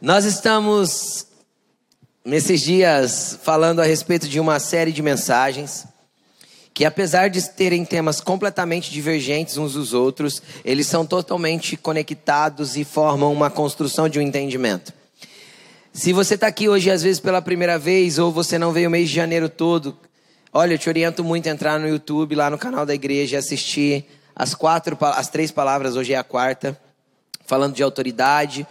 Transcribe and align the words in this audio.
Nós 0.00 0.24
estamos 0.24 1.26
nesses 2.24 2.60
dias 2.60 3.36
falando 3.42 3.80
a 3.80 3.84
respeito 3.84 4.28
de 4.28 4.38
uma 4.38 4.60
série 4.60 4.92
de 4.92 5.02
mensagens 5.02 5.88
que 6.72 6.84
apesar 6.84 7.28
de 7.28 7.42
terem 7.50 7.84
temas 7.84 8.20
completamente 8.20 8.92
divergentes 8.92 9.56
uns 9.56 9.72
dos 9.72 9.92
outros, 9.92 10.40
eles 10.64 10.86
são 10.86 11.04
totalmente 11.04 11.76
conectados 11.76 12.76
e 12.76 12.84
formam 12.84 13.32
uma 13.32 13.50
construção 13.50 14.08
de 14.08 14.20
um 14.20 14.22
entendimento. 14.22 14.92
Se 15.92 16.12
você 16.12 16.34
está 16.34 16.46
aqui 16.46 16.68
hoje, 16.68 16.92
às 16.92 17.02
vezes 17.02 17.18
pela 17.18 17.42
primeira 17.42 17.76
vez, 17.76 18.20
ou 18.20 18.30
você 18.30 18.56
não 18.56 18.70
veio 18.70 18.86
o 18.86 18.92
mês 18.92 19.08
de 19.08 19.16
janeiro 19.16 19.48
todo, 19.48 19.98
olha, 20.52 20.74
eu 20.74 20.78
te 20.78 20.88
oriento 20.88 21.24
muito 21.24 21.48
a 21.48 21.50
entrar 21.50 21.80
no 21.80 21.88
YouTube, 21.88 22.36
lá 22.36 22.48
no 22.48 22.56
canal 22.56 22.86
da 22.86 22.94
igreja, 22.94 23.34
e 23.34 23.38
assistir 23.38 24.06
as 24.36 24.54
quatro, 24.54 24.96
as 25.00 25.26
três 25.26 25.50
palavras, 25.50 25.96
hoje 25.96 26.12
é 26.12 26.16
a 26.16 26.22
quarta, 26.22 26.80
falando 27.44 27.74
de 27.74 27.82
autoridade, 27.82 28.64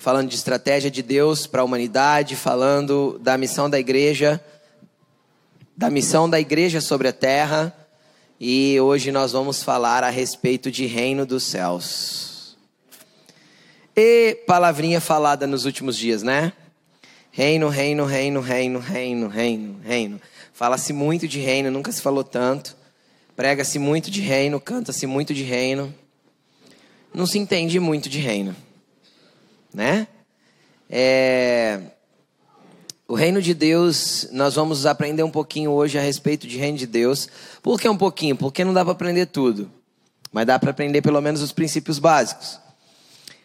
falando 0.00 0.30
de 0.30 0.34
estratégia 0.34 0.90
de 0.90 1.02
Deus 1.02 1.46
para 1.46 1.60
a 1.60 1.64
humanidade, 1.64 2.34
falando 2.34 3.18
da 3.18 3.36
missão 3.36 3.68
da 3.68 3.78
igreja, 3.78 4.42
da 5.76 5.90
missão 5.90 6.28
da 6.28 6.40
igreja 6.40 6.80
sobre 6.80 7.06
a 7.06 7.12
terra. 7.12 7.76
E 8.40 8.80
hoje 8.80 9.12
nós 9.12 9.32
vamos 9.32 9.62
falar 9.62 10.02
a 10.02 10.08
respeito 10.08 10.70
de 10.70 10.86
reino 10.86 11.26
dos 11.26 11.42
céus. 11.42 12.56
E 13.94 14.42
palavrinha 14.46 15.02
falada 15.02 15.46
nos 15.46 15.66
últimos 15.66 15.98
dias, 15.98 16.22
né? 16.22 16.54
Reino, 17.30 17.68
reino, 17.68 18.06
reino, 18.06 18.40
reino, 18.40 18.78
reino, 18.78 19.28
reino, 19.28 19.80
reino. 19.84 20.20
Fala-se 20.54 20.94
muito 20.94 21.28
de 21.28 21.40
reino, 21.40 21.70
nunca 21.70 21.92
se 21.92 22.00
falou 22.00 22.24
tanto. 22.24 22.74
Prega-se 23.36 23.78
muito 23.78 24.10
de 24.10 24.22
reino, 24.22 24.58
canta-se 24.58 25.06
muito 25.06 25.34
de 25.34 25.42
reino. 25.42 25.94
Não 27.12 27.26
se 27.26 27.38
entende 27.38 27.78
muito 27.78 28.08
de 28.08 28.18
reino 28.18 28.56
né? 29.72 30.06
É... 30.88 31.80
O 33.06 33.14
reino 33.14 33.42
de 33.42 33.54
Deus, 33.54 34.28
nós 34.30 34.54
vamos 34.54 34.86
aprender 34.86 35.22
um 35.24 35.30
pouquinho 35.30 35.72
hoje 35.72 35.98
a 35.98 36.00
respeito 36.00 36.46
de 36.46 36.56
reino 36.56 36.78
de 36.78 36.86
Deus. 36.86 37.28
Por 37.60 37.80
que 37.80 37.88
um 37.88 37.96
pouquinho? 37.96 38.36
Porque 38.36 38.64
não 38.64 38.72
dá 38.72 38.84
para 38.84 38.92
aprender 38.92 39.26
tudo, 39.26 39.68
mas 40.32 40.46
dá 40.46 40.58
para 40.58 40.70
aprender 40.70 41.02
pelo 41.02 41.20
menos 41.20 41.42
os 41.42 41.50
princípios 41.50 41.98
básicos. 41.98 42.60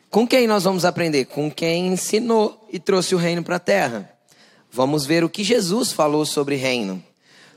Com 0.09 0.27
quem 0.27 0.45
nós 0.47 0.63
vamos 0.63 0.85
aprender? 0.85 1.25
Com 1.25 1.49
quem 1.49 1.87
ensinou 1.87 2.67
e 2.71 2.79
trouxe 2.79 3.15
o 3.15 3.17
reino 3.17 3.43
para 3.43 3.55
a 3.55 3.59
terra. 3.59 4.09
Vamos 4.71 5.05
ver 5.05 5.23
o 5.23 5.29
que 5.29 5.43
Jesus 5.43 5.91
falou 5.91 6.25
sobre 6.25 6.55
reino. 6.55 7.03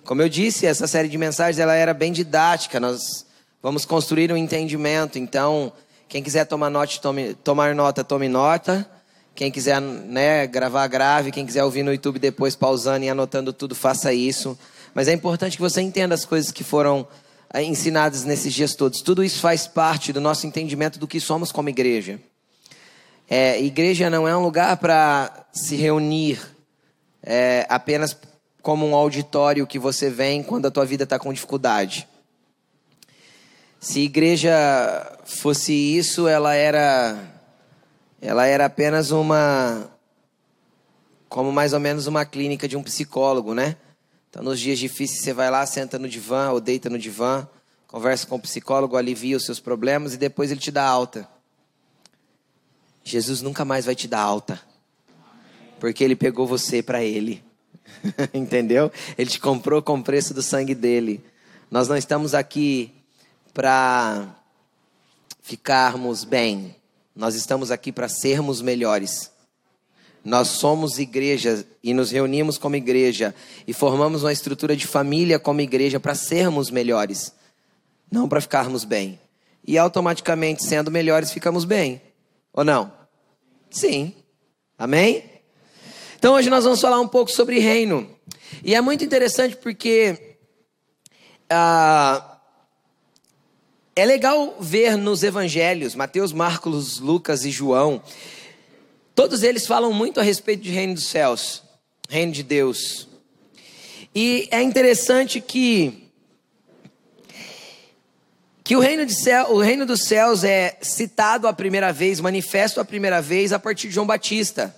Como 0.05 0.23
eu 0.23 0.29
disse, 0.29 0.65
essa 0.65 0.87
série 0.87 1.09
de 1.09 1.19
mensagens 1.19 1.59
ela 1.59 1.75
era 1.75 1.93
bem 1.93 2.11
didática. 2.11 2.81
Nós 2.81 3.27
vamos 3.63 3.85
construir 3.85 4.33
um 4.33 4.37
entendimento. 4.37 5.19
Então, 5.19 5.73
quem 6.09 6.23
quiser 6.23 6.47
tomar 6.47 6.71
nota, 6.71 6.99
tome, 7.01 7.35
tomar 7.35 7.75
nota, 7.75 8.03
tome 8.03 8.29
nota. 8.29 8.89
Quem 9.35 9.51
quiser 9.51 9.81
né, 9.81 10.47
gravar, 10.47 10.87
grave. 10.87 11.31
Quem 11.31 11.45
quiser 11.45 11.63
ouvir 11.63 11.83
no 11.83 11.93
YouTube 11.93 12.19
depois, 12.19 12.57
pausando 12.57 13.05
e 13.05 13.09
anotando 13.11 13.53
tudo, 13.53 13.75
faça 13.75 14.13
isso. 14.13 14.59
Mas 14.95 15.07
é 15.07 15.13
importante 15.13 15.57
que 15.57 15.63
você 15.63 15.83
entenda 15.83 16.15
as 16.15 16.25
coisas 16.25 16.51
que 16.51 16.65
foram 16.65 17.07
eh, 17.53 17.63
ensinadas 17.63 18.25
nesses 18.25 18.55
dias 18.55 18.75
todos. 18.75 19.03
Tudo 19.03 19.23
isso 19.23 19.41
faz 19.41 19.67
parte 19.67 20.13
do 20.13 20.21
nosso 20.21 20.47
entendimento 20.47 20.99
do 20.99 21.07
que 21.07 21.21
somos 21.21 21.53
como 21.53 21.69
igreja. 21.69 22.19
É, 23.29 23.63
igreja 23.63 24.09
não 24.09 24.27
é 24.27 24.35
um 24.35 24.43
lugar 24.43 24.79
para 24.79 25.47
se 25.53 25.77
reunir 25.77 26.41
é, 27.23 27.67
apenas 27.69 28.17
como 28.63 28.87
um 28.87 28.95
auditório 28.95 29.67
que 29.67 29.79
você 29.79 30.09
vem 30.09 30.43
quando 30.43 30.67
a 30.67 30.71
tua 30.71 30.87
vida 30.87 31.05
está 31.05 31.19
com 31.19 31.33
dificuldade. 31.33 32.09
Se 33.81 34.01
igreja 34.01 34.51
fosse 35.25 35.73
isso, 35.73 36.27
ela 36.27 36.55
era 36.55 37.17
ela 38.21 38.45
era 38.45 38.67
apenas 38.67 39.13
uma 39.13 39.89
como 41.29 41.53
mais 41.53 41.73
ou 41.73 41.79
menos 41.79 42.07
uma 42.09 42.25
clínica 42.25 42.67
de 42.67 42.77
um 42.77 42.83
psicólogo, 42.83 43.55
né? 43.55 43.77
Então, 44.29 44.43
nos 44.43 44.59
dias 44.59 44.79
difíceis, 44.79 45.21
você 45.21 45.33
vai 45.33 45.51
lá, 45.51 45.65
senta 45.65 45.99
no 45.99 46.09
divã 46.09 46.51
ou 46.51 46.61
deita 46.61 46.91
no 46.91 46.99
divã, 46.99 47.47
conversa 47.87 48.27
com 48.27 48.37
o 48.37 48.41
psicólogo, 48.41 48.97
alivia 48.97 49.37
os 49.37 49.45
seus 49.45 49.61
problemas 49.61 50.15
e 50.15 50.17
depois 50.17 50.51
ele 50.51 50.61
te 50.61 50.73
dá 50.73 50.85
alta. 50.85 51.29
Jesus 53.05 53.41
nunca 53.41 53.65
mais 53.65 53.85
vai 53.85 53.95
te 53.95 54.09
dar 54.09 54.21
alta, 54.21 54.61
porque 55.79 56.03
ele 56.03 56.17
pegou 56.17 56.47
você 56.47 56.83
para 56.83 57.03
ele, 57.05 57.43
entendeu? 58.35 58.91
Ele 59.17 59.31
te 59.31 59.39
comprou 59.39 59.81
com 59.83 59.99
o 59.99 60.03
preço 60.03 60.35
do 60.35 60.43
sangue 60.43 60.75
dele. 60.75 61.25
Nós 61.71 61.89
não 61.89 61.97
estamos 61.97 62.35
aqui 62.35 62.98
para 63.59 64.37
ficarmos 65.43 66.23
bem. 66.23 66.77
Nós 67.13 67.35
estamos 67.35 67.73
aqui 67.73 67.91
para 67.91 68.09
sermos 68.09 68.63
melhores. 68.63 69.33
Nós 70.25 70.47
somos 70.47 71.01
igreja 71.01 71.67
e 71.83 71.93
nos 71.93 72.13
reunimos 72.13 72.57
como 72.57 72.77
igreja 72.77 73.35
e 73.67 73.73
formamos 73.73 74.23
uma 74.23 74.33
estrutura 74.33 74.77
de 74.77 74.87
família 74.87 75.41
como 75.41 75.61
igreja 75.61 75.99
para 75.99 76.15
sermos 76.15 76.71
melhores, 76.71 77.35
não 78.09 78.29
para 78.29 78.41
ficarmos 78.41 78.85
bem. 78.85 79.19
E 79.67 79.77
automaticamente, 79.77 80.65
sendo 80.65 80.89
melhores, 80.89 81.33
ficamos 81.33 81.65
bem. 81.65 82.01
Ou 82.53 82.63
não? 82.63 82.93
Sim. 83.69 84.15
Amém? 84.79 85.25
Então 86.17 86.35
hoje 86.35 86.49
nós 86.49 86.63
vamos 86.63 86.81
falar 86.81 87.01
um 87.01 87.09
pouco 87.09 87.33
sobre 87.33 87.59
reino. 87.59 88.09
E 88.63 88.77
é 88.77 88.81
muito 88.81 89.05
interessante 89.05 89.57
porque. 89.57 90.37
Ah, 91.51 92.38
é 93.99 94.05
legal 94.05 94.57
ver 94.61 94.97
nos 94.97 95.25
evangelhos, 95.25 95.97
Mateus, 95.97 96.33
Marcos, 96.33 97.01
Lucas 97.01 97.45
e 97.45 97.51
João, 97.51 98.01
todos 99.13 99.43
eles 99.43 99.67
falam 99.67 99.93
muito 99.93 100.21
a 100.21 100.23
respeito 100.23 100.63
de 100.63 100.71
reino 100.71 100.95
dos 100.95 101.09
céus, 101.09 101.65
reino 102.09 102.31
de 102.31 102.45
Deus. 102.45 103.09
E 104.15 104.47
é 104.53 104.63
interessante 104.63 105.41
que 105.41 106.05
que 108.63 108.77
o 108.77 108.81
reino, 108.81 109.07
de 109.07 109.15
céu, 109.15 109.53
o 109.53 109.59
reino 109.61 109.87
dos 109.87 110.03
céus 110.03 110.45
é 110.45 110.77
citado 110.83 111.49
a 111.49 111.55
primeira 111.55 111.91
vez, 111.91 112.21
manifesto 112.21 112.81
a 112.81 112.85
primeira 112.85 113.23
vez 113.23 113.51
a 113.51 113.59
partir 113.59 113.89
de 113.89 113.95
João 113.95 114.07
Batista. 114.07 114.77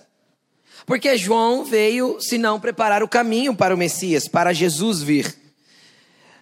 Porque 0.85 1.17
João 1.17 1.65
veio, 1.65 2.19
se 2.21 2.37
não 2.37 2.57
preparar 2.57 3.03
o 3.03 3.07
caminho 3.07 3.53
para 3.53 3.75
o 3.75 3.77
Messias, 3.77 4.29
para 4.29 4.53
Jesus 4.53 5.03
vir. 5.03 5.40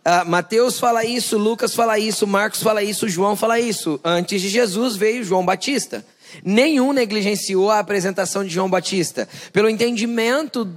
Uh, 0.10 0.28
Mateus 0.28 0.80
fala 0.80 1.06
isso, 1.06 1.38
Lucas 1.38 1.76
fala 1.76 2.00
isso, 2.00 2.26
Marcos 2.26 2.64
fala 2.64 2.82
isso, 2.82 3.08
João 3.08 3.36
fala 3.36 3.60
isso. 3.60 4.00
Antes 4.04 4.42
de 4.42 4.50
Jesus 4.50 4.96
veio 4.96 5.24
João 5.24 5.46
Batista. 5.46 6.04
Nenhum 6.44 6.92
negligenciou 6.94 7.70
a 7.70 7.78
apresentação 7.78 8.44
de 8.44 8.50
João 8.50 8.68
Batista, 8.68 9.30
pelo 9.54 9.70
entendimento 9.70 10.68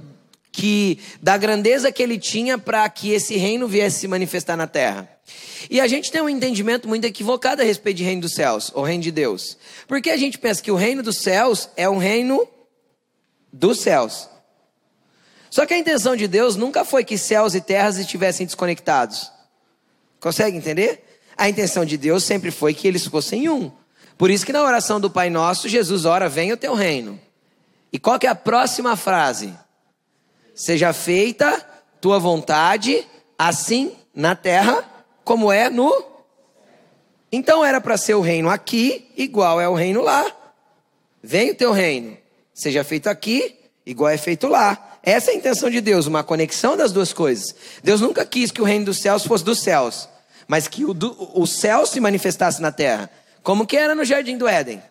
que 0.51 0.99
da 1.19 1.35
grandeza 1.35 1.91
que 1.91 2.03
ele 2.03 2.19
tinha 2.19 2.59
para 2.59 2.87
que 2.87 3.09
esse 3.09 3.35
reino 3.35 3.67
viesse 3.67 4.01
se 4.01 4.07
manifestar 4.07 4.55
na 4.55 4.67
terra. 4.67 5.09
E 5.67 5.81
a 5.81 5.87
gente 5.87 6.11
tem 6.11 6.21
um 6.21 6.29
entendimento 6.29 6.87
muito 6.87 7.05
equivocado 7.05 7.63
a 7.63 7.65
respeito 7.65 7.97
de 7.97 8.03
reino 8.03 8.21
dos 8.21 8.35
céus, 8.35 8.71
ou 8.75 8.83
reino 8.83 9.01
de 9.01 9.11
Deus. 9.11 9.57
Porque 9.87 10.11
a 10.11 10.17
gente 10.17 10.37
pensa 10.37 10.61
que 10.61 10.69
o 10.71 10.75
reino 10.75 11.01
dos 11.01 11.23
céus 11.23 11.69
é 11.75 11.89
um 11.89 11.97
reino 11.97 12.47
dos 13.51 13.79
céus. 13.79 14.29
Só 15.53 15.67
que 15.67 15.73
a 15.75 15.77
intenção 15.77 16.15
de 16.15 16.27
Deus 16.27 16.55
nunca 16.55 16.83
foi 16.83 17.03
que 17.03 17.15
céus 17.15 17.53
e 17.53 17.61
terras 17.61 17.99
estivessem 17.99 18.43
desconectados. 18.43 19.31
Consegue 20.19 20.57
entender? 20.57 21.21
A 21.37 21.47
intenção 21.47 21.85
de 21.85 21.95
Deus 21.95 22.23
sempre 22.23 22.49
foi 22.49 22.73
que 22.73 22.87
eles 22.87 23.05
fossem 23.05 23.47
um. 23.47 23.71
Por 24.17 24.31
isso 24.31 24.47
que 24.47 24.51
na 24.51 24.63
oração 24.63 24.99
do 24.99 25.11
Pai 25.11 25.29
Nosso, 25.29 25.69
Jesus 25.69 26.05
ora, 26.05 26.27
venha 26.27 26.55
o 26.55 26.57
teu 26.57 26.73
reino. 26.73 27.21
E 27.91 27.99
qual 27.99 28.17
que 28.17 28.25
é 28.25 28.31
a 28.31 28.33
próxima 28.33 28.95
frase? 28.95 29.53
Seja 30.55 30.91
feita 30.91 31.63
tua 32.01 32.17
vontade, 32.17 33.07
assim 33.37 33.95
na 34.11 34.35
terra, 34.35 34.83
como 35.23 35.51
é 35.51 35.69
no. 35.69 36.03
Então 37.31 37.63
era 37.63 37.79
para 37.79 37.95
ser 37.95 38.15
o 38.15 38.21
reino 38.21 38.49
aqui, 38.49 39.07
igual 39.15 39.61
é 39.61 39.69
o 39.69 39.75
reino 39.75 40.01
lá. 40.01 40.25
Venha 41.21 41.51
o 41.51 41.55
teu 41.55 41.71
reino. 41.71 42.17
Seja 42.55 42.83
feito 42.83 43.07
aqui, 43.07 43.55
igual 43.85 44.09
é 44.09 44.17
feito 44.17 44.47
lá. 44.47 44.89
Essa 45.03 45.31
é 45.31 45.33
a 45.33 45.37
intenção 45.37 45.69
de 45.69 45.81
Deus, 45.81 46.07
uma 46.07 46.23
conexão 46.23 46.77
das 46.77 46.93
duas 46.93 47.11
coisas. 47.11 47.53
Deus 47.83 47.99
nunca 47.99 48.25
quis 48.25 48.51
que 48.51 48.61
o 48.61 48.65
reino 48.65 48.85
dos 48.85 48.99
céus 48.99 49.25
fosse 49.25 49.43
dos 49.43 49.61
céus, 49.61 50.07
mas 50.47 50.67
que 50.67 50.85
o, 50.85 50.93
do, 50.93 51.15
o 51.37 51.45
céu 51.45 51.85
se 51.85 51.99
manifestasse 51.99 52.61
na 52.61 52.71
terra, 52.71 53.09
como 53.43 53.67
que 53.67 53.75
era 53.75 53.93
no 53.93 54.05
jardim 54.05 54.37
do 54.37 54.47
Éden. 54.47 54.81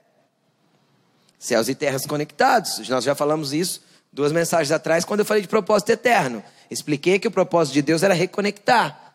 Céus 1.39 1.69
e 1.69 1.75
terras 1.75 2.05
conectados. 2.05 2.87
Nós 2.89 3.05
já 3.05 3.15
falamos 3.15 3.55
isso 3.55 3.81
duas 4.13 4.31
mensagens 4.31 4.71
atrás, 4.71 5.05
quando 5.05 5.21
eu 5.21 5.27
falei 5.27 5.43
de 5.43 5.49
propósito 5.49 5.91
eterno. 5.91 6.45
Expliquei 6.71 7.19
que 7.19 7.27
o 7.27 7.31
propósito 7.31 7.75
de 7.75 7.83
Deus 7.83 8.03
era 8.03 8.13
reconectar. 8.13 9.15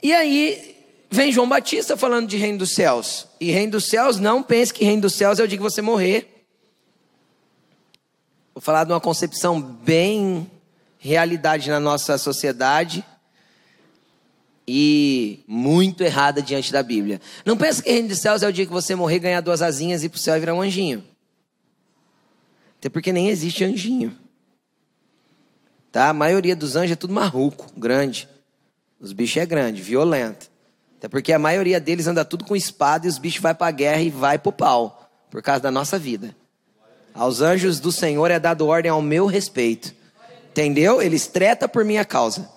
E 0.00 0.14
aí 0.14 0.76
vem 1.10 1.32
João 1.32 1.48
Batista 1.48 1.96
falando 1.96 2.28
de 2.28 2.36
reino 2.36 2.58
dos 2.58 2.74
céus. 2.74 3.26
E 3.40 3.50
reino 3.50 3.72
dos 3.72 3.86
céus, 3.86 4.18
não 4.18 4.42
pense 4.42 4.72
que 4.72 4.84
reino 4.84 5.02
dos 5.02 5.14
céus 5.14 5.40
é 5.40 5.42
o 5.42 5.48
dia 5.48 5.58
que 5.58 5.62
você 5.62 5.82
morrer 5.82 6.31
Vou 8.54 8.60
falar 8.60 8.84
de 8.84 8.92
uma 8.92 9.00
concepção 9.00 9.60
bem 9.60 10.50
realidade 10.98 11.70
na 11.70 11.80
nossa 11.80 12.18
sociedade 12.18 13.04
e 14.68 15.42
muito 15.48 16.02
errada 16.02 16.42
diante 16.42 16.70
da 16.70 16.82
Bíblia. 16.82 17.20
Não 17.44 17.56
pense 17.56 17.82
que 17.82 17.90
reino 17.90 18.08
dos 18.08 18.20
céus 18.20 18.42
é 18.42 18.48
o 18.48 18.52
dia 18.52 18.66
que 18.66 18.72
você 18.72 18.94
morrer, 18.94 19.18
ganhar 19.18 19.40
duas 19.40 19.62
asinhas 19.62 20.02
e 20.02 20.06
ir 20.06 20.08
para 20.10 20.16
o 20.16 20.20
céu 20.20 20.36
e 20.36 20.40
virar 20.40 20.54
um 20.54 20.60
anjinho. 20.60 21.02
Até 22.78 22.88
porque 22.88 23.12
nem 23.12 23.28
existe 23.28 23.64
anjinho. 23.64 24.16
Tá? 25.90 26.10
A 26.10 26.12
maioria 26.12 26.54
dos 26.54 26.76
anjos 26.76 26.92
é 26.92 26.96
tudo 26.96 27.14
marruco, 27.14 27.66
grande. 27.76 28.28
Os 29.00 29.12
bichos 29.12 29.38
é 29.38 29.46
grande, 29.46 29.82
violento. 29.82 30.50
Até 30.98 31.08
porque 31.08 31.32
a 31.32 31.38
maioria 31.38 31.80
deles 31.80 32.06
anda 32.06 32.24
tudo 32.24 32.44
com 32.44 32.54
espada 32.54 33.06
e 33.06 33.08
os 33.08 33.18
bichos 33.18 33.40
vai 33.40 33.54
para 33.54 33.66
a 33.66 33.72
guerra 33.72 34.02
e 34.02 34.10
vai 34.10 34.38
pro 34.38 34.52
pau, 34.52 35.10
por 35.30 35.42
causa 35.42 35.60
da 35.60 35.70
nossa 35.70 35.98
vida. 35.98 36.36
Aos 37.14 37.40
anjos 37.40 37.78
do 37.80 37.92
Senhor 37.92 38.30
é 38.30 38.38
dado 38.38 38.66
ordem 38.66 38.90
ao 38.90 39.02
meu 39.02 39.26
respeito. 39.26 39.94
Entendeu? 40.50 41.00
Eles 41.00 41.26
treta 41.26 41.68
por 41.68 41.84
minha 41.84 42.04
causa. 42.04 42.48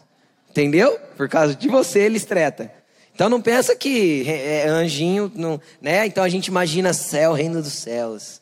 Entendeu? 0.50 0.98
Por 1.18 1.28
causa 1.28 1.56
de 1.56 1.68
você 1.68 2.00
eles 2.00 2.26
treta. 2.26 2.72
Então 3.14 3.30
não 3.30 3.42
pensa 3.42 3.76
que 3.76 4.26
é, 4.28 4.68
anjinho, 4.68 5.32
não, 5.34 5.60
né? 5.82 6.06
Então 6.06 6.24
a 6.24 6.30
gente 6.30 6.48
imagina 6.48 6.94
céu, 6.94 7.34
reino 7.34 7.62
dos 7.62 7.74
céus. 7.74 8.42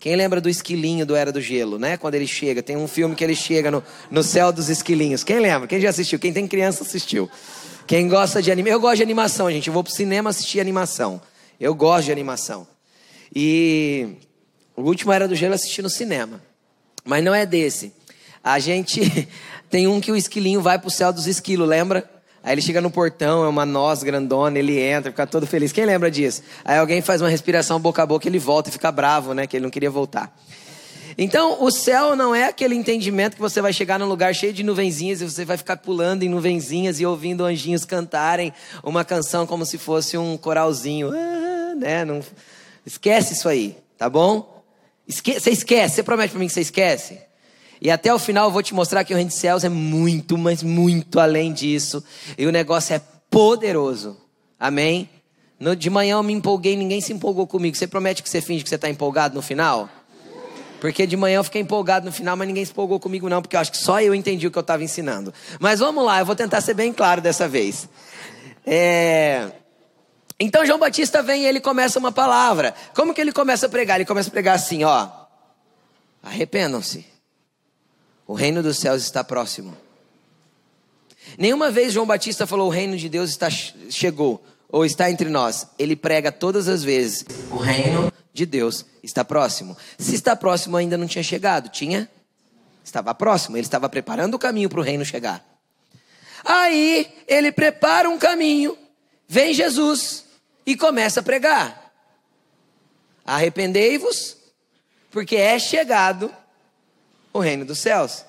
Quem 0.00 0.14
lembra 0.14 0.40
do 0.40 0.48
esquilinho 0.48 1.04
do 1.04 1.16
Era 1.16 1.32
do 1.32 1.40
Gelo, 1.40 1.78
né? 1.78 1.96
Quando 1.96 2.14
ele 2.14 2.26
chega, 2.26 2.62
tem 2.62 2.76
um 2.76 2.86
filme 2.86 3.16
que 3.16 3.24
ele 3.24 3.34
chega 3.34 3.70
no, 3.70 3.82
no 4.10 4.22
céu 4.22 4.52
dos 4.52 4.68
esquilinhos. 4.68 5.24
Quem 5.24 5.40
lembra? 5.40 5.66
Quem 5.66 5.80
já 5.80 5.90
assistiu? 5.90 6.18
Quem 6.18 6.32
tem 6.32 6.46
criança 6.46 6.84
assistiu. 6.84 7.28
Quem 7.86 8.08
gosta 8.08 8.40
de 8.42 8.52
anime, 8.52 8.70
eu 8.70 8.80
gosto 8.80 8.98
de 8.98 9.02
animação, 9.02 9.50
gente. 9.50 9.68
Eu 9.68 9.74
vou 9.74 9.82
pro 9.82 9.92
cinema 9.92 10.30
assistir 10.30 10.60
animação. 10.60 11.20
Eu 11.58 11.74
gosto 11.74 12.06
de 12.06 12.12
animação. 12.12 12.66
E 13.34 14.16
o 14.78 14.82
último 14.82 15.12
Era 15.12 15.26
do 15.26 15.34
Gelo 15.34 15.52
eu 15.52 15.56
assisti 15.56 15.82
no 15.82 15.90
cinema. 15.90 16.40
Mas 17.04 17.24
não 17.24 17.34
é 17.34 17.44
desse. 17.44 17.92
A 18.44 18.60
gente 18.60 19.28
tem 19.68 19.88
um 19.88 20.00
que 20.00 20.12
o 20.12 20.16
esquilinho 20.16 20.62
vai 20.62 20.78
pro 20.78 20.88
céu 20.88 21.12
dos 21.12 21.26
esquilos, 21.26 21.68
lembra? 21.68 22.08
Aí 22.44 22.54
ele 22.54 22.62
chega 22.62 22.80
no 22.80 22.88
portão, 22.88 23.44
é 23.44 23.48
uma 23.48 23.66
noz 23.66 24.04
grandona, 24.04 24.56
ele 24.56 24.78
entra, 24.78 25.10
fica 25.10 25.26
todo 25.26 25.48
feliz. 25.48 25.72
Quem 25.72 25.84
lembra 25.84 26.08
disso? 26.08 26.42
Aí 26.64 26.78
alguém 26.78 27.02
faz 27.02 27.20
uma 27.20 27.28
respiração 27.28 27.80
boca 27.80 28.04
a 28.04 28.06
boca, 28.06 28.28
ele 28.28 28.38
volta 28.38 28.68
e 28.68 28.72
fica 28.72 28.92
bravo, 28.92 29.34
né? 29.34 29.48
Que 29.48 29.56
ele 29.56 29.64
não 29.64 29.70
queria 29.70 29.90
voltar. 29.90 30.32
Então, 31.20 31.64
o 31.64 31.72
céu 31.72 32.14
não 32.14 32.32
é 32.32 32.44
aquele 32.44 32.76
entendimento 32.76 33.34
que 33.34 33.40
você 33.40 33.60
vai 33.60 33.72
chegar 33.72 33.98
num 33.98 34.06
lugar 34.06 34.32
cheio 34.32 34.52
de 34.52 34.62
nuvenzinhas 34.62 35.20
e 35.20 35.24
você 35.24 35.44
vai 35.44 35.56
ficar 35.56 35.76
pulando 35.78 36.22
em 36.22 36.28
nuvenzinhas 36.28 37.00
e 37.00 37.06
ouvindo 37.06 37.44
anjinhos 37.44 37.84
cantarem 37.84 38.52
uma 38.84 39.04
canção 39.04 39.44
como 39.44 39.66
se 39.66 39.76
fosse 39.76 40.16
um 40.16 40.36
coralzinho. 40.36 41.10
Ah, 41.12 41.74
né? 41.74 42.04
Não... 42.04 42.20
Esquece 42.86 43.34
isso 43.34 43.48
aí, 43.48 43.76
tá 43.98 44.08
bom? 44.08 44.57
Esque... 45.08 45.40
Você 45.40 45.50
esquece, 45.50 45.96
você 45.96 46.02
promete 46.02 46.30
para 46.30 46.38
mim 46.38 46.46
que 46.46 46.52
você 46.52 46.60
esquece? 46.60 47.18
E 47.80 47.90
até 47.90 48.12
o 48.12 48.18
final 48.18 48.46
eu 48.48 48.50
vou 48.50 48.62
te 48.62 48.74
mostrar 48.74 49.04
que 49.04 49.12
o 49.12 49.16
reino 49.16 49.30
de 49.30 49.36
céus 49.36 49.64
é 49.64 49.68
muito, 49.68 50.36
mas 50.36 50.62
muito 50.62 51.18
além 51.18 51.52
disso. 51.52 52.04
E 52.36 52.46
o 52.46 52.52
negócio 52.52 52.94
é 52.94 53.00
poderoso. 53.30 54.16
Amém? 54.60 55.08
No, 55.58 55.74
de 55.74 55.88
manhã 55.88 56.16
eu 56.16 56.22
me 56.22 56.32
empolguei, 56.32 56.76
ninguém 56.76 57.00
se 57.00 57.12
empolgou 57.12 57.46
comigo. 57.46 57.76
Você 57.76 57.86
promete 57.86 58.22
que 58.22 58.28
você 58.28 58.40
finge 58.40 58.62
que 58.62 58.68
você 58.68 58.74
está 58.74 58.88
empolgado 58.88 59.34
no 59.34 59.42
final? 59.42 59.88
Porque 60.80 61.06
de 61.06 61.16
manhã 61.16 61.36
eu 61.36 61.44
fiquei 61.44 61.60
empolgado 61.60 62.06
no 62.06 62.12
final, 62.12 62.36
mas 62.36 62.46
ninguém 62.46 62.64
se 62.64 62.70
empolgou 62.70 63.00
comigo 63.00 63.28
não, 63.28 63.42
porque 63.42 63.56
eu 63.56 63.60
acho 63.60 63.72
que 63.72 63.78
só 63.78 64.00
eu 64.00 64.14
entendi 64.14 64.46
o 64.46 64.50
que 64.50 64.58
eu 64.58 64.60
estava 64.60 64.82
ensinando. 64.82 65.34
Mas 65.58 65.80
vamos 65.80 66.04
lá, 66.04 66.20
eu 66.20 66.26
vou 66.26 66.36
tentar 66.36 66.60
ser 66.60 66.74
bem 66.74 66.92
claro 66.92 67.20
dessa 67.20 67.48
vez. 67.48 67.88
É... 68.64 69.50
Então 70.40 70.64
João 70.64 70.78
Batista 70.78 71.22
vem 71.22 71.42
e 71.42 71.46
ele 71.46 71.60
começa 71.60 71.98
uma 71.98 72.12
palavra. 72.12 72.74
Como 72.94 73.12
que 73.12 73.20
ele 73.20 73.32
começa 73.32 73.66
a 73.66 73.68
pregar? 73.68 73.96
Ele 73.96 74.04
começa 74.04 74.28
a 74.28 74.32
pregar 74.32 74.54
assim, 74.54 74.84
ó. 74.84 75.08
Arrependam-se. 76.22 77.04
O 78.26 78.34
reino 78.34 78.62
dos 78.62 78.78
céus 78.78 79.02
está 79.02 79.24
próximo. 79.24 79.76
Nenhuma 81.36 81.70
vez 81.70 81.92
João 81.92 82.06
Batista 82.06 82.46
falou 82.46 82.68
o 82.68 82.70
reino 82.70 82.96
de 82.96 83.08
Deus 83.08 83.30
está 83.30 83.50
chegou 83.50 84.44
ou 84.68 84.84
está 84.84 85.10
entre 85.10 85.28
nós. 85.28 85.66
Ele 85.76 85.96
prega 85.96 86.30
todas 86.30 86.68
as 86.68 86.84
vezes. 86.84 87.24
O 87.50 87.56
reino 87.56 88.12
de 88.32 88.46
Deus 88.46 88.86
está 89.02 89.24
próximo. 89.24 89.76
Se 89.98 90.14
está 90.14 90.36
próximo 90.36 90.76
ainda 90.76 90.96
não 90.96 91.08
tinha 91.08 91.24
chegado, 91.24 91.68
tinha? 91.68 92.08
Estava 92.84 93.12
próximo, 93.12 93.56
ele 93.56 93.66
estava 93.66 93.88
preparando 93.88 94.34
o 94.34 94.38
caminho 94.38 94.68
para 94.68 94.80
o 94.80 94.82
reino 94.82 95.04
chegar. 95.04 95.44
Aí 96.44 97.12
ele 97.26 97.50
prepara 97.50 98.08
um 98.08 98.18
caminho, 98.18 98.78
vem 99.26 99.52
Jesus 99.52 100.27
e 100.68 100.76
começa 100.76 101.20
a 101.20 101.22
pregar. 101.22 101.94
Arrependei-vos, 103.24 104.36
porque 105.10 105.34
é 105.34 105.58
chegado 105.58 106.30
o 107.32 107.38
reino 107.38 107.64
dos 107.64 107.78
céus. 107.78 108.22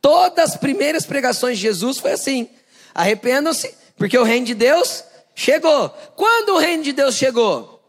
Todas 0.00 0.52
as 0.52 0.56
primeiras 0.56 1.04
pregações 1.04 1.58
de 1.58 1.62
Jesus 1.62 1.98
foi 1.98 2.12
assim: 2.12 2.48
arrependam-se, 2.94 3.74
porque 3.96 4.16
o 4.16 4.22
reino 4.22 4.46
de 4.46 4.54
Deus 4.54 5.02
chegou. 5.34 5.88
Quando 6.14 6.50
o 6.50 6.58
reino 6.58 6.84
de 6.84 6.92
Deus 6.92 7.16
chegou? 7.16 7.82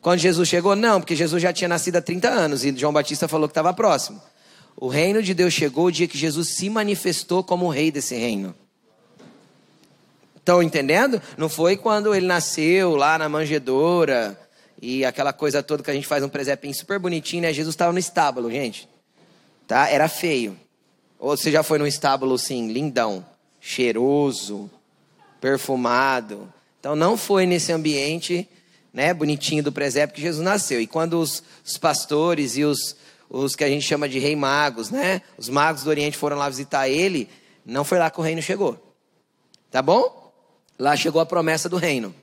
Quando 0.00 0.20
Jesus 0.20 0.48
chegou? 0.48 0.76
Não, 0.76 1.00
porque 1.00 1.16
Jesus 1.16 1.42
já 1.42 1.52
tinha 1.52 1.66
nascido 1.66 1.96
há 1.96 2.00
30 2.00 2.28
anos 2.28 2.64
e 2.64 2.72
João 2.76 2.92
Batista 2.92 3.26
falou 3.26 3.48
que 3.48 3.52
estava 3.52 3.74
próximo. 3.74 4.22
O 4.76 4.86
reino 4.86 5.20
de 5.20 5.34
Deus 5.34 5.52
chegou 5.52 5.86
o 5.86 5.92
dia 5.92 6.06
que 6.06 6.16
Jesus 6.16 6.50
se 6.50 6.70
manifestou 6.70 7.42
como 7.42 7.66
o 7.66 7.70
rei 7.70 7.90
desse 7.90 8.14
reino. 8.14 8.54
Estão 10.50 10.62
entendendo? 10.62 11.22
Não 11.36 11.48
foi 11.48 11.76
quando 11.76 12.14
ele 12.14 12.26
nasceu 12.26 12.96
lá 12.96 13.16
na 13.16 13.28
manjedoura 13.28 14.38
e 14.82 15.04
aquela 15.04 15.32
coisa 15.32 15.62
toda 15.62 15.82
que 15.82 15.90
a 15.90 15.94
gente 15.94 16.06
faz 16.06 16.24
um 16.24 16.28
presépio 16.28 16.74
super 16.74 16.98
bonitinho, 16.98 17.42
né? 17.42 17.52
Jesus 17.52 17.74
estava 17.74 17.92
no 17.92 17.98
estábulo, 17.98 18.50
gente 18.50 18.88
tá? 19.70 19.88
Era 19.88 20.08
feio. 20.08 20.58
Ou 21.16 21.36
você 21.36 21.52
já 21.52 21.62
foi 21.62 21.78
num 21.78 21.86
estábulo 21.86 22.34
assim, 22.34 22.72
lindão, 22.72 23.24
cheiroso, 23.60 24.68
perfumado. 25.40 26.52
Então 26.80 26.96
não 26.96 27.16
foi 27.16 27.46
nesse 27.46 27.70
ambiente, 27.70 28.48
né, 28.92 29.14
bonitinho 29.14 29.62
do 29.62 29.70
presépio 29.70 30.16
que 30.16 30.20
Jesus 30.20 30.44
nasceu. 30.44 30.80
E 30.80 30.88
quando 30.88 31.20
os, 31.20 31.44
os 31.64 31.78
pastores 31.78 32.56
e 32.56 32.64
os, 32.64 32.96
os 33.28 33.54
que 33.54 33.62
a 33.62 33.68
gente 33.68 33.86
chama 33.86 34.08
de 34.08 34.18
rei 34.18 34.34
magos, 34.34 34.90
né, 34.90 35.22
os 35.38 35.48
magos 35.48 35.84
do 35.84 35.90
Oriente 35.90 36.16
foram 36.16 36.36
lá 36.36 36.48
visitar 36.48 36.88
ele, 36.88 37.28
não 37.64 37.84
foi 37.84 38.00
lá 38.00 38.10
que 38.10 38.18
o 38.18 38.24
reino 38.24 38.42
chegou. 38.42 38.76
Tá 39.70 39.80
bom? 39.80 40.19
Lá 40.80 40.96
chegou 40.96 41.20
a 41.20 41.26
promessa 41.26 41.68
do 41.68 41.76
reino. 41.76 42.14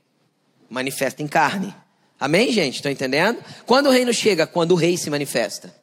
Manifesta 0.67 1.21
em 1.21 1.27
carne. 1.27 1.75
Amém, 2.19 2.51
gente? 2.51 2.77
Estão 2.77 2.91
entendendo? 2.91 3.37
Quando 3.67 3.85
o 3.85 3.91
reino 3.91 4.11
chega? 4.11 4.47
Quando 4.47 4.71
o 4.71 4.75
rei 4.75 4.97
se 4.97 5.11
manifesta. 5.11 5.75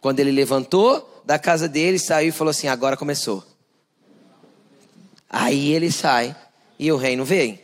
Quando 0.00 0.18
ele 0.18 0.32
levantou 0.32 1.22
da 1.24 1.38
casa 1.38 1.68
dele, 1.68 1.96
saiu 1.96 2.30
e 2.30 2.32
falou 2.32 2.50
assim: 2.50 2.66
agora 2.66 2.96
começou. 2.96 3.44
Aí 5.30 5.72
ele 5.72 5.92
sai 5.92 6.34
e 6.76 6.90
o 6.90 6.96
reino 6.96 7.24
vem. 7.24 7.60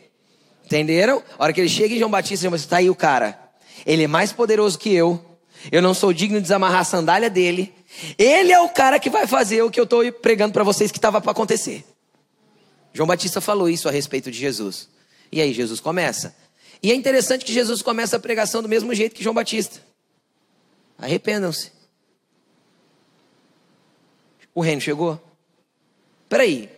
Entenderam? 0.63 1.21
A 1.37 1.43
hora 1.43 1.51
que 1.51 1.59
ele 1.59 1.67
chega 1.67 1.93
em 1.93 1.99
João 1.99 2.09
Batista, 2.09 2.49
Batista, 2.49 2.65
está 2.65 2.77
aí 2.77 2.89
o 2.89 2.95
cara. 2.95 3.37
Ele 3.85 4.03
é 4.03 4.07
mais 4.07 4.31
poderoso 4.31 4.79
que 4.79 4.93
eu. 4.93 5.21
Eu 5.69 5.81
não 5.81 5.93
sou 5.93 6.13
digno 6.13 6.37
de 6.37 6.43
desamarrar 6.43 6.79
a 6.79 6.85
sandália 6.85 7.29
dele. 7.29 7.73
Ele 8.17 8.53
é 8.53 8.59
o 8.61 8.69
cara 8.69 8.99
que 8.99 9.09
vai 9.09 9.27
fazer 9.27 9.63
o 9.63 9.69
que 9.69 9.81
eu 9.81 9.83
estou 9.83 10.09
pregando 10.13 10.53
para 10.53 10.63
vocês 10.63 10.93
que 10.93 10.97
estava 10.97 11.19
para 11.19 11.31
acontecer. 11.31 11.83
João 12.97 13.05
Batista 13.05 13.39
falou 13.39 13.69
isso 13.69 13.87
a 13.87 13.91
respeito 13.91 14.31
de 14.31 14.39
Jesus. 14.39 14.89
E 15.31 15.39
aí 15.39 15.53
Jesus 15.53 15.79
começa. 15.79 16.35
E 16.81 16.91
é 16.91 16.95
interessante 16.95 17.45
que 17.45 17.53
Jesus 17.53 17.83
começa 17.83 18.17
a 18.17 18.19
pregação 18.19 18.59
do 18.59 18.67
mesmo 18.67 18.91
jeito 18.95 19.13
que 19.13 19.23
João 19.23 19.35
Batista. 19.35 19.79
Arrependam-se. 20.97 21.71
O 24.51 24.61
reino 24.61 24.81
chegou? 24.81 25.21
Peraí. 26.27 26.71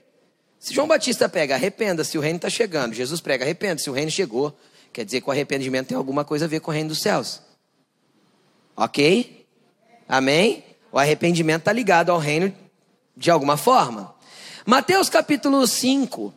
Se 0.60 0.74
João 0.74 0.90
Batista 0.90 1.30
pega, 1.30 1.56
arrependa-se, 1.56 2.18
o 2.18 2.22
reino 2.22 2.36
está 2.36 2.50
chegando. 2.50 2.94
Jesus 2.94 3.22
prega, 3.22 3.46
arrependa-se, 3.46 3.90
o 3.90 3.94
reino 3.94 4.12
chegou. 4.12 4.54
Quer 4.92 5.06
dizer 5.06 5.22
que 5.22 5.30
o 5.30 5.32
arrependimento 5.32 5.88
tem 5.88 5.98
alguma 5.98 6.26
coisa 6.26 6.44
a 6.44 6.48
ver 6.50 6.60
com 6.60 6.70
o 6.70 6.74
reino 6.74 6.90
dos 6.90 7.02
céus. 7.02 7.42
Ok? 8.76 9.48
Amém? 10.06 10.66
O 10.92 11.00
arrependimento 11.00 11.62
está 11.62 11.72
ligado 11.72 12.12
ao 12.12 12.18
reino 12.18 12.54
de 13.16 13.32
alguma 13.32 13.56
forma. 13.56 14.19
Mateus 14.70 15.10
capítulo 15.10 15.66
5 15.66 16.32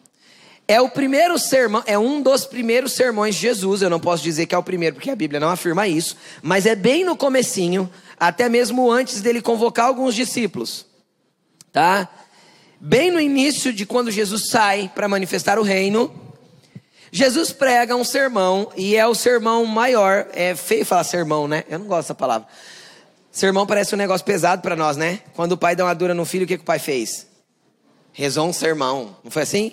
é 0.66 0.80
o 0.80 0.88
primeiro 0.88 1.38
sermão, 1.38 1.82
é 1.84 1.98
um 1.98 2.22
dos 2.22 2.46
primeiros 2.46 2.94
sermões 2.94 3.34
de 3.34 3.42
Jesus. 3.42 3.82
Eu 3.82 3.90
não 3.90 4.00
posso 4.00 4.22
dizer 4.22 4.46
que 4.46 4.54
é 4.54 4.58
o 4.58 4.62
primeiro, 4.62 4.96
porque 4.96 5.10
a 5.10 5.14
Bíblia 5.14 5.38
não 5.38 5.50
afirma 5.50 5.86
isso, 5.86 6.16
mas 6.40 6.64
é 6.64 6.74
bem 6.74 7.04
no 7.04 7.14
comecinho, 7.14 7.90
até 8.18 8.48
mesmo 8.48 8.90
antes 8.90 9.20
dele 9.20 9.42
convocar 9.42 9.84
alguns 9.84 10.14
discípulos 10.14 10.86
tá? 11.70 12.08
Bem 12.80 13.10
no 13.10 13.20
início 13.20 13.70
de 13.70 13.84
quando 13.84 14.10
Jesus 14.10 14.48
sai 14.48 14.90
para 14.94 15.06
manifestar 15.06 15.58
o 15.58 15.62
reino, 15.62 16.10
Jesus 17.10 17.52
prega 17.52 17.94
um 17.94 18.02
sermão 18.02 18.72
e 18.74 18.96
é 18.96 19.06
o 19.06 19.14
sermão 19.14 19.66
maior. 19.66 20.26
É 20.32 20.54
feio 20.54 20.86
falar 20.86 21.04
sermão, 21.04 21.46
né? 21.46 21.64
Eu 21.68 21.78
não 21.78 21.86
gosto 21.86 22.04
dessa 22.04 22.14
palavra. 22.14 22.48
Sermão 23.30 23.66
parece 23.66 23.94
um 23.94 23.98
negócio 23.98 24.24
pesado 24.24 24.62
para 24.62 24.74
nós, 24.74 24.96
né? 24.96 25.20
Quando 25.34 25.52
o 25.52 25.58
pai 25.58 25.76
dá 25.76 25.84
uma 25.84 25.94
dura 25.94 26.14
no 26.14 26.24
filho, 26.24 26.44
o 26.44 26.48
que, 26.48 26.56
que 26.56 26.62
o 26.62 26.66
pai 26.66 26.78
fez? 26.78 27.30
Rezou 28.12 28.46
um 28.46 28.52
sermão. 28.52 29.16
Não 29.24 29.30
foi 29.30 29.42
assim? 29.42 29.72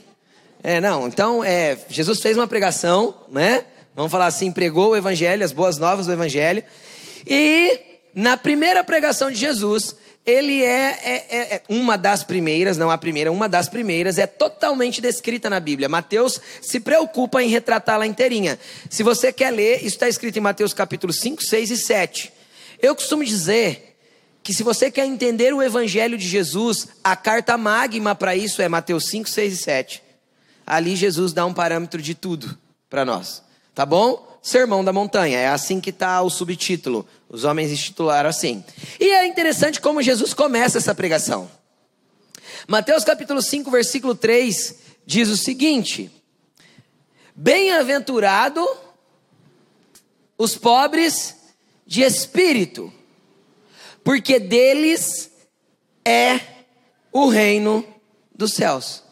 É, 0.64 0.80
não. 0.80 1.08
Então, 1.08 1.44
é, 1.44 1.78
Jesus 1.90 2.22
fez 2.22 2.38
uma 2.38 2.48
pregação, 2.48 3.16
né? 3.30 3.66
Vamos 3.96 4.12
falar 4.12 4.28
assim, 4.28 4.52
pregou 4.52 4.92
o 4.92 4.96
evangelho, 4.96 5.44
as 5.44 5.52
boas 5.52 5.78
novas 5.78 6.06
do 6.06 6.14
evangelho. 6.14 6.64
E 7.28 7.80
na 8.14 8.38
primeira 8.38 8.84
pregação 8.84 9.30
de 9.30 9.38
Jesus, 9.38 9.96
ele 10.26 10.64
é, 10.64 11.00
é, 11.04 11.26
é, 11.30 11.56
é, 11.56 11.62
uma 11.68 11.98
das 11.98 12.24
primeiras, 12.24 12.78
não 12.78 12.90
a 12.90 12.98
primeira, 12.98 13.32
uma 13.32 13.50
das 13.50 13.68
primeiras, 13.68 14.18
é 14.18 14.28
totalmente 14.28 15.02
descrita 15.02 15.50
na 15.50 15.60
Bíblia. 15.60 15.90
Mateus 15.90 16.40
se 16.62 16.80
preocupa 16.80 17.42
em 17.42 17.50
retratá-la 17.50 18.06
inteirinha. 18.06 18.60
Se 18.90 19.04
você 19.04 19.34
quer 19.34 19.52
ler, 19.52 19.78
isso 19.78 19.96
está 19.96 20.08
escrito 20.08 20.38
em 20.38 20.42
Mateus 20.42 20.74
capítulo 20.74 21.12
5, 21.12 21.44
6 21.44 21.72
e 21.72 21.78
7. 21.78 22.34
Eu 22.82 22.96
costumo 22.96 23.26
dizer 23.26 23.89
que 24.50 24.54
se 24.56 24.64
você 24.64 24.90
quer 24.90 25.06
entender 25.06 25.54
o 25.54 25.62
evangelho 25.62 26.18
de 26.18 26.28
Jesus, 26.28 26.88
a 27.04 27.16
carta 27.16 27.56
magma 27.56 28.16
para 28.16 28.36
isso 28.36 28.64
é 28.64 28.68
Mateus 28.68 29.06
5, 29.06 29.30
6 29.30 29.54
e 29.54 29.58
7. 29.58 30.04
Ali 30.66 30.96
Jesus 30.96 31.32
dá 31.34 31.46
um 31.46 31.54
parâmetro 31.54 32.02
de 32.02 32.16
tudo 32.16 32.58
para 32.90 33.06
nós. 33.06 33.44
Tá 33.76 33.86
bom? 33.86 34.40
Sermão 34.42 34.84
da 34.84 34.92
Montanha, 34.92 35.38
é 35.38 35.50
assim 35.50 35.80
que 35.80 35.92
está 35.92 36.20
o 36.24 36.32
subtítulo. 36.32 37.08
Os 37.30 37.44
homens 37.44 37.72
intitularam 37.72 38.28
assim. 38.28 38.66
E 39.00 39.12
é 39.12 39.28
interessante 39.28 39.80
como 39.80 40.02
Jesus 40.02 40.34
começa 40.34 40.80
essa 40.80 40.96
pregação. 40.96 41.48
Mateus 42.68 43.04
capítulo 43.04 43.44
5, 43.44 43.70
versículo 43.70 44.16
3 44.16 44.78
diz 45.06 45.30
o 45.30 45.38
seguinte: 45.38 46.10
Bem-aventurado 47.36 48.68
os 50.36 50.58
pobres 50.58 51.36
de 51.86 52.02
espírito, 52.02 52.92
porque 54.04 54.40
deles 54.40 55.32
é 56.06 56.40
o 57.12 57.28
reino 57.28 57.86
dos 58.34 58.54
céus. 58.54 59.04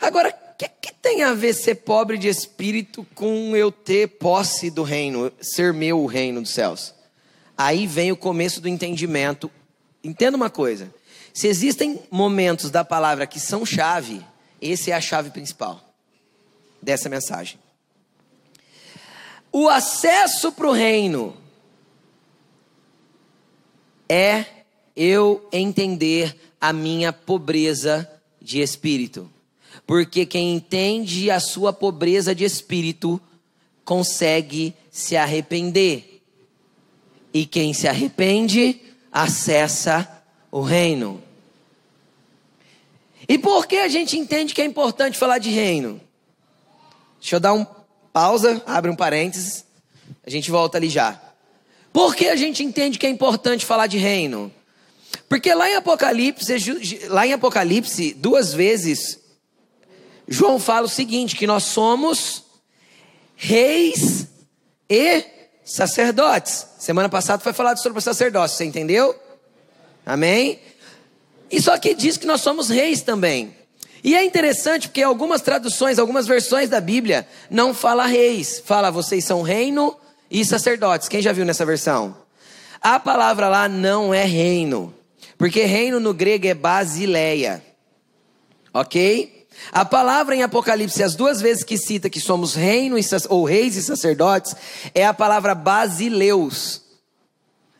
Agora, 0.00 0.28
o 0.30 0.56
que, 0.56 0.68
que, 0.68 0.94
tem 0.94 1.22
a 1.22 1.34
ver 1.34 1.54
ser 1.54 1.76
pobre 1.76 2.16
de 2.16 2.28
espírito 2.28 3.06
com 3.14 3.56
eu 3.56 3.70
ter 3.70 4.08
posse 4.08 4.70
do 4.70 4.82
reino, 4.82 5.32
ser 5.40 5.72
meu 5.72 6.00
o 6.00 6.06
reino 6.06 6.42
dos 6.42 6.52
céus? 6.52 6.94
Aí 7.56 7.86
vem 7.86 8.10
o 8.12 8.16
começo 8.16 8.60
do 8.60 8.68
entendimento. 8.68 9.50
Entenda 10.02 10.36
uma 10.36 10.50
coisa: 10.50 10.92
se 11.32 11.46
existem 11.46 12.00
momentos 12.10 12.70
da 12.70 12.84
palavra 12.84 13.26
que 13.26 13.40
são 13.40 13.64
chave, 13.66 14.24
esse 14.60 14.90
é 14.90 14.94
a 14.94 15.00
chave 15.00 15.30
principal 15.30 15.80
dessa 16.80 17.08
mensagem. 17.08 17.58
O 19.50 19.68
acesso 19.68 20.50
para 20.52 20.68
o 20.68 20.72
reino 20.72 21.36
é 24.08 24.44
eu 24.94 25.46
entender 25.52 26.36
a 26.60 26.72
minha 26.72 27.12
pobreza 27.12 28.10
de 28.40 28.60
espírito. 28.60 29.30
Porque 29.86 30.26
quem 30.26 30.54
entende 30.54 31.30
a 31.30 31.40
sua 31.40 31.72
pobreza 31.72 32.34
de 32.34 32.44
espírito 32.44 33.20
consegue 33.84 34.74
se 34.90 35.16
arrepender. 35.16 36.22
E 37.32 37.46
quem 37.46 37.72
se 37.72 37.88
arrepende 37.88 38.80
acessa 39.10 40.22
o 40.50 40.60
reino. 40.60 41.22
E 43.28 43.38
por 43.38 43.66
que 43.66 43.76
a 43.76 43.88
gente 43.88 44.18
entende 44.18 44.52
que 44.52 44.60
é 44.60 44.64
importante 44.64 45.16
falar 45.16 45.38
de 45.38 45.50
reino? 45.50 46.00
Deixa 47.18 47.36
eu 47.36 47.40
dar 47.40 47.54
um 47.54 47.64
Pausa, 48.12 48.62
abre 48.66 48.90
um 48.90 48.96
parênteses, 48.96 49.64
a 50.24 50.28
gente 50.28 50.50
volta 50.50 50.76
ali 50.76 50.90
já. 50.90 51.18
Por 51.92 52.16
que 52.16 52.28
a 52.28 52.36
gente 52.36 52.64
entende 52.64 52.98
que 52.98 53.06
é 53.06 53.10
importante 53.10 53.66
falar 53.66 53.86
de 53.86 53.98
reino? 53.98 54.52
Porque 55.28 55.52
lá 55.54 55.68
em 55.68 55.74
Apocalipse, 55.74 57.06
lá 57.08 57.26
em 57.26 57.32
Apocalipse, 57.32 58.14
duas 58.14 58.54
vezes, 58.54 59.18
João 60.26 60.58
fala 60.58 60.86
o 60.86 60.90
seguinte: 60.90 61.36
que 61.36 61.46
nós 61.46 61.64
somos 61.64 62.44
reis 63.36 64.26
e 64.88 65.24
sacerdotes. 65.64 66.66
Semana 66.78 67.08
passada 67.08 67.42
foi 67.42 67.52
falado 67.52 67.78
sobre 67.78 67.98
o 67.98 68.02
sacerdócio, 68.02 68.56
você 68.56 68.64
entendeu? 68.64 69.14
Amém? 70.04 70.60
E 71.50 71.60
só 71.60 71.78
que 71.78 71.94
diz 71.94 72.16
que 72.16 72.26
nós 72.26 72.40
somos 72.40 72.68
reis 72.68 73.02
também. 73.02 73.54
E 74.02 74.16
é 74.16 74.24
interessante 74.24 74.88
porque 74.88 75.02
algumas 75.02 75.42
traduções, 75.42 75.98
algumas 75.98 76.26
versões 76.26 76.68
da 76.68 76.80
Bíblia 76.80 77.26
não 77.48 77.72
fala 77.72 78.06
reis, 78.06 78.60
fala 78.64 78.90
vocês 78.90 79.24
são 79.24 79.42
reino 79.42 79.96
e 80.32 80.44
sacerdotes. 80.46 81.08
Quem 81.08 81.20
já 81.20 81.30
viu 81.30 81.44
nessa 81.44 81.66
versão? 81.66 82.16
A 82.80 82.98
palavra 82.98 83.48
lá 83.48 83.68
não 83.68 84.12
é 84.12 84.24
reino, 84.24 84.92
porque 85.36 85.64
reino 85.64 86.00
no 86.00 86.14
grego 86.14 86.46
é 86.46 86.54
basileia. 86.54 87.62
OK? 88.72 89.46
A 89.70 89.84
palavra 89.84 90.34
em 90.34 90.42
Apocalipse, 90.42 91.02
as 91.02 91.14
duas 91.14 91.40
vezes 91.40 91.62
que 91.62 91.76
cita 91.76 92.08
que 92.08 92.18
somos 92.18 92.54
reino 92.54 92.96
ou 93.28 93.44
reis 93.44 93.76
e 93.76 93.82
sacerdotes, 93.82 94.56
é 94.94 95.04
a 95.04 95.12
palavra 95.12 95.54
basileus. 95.54 96.80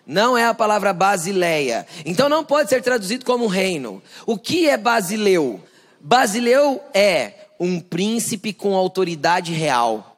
Não 0.06 0.36
é 0.36 0.44
a 0.44 0.54
palavra 0.54 0.92
basileia. 0.92 1.86
Então 2.04 2.28
não 2.28 2.44
pode 2.44 2.68
ser 2.68 2.82
traduzido 2.82 3.24
como 3.24 3.46
reino. 3.46 4.02
O 4.26 4.36
que 4.36 4.68
é 4.68 4.76
basileu? 4.76 5.60
Basileu 5.98 6.82
é 6.92 7.32
um 7.58 7.80
príncipe 7.80 8.52
com 8.52 8.74
autoridade 8.74 9.52
real. 9.52 10.11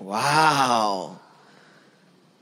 Uau! 0.00 1.18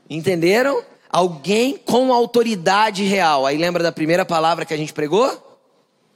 Entenderam? 0.09 0.83
Alguém 1.09 1.77
com 1.77 2.13
autoridade 2.13 3.03
real. 3.03 3.45
Aí 3.45 3.57
lembra 3.57 3.81
da 3.81 3.91
primeira 3.91 4.25
palavra 4.25 4.65
que 4.65 4.73
a 4.73 4.77
gente 4.77 4.93
pregou? 4.93 5.59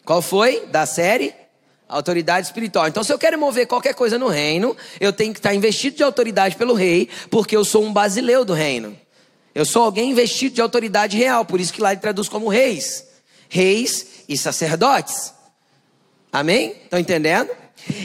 Qual 0.06 0.22
foi? 0.22 0.66
Da 0.68 0.86
série? 0.86 1.34
Autoridade 1.88 2.48
espiritual. 2.48 2.88
Então, 2.88 3.04
se 3.04 3.12
eu 3.12 3.20
quero 3.20 3.38
mover 3.38 3.68
qualquer 3.68 3.94
coisa 3.94 4.18
no 4.18 4.28
reino, 4.28 4.76
eu 5.00 5.12
tenho 5.12 5.34
que 5.34 5.40
estar 5.40 5.54
investido 5.54 5.98
de 5.98 6.04
autoridade 6.04 6.56
pelo 6.56 6.74
rei, 6.74 7.10
porque 7.30 7.56
eu 7.56 7.66
sou 7.66 7.84
um 7.84 7.92
basileu 7.92 8.46
do 8.46 8.54
reino. 8.54 8.98
Eu 9.54 9.66
sou 9.66 9.84
alguém 9.84 10.12
investido 10.12 10.56
de 10.56 10.62
autoridade 10.62 11.18
real, 11.18 11.44
por 11.44 11.60
isso 11.60 11.74
que 11.74 11.82
lá 11.82 11.92
ele 11.92 12.00
traduz 12.00 12.30
como 12.30 12.48
reis. 12.48 13.06
Reis 13.50 14.24
e 14.30 14.38
sacerdotes. 14.38 15.34
Amém? 16.32 16.78
Estão 16.84 16.98
entendendo? 16.98 17.50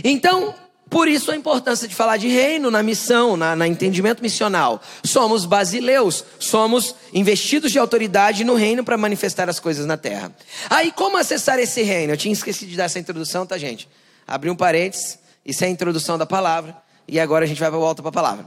Então, 0.02 0.52
por 0.97 1.09
isso 1.09 1.31
a 1.31 1.37
importância 1.37 1.87
de 1.87 1.95
falar 1.95 2.17
de 2.17 2.26
reino 2.26 2.71
na 2.71 2.83
missão, 2.83 3.37
na, 3.37 3.55
na, 3.55 3.69
entendimento 3.69 4.23
missional. 4.23 4.81
Somos 5.05 5.45
basileus, 5.45 6.25
somos 6.38 6.95
investidos 7.12 7.71
de 7.71 7.79
autoridade 7.79 8.45
no 8.45 8.55
reino 8.55 8.83
para 8.83 8.97
manifestar 8.97 9.47
as 9.47 9.61
coisas 9.61 9.85
na 9.85 9.99
terra. 9.99 10.35
Aí, 10.71 10.91
como 10.91 11.19
acessar 11.19 11.59
esse 11.59 11.83
reino? 11.83 12.15
Eu 12.15 12.17
tinha 12.17 12.33
esquecido 12.33 12.71
de 12.71 12.79
dar 12.79 12.85
essa 12.85 12.99
introdução, 12.99 13.45
tá, 13.45 13.59
gente? 13.59 13.87
Abri 14.26 14.49
um 14.49 14.57
parênteses, 14.57 15.19
isso 15.45 15.65
é 15.65 15.67
a 15.67 15.71
introdução 15.71 16.17
da 16.17 16.25
palavra. 16.25 16.75
E 17.07 17.21
agora 17.21 17.45
a 17.45 17.47
gente 17.47 17.61
vai 17.61 17.69
para 17.69 17.79
volta 17.79 18.00
para 18.00 18.09
a 18.09 18.12
palavra. 18.12 18.47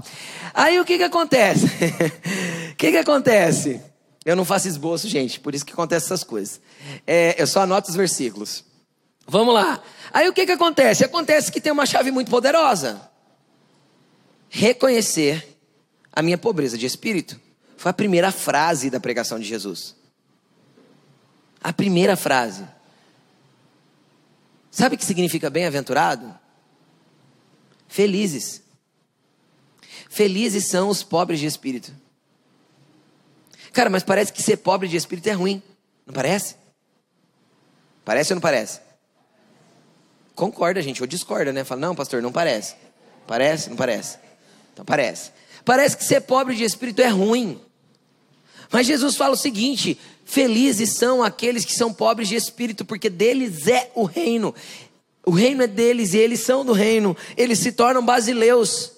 Aí 0.52 0.80
o 0.80 0.86
que 0.86 0.98
que 0.98 1.04
acontece? 1.04 1.68
O 2.74 2.76
que 2.80 2.92
que 2.92 2.98
acontece? 2.98 3.80
Eu 4.26 4.36
não 4.36 4.46
faço 4.46 4.68
esboço, 4.68 5.08
gente, 5.08 5.40
por 5.40 5.54
isso 5.54 5.64
que 5.64 5.74
acontece 5.74 6.08
essas 6.08 6.24
coisas. 6.24 6.60
É, 7.06 7.36
eu 7.38 7.46
só 7.46 7.62
anoto 7.62 7.92
os 7.92 7.96
versículos. 7.96 8.64
Vamos 9.30 9.54
lá. 9.54 9.80
Aí 10.12 10.28
o 10.28 10.34
que, 10.34 10.44
que 10.44 10.52
acontece? 10.52 11.06
Acontece 11.06 11.52
que 11.52 11.62
tem 11.62 11.72
uma 11.72 11.86
chave 11.86 12.10
muito 12.10 12.32
poderosa: 12.32 13.10
reconhecer 14.50 15.60
a 16.12 16.24
minha 16.24 16.38
pobreza 16.38 16.76
de 16.76 16.88
espírito. 16.88 17.40
Foi 17.78 17.92
a 17.92 17.94
primeira 17.94 18.32
frase 18.32 18.90
da 18.90 19.00
pregação 19.00 19.40
de 19.40 19.46
Jesus. 19.46 19.96
A 21.64 21.72
primeira 21.72 22.18
frase. 22.18 22.68
Sabe 24.72 24.96
o 24.96 24.98
que 24.98 25.06
significa 25.06 25.50
bem-aventurado? 25.50 26.38
Felizes. 27.88 28.64
Felizes 30.10 30.68
são 30.68 30.90
os 30.90 31.04
pobres 31.04 31.40
de 31.40 31.46
espírito. 31.46 31.94
Cara, 33.72 33.92
mas 33.92 34.04
parece 34.04 34.34
que 34.34 34.42
ser 34.42 34.58
pobre 34.58 34.88
de 34.88 34.98
espírito 34.98 35.28
é 35.28 35.34
ruim. 35.34 35.62
Não 36.06 36.14
parece? 36.14 36.56
Parece 38.04 38.34
ou 38.34 38.36
não 38.36 38.42
parece? 38.42 38.89
Concorda, 40.40 40.82
gente, 40.82 41.02
ou 41.02 41.08
discorda, 41.08 41.52
né? 41.52 41.66
Fala, 41.66 41.82
não, 41.82 41.94
pastor, 41.94 42.22
não 42.22 42.32
parece. 42.32 42.76
Parece? 43.28 43.70
Não 43.70 43.76
parece? 43.76 44.18
Então 44.72 44.86
parece. 44.86 45.32
Parece 45.66 45.98
que 45.98 46.04
ser 46.06 46.22
pobre 46.22 46.56
de 46.56 46.64
espírito 46.64 47.02
é 47.02 47.10
ruim. 47.10 47.60
Mas 48.72 48.88
Jesus 48.88 49.18
fala 49.18 49.34
o 49.34 49.38
seguinte: 49.38 50.00
felizes 50.24 50.94
são 50.94 51.22
aqueles 51.22 51.66
que 51.66 51.74
são 51.74 51.94
pobres 51.94 52.30
de 52.30 52.36
espírito, 52.36 52.86
porque 52.86 53.10
deles 53.10 53.68
é 53.68 53.92
o 53.94 54.06
reino. 54.06 54.56
O 55.26 55.32
reino 55.32 55.62
é 55.62 55.68
deles 55.68 56.14
e 56.14 56.18
eles 56.20 56.40
são 56.40 56.64
do 56.64 56.72
reino. 56.72 57.18
Eles 57.36 57.60
se 57.60 57.74
tornam 57.74 58.06
basileus. 58.06 58.94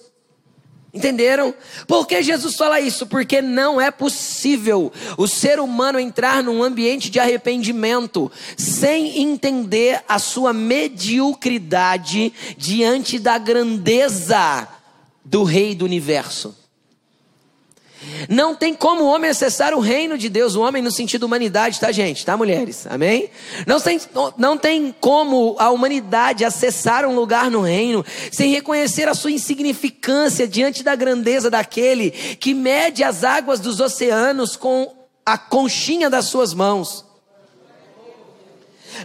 Entenderam? 0.93 1.53
Por 1.88 2.05
que 2.05 2.21
Jesus 2.21 2.55
fala 2.55 2.81
isso? 2.81 3.07
Porque 3.07 3.41
não 3.41 3.79
é 3.79 3.89
possível 3.89 4.91
o 5.17 5.25
ser 5.25 5.60
humano 5.60 5.98
entrar 5.98 6.43
num 6.43 6.62
ambiente 6.62 7.10
de 7.10 7.19
arrependimento 7.19 8.29
sem 8.57 9.21
entender 9.21 10.03
a 10.07 10.19
sua 10.19 10.51
mediocridade 10.51 12.33
diante 12.57 13.17
da 13.19 13.38
grandeza 13.38 14.67
do 15.24 15.43
Rei 15.43 15.74
do 15.74 15.86
universo. 15.86 16.61
Não 18.27 18.55
tem 18.55 18.74
como 18.74 19.03
o 19.03 19.08
homem 19.08 19.29
acessar 19.29 19.74
o 19.74 19.79
reino 19.79 20.17
de 20.17 20.27
Deus, 20.27 20.55
o 20.55 20.62
homem 20.62 20.81
no 20.81 20.91
sentido 20.91 21.24
humanidade, 21.24 21.79
tá, 21.79 21.91
gente? 21.91 22.25
Tá, 22.25 22.36
mulheres? 22.36 22.88
Amém? 22.88 23.29
Não 23.67 23.79
tem, 23.79 24.01
não 24.38 24.58
tem 24.58 24.96
como 25.00 25.55
a 25.60 25.70
humanidade 25.70 26.43
acessar 26.43 27.05
um 27.05 27.13
lugar 27.13 27.51
no 27.51 27.62
reino 27.62 28.03
sem 28.31 28.51
reconhecer 28.51 29.08
a 29.08 29.13
sua 29.13 29.31
insignificância 29.31 30.48
diante 30.48 30.81
da 30.81 30.96
grandeza 30.96 31.50
daquele 31.50 32.10
que 32.12 32.53
mede 32.53 33.03
as 33.03 33.24
águas 33.24 33.60
dos 33.60 33.79
oceanos 33.79 34.55
com 34.55 34.91
a 35.24 35.38
conchinha 35.38 36.10
das 36.10 36.25
suas 36.25 36.53
mãos. 36.53 37.05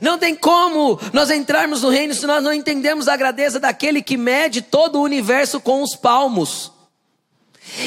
Não 0.01 0.19
tem 0.19 0.35
como 0.35 0.99
nós 1.13 1.31
entrarmos 1.31 1.83
no 1.83 1.91
reino 1.91 2.15
se 2.15 2.27
nós 2.27 2.43
não 2.43 2.53
entendemos 2.53 3.09
a 3.09 3.17
grandeza 3.17 3.61
daquele 3.61 4.03
que 4.03 4.17
mede 4.17 4.63
todo 4.63 4.99
o 4.99 5.03
universo 5.03 5.61
com 5.61 5.83
os 5.83 5.95
palmos 5.95 6.73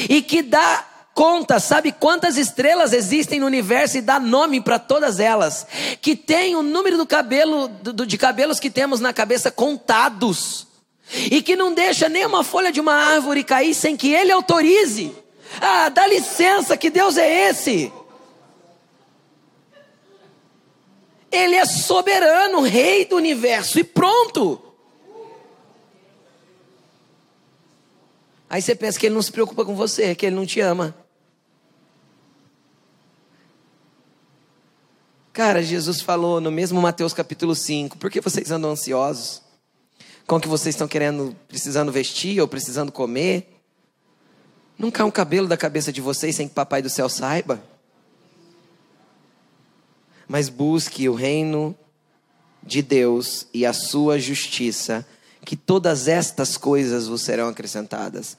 e 0.08 0.22
que 0.22 0.42
dá 0.42 0.86
conta, 1.14 1.60
sabe 1.60 1.92
quantas 1.92 2.36
estrelas 2.36 2.92
existem 2.92 3.40
no 3.40 3.46
universo 3.46 3.98
e 3.98 4.00
dá 4.00 4.18
nome 4.18 4.60
para 4.60 4.78
todas 4.78 5.20
elas, 5.20 5.66
que 6.00 6.16
tem 6.16 6.56
o 6.56 6.62
número 6.62 6.96
do 6.96 7.06
cabelo, 7.06 7.68
do, 7.68 8.06
de 8.06 8.16
cabelos 8.16 8.58
que 8.58 8.70
temos 8.70 9.00
na 9.00 9.12
cabeça 9.12 9.50
contados, 9.50 10.66
e 11.30 11.42
que 11.42 11.56
não 11.56 11.74
deixa 11.74 12.08
nenhuma 12.08 12.44
folha 12.44 12.70
de 12.70 12.80
uma 12.80 12.94
árvore 12.94 13.42
cair 13.42 13.74
sem 13.74 13.96
que 13.96 14.12
ele 14.12 14.30
autorize. 14.30 15.12
Ah, 15.60 15.88
dá 15.88 16.06
licença, 16.06 16.76
que 16.76 16.88
Deus 16.88 17.16
é 17.16 17.50
esse? 17.50 17.92
Ele 21.30 21.54
é 21.54 21.64
soberano, 21.64 22.60
rei 22.60 23.04
do 23.04 23.16
universo 23.16 23.78
e 23.78 23.84
pronto. 23.84 24.69
Aí 28.50 28.60
você 28.60 28.74
pensa 28.74 28.98
que 28.98 29.06
ele 29.06 29.14
não 29.14 29.22
se 29.22 29.30
preocupa 29.30 29.64
com 29.64 29.76
você, 29.76 30.12
que 30.12 30.26
ele 30.26 30.34
não 30.34 30.44
te 30.44 30.60
ama. 30.60 30.92
Cara, 35.32 35.62
Jesus 35.62 36.00
falou 36.00 36.40
no 36.40 36.50
mesmo 36.50 36.82
Mateus 36.82 37.14
capítulo 37.14 37.54
5: 37.54 37.96
por 37.96 38.10
que 38.10 38.20
vocês 38.20 38.50
andam 38.50 38.72
ansiosos? 38.72 39.40
Com 40.26 40.36
o 40.36 40.40
que 40.40 40.48
vocês 40.48 40.74
estão 40.74 40.88
querendo, 40.88 41.36
precisando 41.46 41.92
vestir 41.92 42.40
ou 42.40 42.48
precisando 42.48 42.90
comer? 42.90 43.56
Não 44.76 44.90
cai 44.90 45.06
um 45.06 45.10
cabelo 45.10 45.46
da 45.46 45.56
cabeça 45.56 45.92
de 45.92 46.00
vocês 46.00 46.34
sem 46.34 46.48
que 46.48 46.54
Papai 46.54 46.82
do 46.82 46.90
céu 46.90 47.08
saiba? 47.08 47.62
Mas 50.26 50.48
busque 50.48 51.08
o 51.08 51.14
reino 51.14 51.76
de 52.62 52.82
Deus 52.82 53.46
e 53.54 53.64
a 53.64 53.72
sua 53.72 54.18
justiça, 54.18 55.06
que 55.44 55.56
todas 55.56 56.08
estas 56.08 56.56
coisas 56.56 57.06
vos 57.06 57.22
serão 57.22 57.48
acrescentadas. 57.48 58.36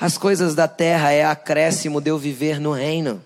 As 0.00 0.18
coisas 0.18 0.54
da 0.54 0.66
terra 0.66 1.12
é 1.12 1.24
acréscimo 1.24 2.00
de 2.00 2.10
eu 2.10 2.18
viver 2.18 2.58
no 2.58 2.72
reino. 2.72 3.22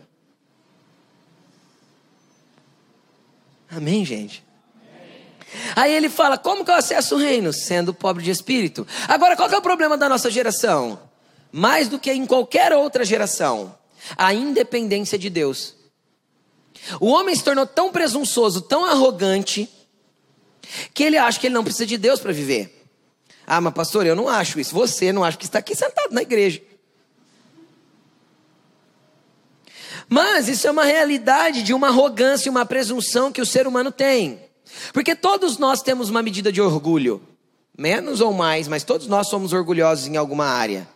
Amém, 3.71 4.05
gente? 4.05 4.45
Aí 5.77 5.93
ele 5.93 6.09
fala: 6.09 6.37
como 6.37 6.65
que 6.65 6.71
eu 6.71 6.75
acesso 6.75 7.17
o 7.17 7.19
reino? 7.19 7.53
Sendo 7.53 7.95
pobre 7.95 8.23
de 8.23 8.31
espírito. 8.31 8.87
Agora, 9.07 9.37
qual 9.37 9.51
é 9.51 9.57
o 9.57 9.63
problema 9.63 9.97
da 9.97 10.09
nossa 10.09 10.31
geração? 10.31 10.99
Mais 11.51 11.89
do 11.89 11.99
que 11.99 12.13
em 12.13 12.27
qualquer 12.27 12.73
outra 12.73 13.05
geração, 13.05 13.75
a 14.17 14.35
independência 14.35 15.19
de 15.19 15.31
Deus. 15.31 15.75
O 17.01 17.09
homem 17.09 17.35
se 17.35 17.43
tornou 17.43 17.67
tão 17.67 17.91
presunçoso, 17.91 18.63
tão 18.63 18.85
arrogante, 18.85 19.69
que 20.95 21.03
ele 21.03 21.17
acha 21.17 21.41
que 21.41 21.47
ele 21.47 21.55
não 21.55 21.65
precisa 21.65 21.87
de 21.87 21.97
Deus 21.97 22.21
para 22.21 22.33
viver. 22.33 22.78
Ah, 23.51 23.63
mas 23.63 23.73
pastor, 23.73 24.05
eu 24.05 24.15
não 24.15 24.29
acho 24.29 24.61
isso. 24.61 24.75
Você 24.75 25.11
não 25.11 25.25
acha 25.25 25.39
que 25.39 25.47
está 25.47 25.59
aqui 25.61 25.75
sentado 25.75 26.13
na 26.13 26.21
igreja. 26.21 26.61
Mas 30.07 30.49
isso 30.49 30.67
é 30.67 30.71
uma 30.71 30.85
realidade 30.85 31.63
de 31.63 31.73
uma 31.73 31.89
arrogância 31.89 32.47
e 32.47 32.51
uma 32.51 32.67
presunção 32.67 33.33
que 33.33 33.41
o 33.41 33.47
ser 33.47 33.67
humano 33.67 33.91
tem. 33.91 34.39
Porque 34.93 35.15
todos 35.15 35.57
nós 35.57 35.81
temos 35.81 36.11
uma 36.11 36.23
medida 36.23 36.53
de 36.53 36.61
orgulho. 36.61 37.23
Menos 37.77 38.21
ou 38.21 38.35
mais, 38.35 38.69
mas 38.69 38.85
todos 38.85 39.07
nós 39.07 39.29
somos 39.29 39.55
orgulhosos 39.55 40.07
em 40.07 40.19
alguma 40.19 40.45
área. 40.45 40.87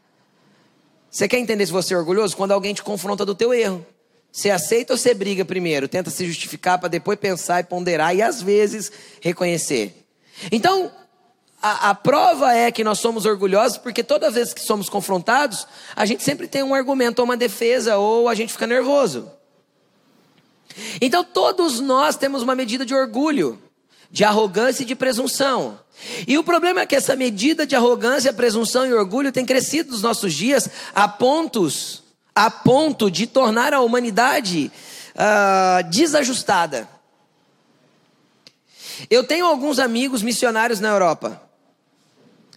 Você 1.10 1.26
quer 1.26 1.38
entender 1.38 1.64
se 1.64 1.72
você 1.72 1.94
é 1.94 1.96
orgulhoso? 1.96 2.36
Quando 2.36 2.52
alguém 2.52 2.74
te 2.74 2.82
confronta 2.82 3.24
do 3.24 3.34
teu 3.34 3.54
erro. 3.54 3.86
Você 4.30 4.50
aceita 4.50 4.92
ou 4.92 4.98
você 4.98 5.14
briga 5.14 5.42
primeiro? 5.42 5.88
Tenta 5.88 6.10
se 6.10 6.26
justificar 6.26 6.78
para 6.78 6.88
depois 6.88 7.18
pensar 7.18 7.60
e 7.60 7.64
ponderar 7.64 8.14
e 8.14 8.20
às 8.20 8.42
vezes 8.42 8.92
reconhecer. 9.22 10.06
Então, 10.50 10.90
a, 11.62 11.90
a, 11.90 11.94
prova 11.94 12.52
é 12.52 12.72
que 12.72 12.82
nós 12.82 12.98
somos 12.98 13.24
orgulhosos 13.24 13.78
porque 13.78 14.02
toda 14.02 14.30
vez 14.30 14.52
que 14.52 14.60
somos 14.60 14.88
confrontados, 14.88 15.66
a 15.94 16.04
gente 16.04 16.24
sempre 16.24 16.48
tem 16.48 16.62
um 16.62 16.74
argumento 16.74 17.20
ou 17.20 17.24
uma 17.24 17.36
defesa, 17.36 17.96
ou 17.96 18.28
a 18.28 18.34
gente 18.34 18.52
fica 18.52 18.66
nervoso. 18.66 19.30
Então 21.00 21.22
todos 21.22 21.78
nós 21.78 22.16
temos 22.16 22.42
uma 22.42 22.56
medida 22.56 22.84
de 22.84 22.92
orgulho, 22.92 23.62
de 24.10 24.24
arrogância 24.24 24.82
e 24.82 24.86
de 24.86 24.96
presunção. 24.96 25.78
E 26.26 26.36
o 26.36 26.42
problema 26.42 26.80
é 26.80 26.86
que 26.86 26.96
essa 26.96 27.14
medida 27.14 27.64
de 27.64 27.76
arrogância, 27.76 28.32
presunção 28.32 28.84
e 28.84 28.92
orgulho 28.92 29.30
tem 29.30 29.46
crescido 29.46 29.92
nos 29.92 30.02
nossos 30.02 30.34
dias 30.34 30.68
a 30.92 31.06
pontos, 31.06 32.02
a 32.34 32.50
ponto 32.50 33.08
de 33.08 33.26
tornar 33.26 33.72
a 33.72 33.80
humanidade 33.80 34.72
uh, 35.14 35.88
desajustada. 35.90 36.88
Eu 39.08 39.24
tenho 39.24 39.46
alguns 39.46 39.78
amigos 39.78 40.22
missionários 40.22 40.80
na 40.80 40.88
Europa. 40.88 41.51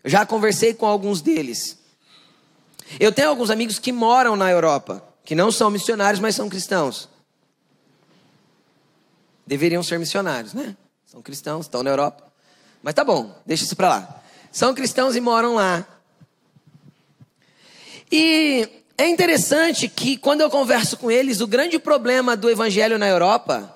Já 0.05 0.25
conversei 0.25 0.73
com 0.73 0.85
alguns 0.85 1.19
deles. 1.19 1.79
Eu 2.99 3.11
tenho 3.11 3.29
alguns 3.29 3.49
amigos 3.49 3.79
que 3.79 3.91
moram 3.91 4.35
na 4.35 4.51
Europa, 4.51 5.03
que 5.25 5.33
não 5.33 5.51
são 5.51 5.71
missionários, 5.71 6.19
mas 6.19 6.35
são 6.35 6.47
cristãos. 6.47 7.09
Deveriam 9.47 9.81
ser 9.81 9.97
missionários, 9.97 10.53
né? 10.53 10.77
São 11.05 11.21
cristãos, 11.21 11.65
estão 11.65 11.81
na 11.81 11.89
Europa. 11.89 12.23
Mas 12.83 12.93
tá 12.93 13.03
bom, 13.03 13.35
deixa 13.45 13.63
isso 13.63 13.75
para 13.75 13.89
lá. 13.89 14.23
São 14.51 14.75
cristãos 14.75 15.15
e 15.15 15.19
moram 15.19 15.55
lá. 15.55 15.85
E 18.11 18.69
é 18.97 19.07
interessante 19.09 19.89
que 19.89 20.17
quando 20.17 20.41
eu 20.41 20.49
converso 20.49 20.97
com 20.97 21.09
eles, 21.09 21.41
o 21.41 21.47
grande 21.47 21.79
problema 21.79 22.37
do 22.37 22.49
evangelho 22.49 22.99
na 22.99 23.07
Europa 23.07 23.74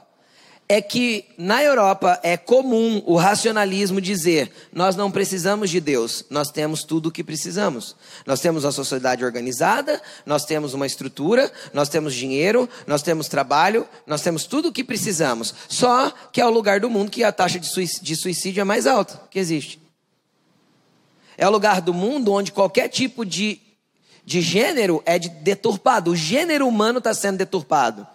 é 0.71 0.83
que 0.83 1.25
na 1.35 1.63
Europa 1.63 2.19
é 2.21 2.37
comum 2.37 3.01
o 3.07 3.15
racionalismo 3.15 3.99
dizer: 3.99 4.51
nós 4.71 4.95
não 4.95 5.09
precisamos 5.09 5.71
de 5.71 5.79
Deus, 5.81 6.23
nós 6.29 6.51
temos 6.51 6.83
tudo 6.83 7.09
o 7.09 7.11
que 7.11 7.23
precisamos. 7.23 7.95
Nós 8.23 8.39
temos 8.39 8.63
uma 8.63 8.71
sociedade 8.71 9.25
organizada, 9.25 9.99
nós 10.27 10.45
temos 10.45 10.75
uma 10.75 10.85
estrutura, 10.85 11.51
nós 11.73 11.89
temos 11.89 12.13
dinheiro, 12.13 12.69
nós 12.85 13.01
temos 13.01 13.27
trabalho, 13.27 13.87
nós 14.05 14.21
temos 14.21 14.45
tudo 14.45 14.69
o 14.69 14.71
que 14.71 14.83
precisamos. 14.83 15.55
Só 15.67 16.11
que 16.31 16.39
é 16.39 16.45
o 16.45 16.51
lugar 16.51 16.79
do 16.79 16.89
mundo 16.89 17.09
que 17.09 17.23
a 17.23 17.31
taxa 17.31 17.59
de 17.59 18.15
suicídio 18.15 18.61
é 18.61 18.63
mais 18.63 18.85
alta 18.85 19.19
que 19.31 19.39
existe. 19.39 19.81
É 21.35 21.47
o 21.47 21.51
lugar 21.51 21.81
do 21.81 21.95
mundo 21.95 22.31
onde 22.31 22.51
qualquer 22.51 22.89
tipo 22.89 23.25
de, 23.25 23.59
de 24.23 24.39
gênero 24.39 25.01
é 25.03 25.17
de 25.17 25.29
deturpado. 25.29 26.11
O 26.11 26.15
gênero 26.15 26.67
humano 26.67 26.99
está 26.99 27.13
sendo 27.13 27.37
deturpado. 27.37 28.05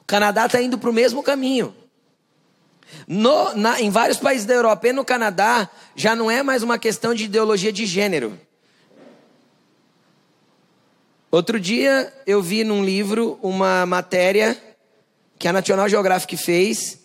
O 0.00 0.04
Canadá 0.04 0.46
está 0.46 0.62
indo 0.62 0.78
para 0.78 0.90
o 0.90 0.92
mesmo 0.92 1.20
caminho. 1.20 1.79
No, 3.06 3.54
na, 3.54 3.80
em 3.80 3.90
vários 3.90 4.18
países 4.18 4.46
da 4.46 4.54
Europa 4.54 4.88
e 4.88 4.92
no 4.92 5.04
Canadá, 5.04 5.68
já 5.94 6.14
não 6.14 6.30
é 6.30 6.42
mais 6.42 6.62
uma 6.62 6.78
questão 6.78 7.14
de 7.14 7.24
ideologia 7.24 7.72
de 7.72 7.86
gênero. 7.86 8.38
Outro 11.30 11.60
dia 11.60 12.12
eu 12.26 12.42
vi 12.42 12.64
num 12.64 12.84
livro 12.84 13.38
uma 13.40 13.86
matéria 13.86 14.60
que 15.38 15.46
a 15.46 15.52
National 15.52 15.88
Geographic 15.88 16.36
fez. 16.36 16.98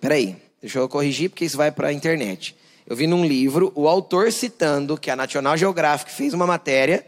Peraí, 0.00 0.36
deixa 0.60 0.78
eu 0.78 0.88
corrigir 0.88 1.30
porque 1.30 1.44
isso 1.44 1.56
vai 1.56 1.70
para 1.70 1.88
a 1.88 1.92
internet. 1.92 2.54
Eu 2.86 2.94
vi 2.94 3.06
num 3.06 3.24
livro 3.24 3.72
o 3.74 3.88
autor 3.88 4.30
citando 4.32 4.98
que 4.98 5.10
a 5.10 5.16
National 5.16 5.56
Geographic 5.56 6.10
fez 6.10 6.34
uma 6.34 6.46
matéria, 6.46 7.06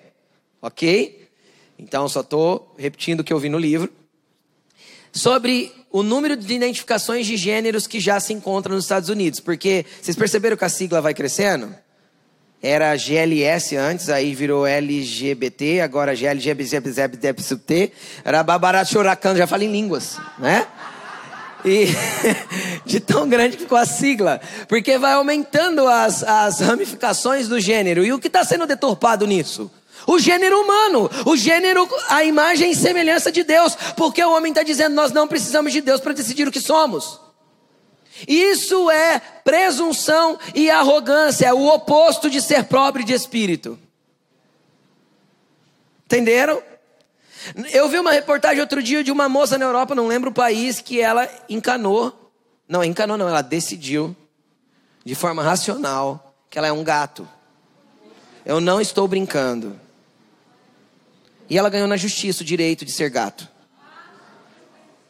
ok? 0.63 1.29
Então 1.79 2.09
só 2.09 2.21
estou 2.21 2.75
repetindo 2.79 3.21
o 3.21 3.25
que 3.25 3.33
eu 3.33 3.39
vi 3.39 3.49
no 3.49 3.59
livro 3.59 3.93
sobre 5.13 5.73
o 5.93 6.03
número 6.03 6.35
de 6.35 6.53
identificações 6.53 7.27
de 7.27 7.37
gêneros 7.37 7.87
que 7.87 8.01
já 8.01 8.19
se 8.19 8.33
encontram 8.33 8.75
nos 8.75 8.85
Estados 8.85 9.11
Unidos. 9.11 9.39
Porque 9.39 9.85
vocês 10.01 10.17
perceberam 10.17 10.57
que 10.57 10.65
a 10.65 10.69
sigla 10.69 11.03
vai 11.03 11.13
crescendo? 11.13 11.75
Era 12.63 12.97
GLS 12.97 13.77
antes, 13.77 14.09
aí 14.09 14.35
virou 14.35 14.67
LGBT, 14.67 15.81
agora 15.81 16.15
GLGBZBZBT. 16.15 17.93
Era 18.25 18.43
Babarachoracano, 18.43 19.37
já 19.37 19.47
fala 19.47 19.65
em 19.65 19.71
línguas, 19.71 20.17
né? 20.39 20.67
E 21.65 21.89
de 22.87 22.99
tão 22.99 23.29
grande 23.29 23.57
que 23.57 23.65
ficou 23.65 23.79
a 23.79 23.85
sigla. 23.85 24.41
Porque 24.69 24.97
vai 24.97 25.13
aumentando 25.13 25.87
as, 25.87 26.23
as 26.23 26.61
ramificações 26.61 27.49
do 27.49 27.61
gênero. 27.61 28.05
E 28.05 28.13
o 28.13 28.19
que 28.19 28.29
está 28.29 28.45
sendo 28.45 28.67
deturpado 28.67 29.27
nisso? 29.27 29.71
O 30.07 30.19
gênero 30.19 30.61
humano, 30.61 31.11
o 31.27 31.37
gênero, 31.37 31.89
a 32.09 32.25
imagem 32.25 32.71
e 32.71 32.77
semelhança 32.77 33.31
de 33.31 33.45
Deus, 33.45 33.77
porque 33.97 34.23
o 34.23 34.33
homem 34.33 34.51
está 34.51 34.63
dizendo 34.63 34.95
nós 34.95 35.13
não 35.13 35.29
precisamos 35.29 35.73
de 35.73 35.81
Deus 35.81 36.01
para 36.01 36.13
decidir 36.13 36.47
o 36.47 36.53
que 36.53 36.61
somos. 36.61 37.21
Isso 38.27 38.91
é 38.91 39.21
presunção 39.45 40.39
e 40.55 40.71
arrogância, 40.71 41.47
é 41.47 41.53
o 41.53 41.67
oposto 41.67 42.29
de 42.29 42.41
ser 42.41 42.65
pobre 42.65 43.05
de 43.05 43.13
espírito. 43.13 43.79
Entenderam? 46.05 46.63
Eu 47.73 47.89
vi 47.89 47.99
uma 47.99 48.13
reportagem 48.13 48.61
outro 48.61 48.83
dia 48.83 49.03
de 49.03 49.11
uma 49.11 49.29
moça 49.29 49.59
na 49.59 49.65
Europa, 49.65 49.95
não 49.95 50.07
lembro 50.07 50.31
o 50.31 50.35
país, 50.35 50.81
que 50.81 51.01
ela 51.01 51.29
encanou, 51.49 52.31
não, 52.69 52.85
encanou 52.85 53.17
não, 53.17 53.29
ela 53.29 53.43
decidiu, 53.43 54.15
de 55.05 55.15
forma 55.15 55.43
racional, 55.43 56.35
que 56.49 56.59
ela 56.59 56.69
é 56.69 56.73
um 56.73 56.85
gato. 56.85 57.29
Eu 58.45 58.61
não 58.61 58.81
estou 58.81 59.09
brincando. 59.09 59.81
E 61.53 61.59
ela 61.59 61.69
ganhou 61.69 61.87
na 61.87 61.99
justiça 61.99 62.43
o 62.43 62.47
direito 62.47 62.83
de 62.83 62.91
ser 62.91 63.11
gato. 63.11 63.47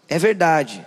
É 0.09 0.18
verdade. 0.18 0.85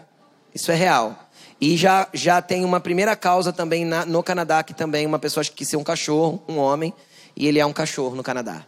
Isso 0.53 0.69
é 0.69 0.75
real. 0.75 1.29
E 1.61 1.77
já, 1.77 2.09
já 2.13 2.41
tem 2.41 2.65
uma 2.65 2.81
primeira 2.81 3.15
causa 3.15 3.53
também 3.53 3.85
na, 3.85 4.05
no 4.05 4.21
Canadá, 4.21 4.61
que 4.63 4.73
também 4.73 5.05
uma 5.05 5.17
pessoa 5.17 5.45
quis 5.45 5.69
ser 5.69 5.77
um 5.77 5.83
cachorro, 5.83 6.43
um 6.45 6.57
homem, 6.57 6.93
e 7.37 7.47
ele 7.47 7.57
é 7.57 7.65
um 7.65 7.71
cachorro 7.71 8.17
no 8.17 8.21
Canadá. 8.21 8.65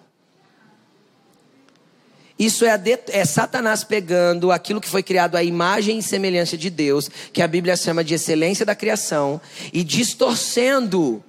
Isso 2.40 2.64
é, 2.64 2.78
de, 2.78 2.98
é, 3.10 3.26
Satanás 3.26 3.84
pegando 3.84 4.50
aquilo 4.50 4.80
que 4.80 4.88
foi 4.88 5.04
criado 5.04 5.36
à 5.36 5.44
imagem 5.44 6.00
e 6.00 6.02
semelhança 6.02 6.58
de 6.58 6.70
Deus, 6.70 7.12
que 7.34 7.42
a 7.42 7.50
Bíblia 7.50 7.76
chama 7.76 8.02
de 8.02 8.14
excelência 8.14 8.66
da 8.66 8.74
criação, 8.74 9.42
e 9.74 9.84
distorcendo 9.84 11.22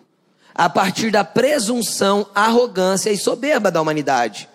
a 0.55 0.71
partir 0.71 1.11
da 1.11 1.25
presunção, 1.25 2.31
arrogância 2.33 3.11
e 3.11 3.19
soberba 3.19 3.73
da 3.73 3.83
humanidade. 3.83 4.49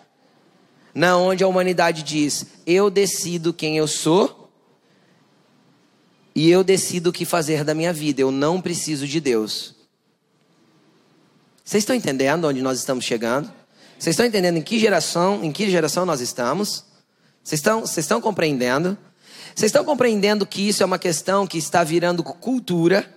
Na 0.94 1.18
onde 1.18 1.44
a 1.44 1.48
humanidade 1.48 2.04
diz: 2.04 2.46
Eu 2.66 2.90
decido 2.90 3.54
quem 3.54 3.78
eu 3.78 3.88
sou 3.88 4.50
e 6.36 6.50
eu 6.50 6.64
decido 6.64 7.10
o 7.10 7.14
que 7.14 7.26
fazer 7.26 7.64
da 7.64 7.74
minha 7.74 7.94
vida, 7.94 8.22
eu 8.22 8.32
não 8.32 8.62
preciso 8.62 9.08
de 9.08 9.20
Deus. 9.20 9.76
Vocês 11.64 11.84
estão 11.84 11.96
entendendo 11.96 12.46
onde 12.46 12.62
nós 12.62 12.80
estamos 12.80 13.06
chegando? 13.06 13.52
Vocês 13.98 14.14
estão 14.14 14.26
entendendo 14.26 14.58
em 14.58 14.62
que 14.62 14.78
geração, 14.80 15.44
em 15.44 15.52
que 15.52 15.70
geração 15.70 16.06
nós 16.06 16.20
estamos? 16.20 16.84
Vocês 17.44 17.60
estão, 17.60 17.82
vocês 17.82 18.04
estão 18.04 18.20
compreendendo? 18.20 18.98
Vocês 19.56 19.70
estão 19.70 19.86
compreendendo 19.86 20.46
que 20.46 20.68
isso 20.68 20.84
é 20.84 20.86
uma 20.86 21.00
questão 21.00 21.46
que 21.46 21.58
está 21.58 21.84
virando 21.84 22.24
cultura? 22.24 23.08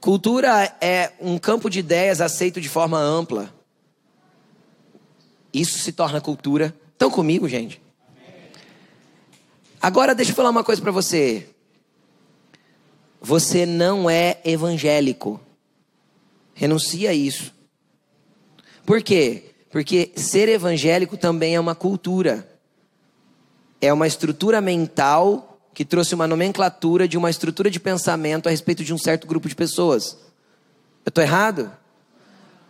Cultura 0.00 0.76
é 0.80 1.12
um 1.20 1.38
campo 1.38 1.70
de 1.70 1.78
ideias 1.78 2.20
aceito 2.20 2.60
de 2.60 2.68
forma 2.68 2.98
ampla. 2.98 3.54
Isso 5.52 5.78
se 5.78 5.92
torna 5.92 6.20
cultura. 6.20 6.74
Estão 6.92 7.10
comigo, 7.10 7.48
gente? 7.48 7.80
Agora 9.80 10.14
deixa 10.14 10.32
eu 10.32 10.36
falar 10.36 10.50
uma 10.50 10.64
coisa 10.64 10.82
para 10.82 10.92
você. 10.92 11.46
Você 13.20 13.64
não 13.64 14.08
é 14.08 14.38
evangélico. 14.44 15.40
Renuncia 16.54 17.10
a 17.10 17.14
isso. 17.14 17.54
Por 18.84 19.02
quê? 19.02 19.54
Porque 19.70 20.12
ser 20.16 20.48
evangélico 20.48 21.16
também 21.16 21.54
é 21.54 21.60
uma 21.60 21.74
cultura. 21.74 22.46
É 23.80 23.92
uma 23.92 24.06
estrutura 24.06 24.60
mental 24.60 25.58
que 25.72 25.84
trouxe 25.84 26.14
uma 26.14 26.26
nomenclatura 26.26 27.08
de 27.08 27.16
uma 27.16 27.30
estrutura 27.30 27.70
de 27.70 27.80
pensamento 27.80 28.46
a 28.46 28.50
respeito 28.50 28.84
de 28.84 28.92
um 28.92 28.98
certo 28.98 29.26
grupo 29.26 29.48
de 29.48 29.54
pessoas. 29.54 30.18
Eu 31.04 31.08
estou 31.08 31.24
errado? 31.24 31.72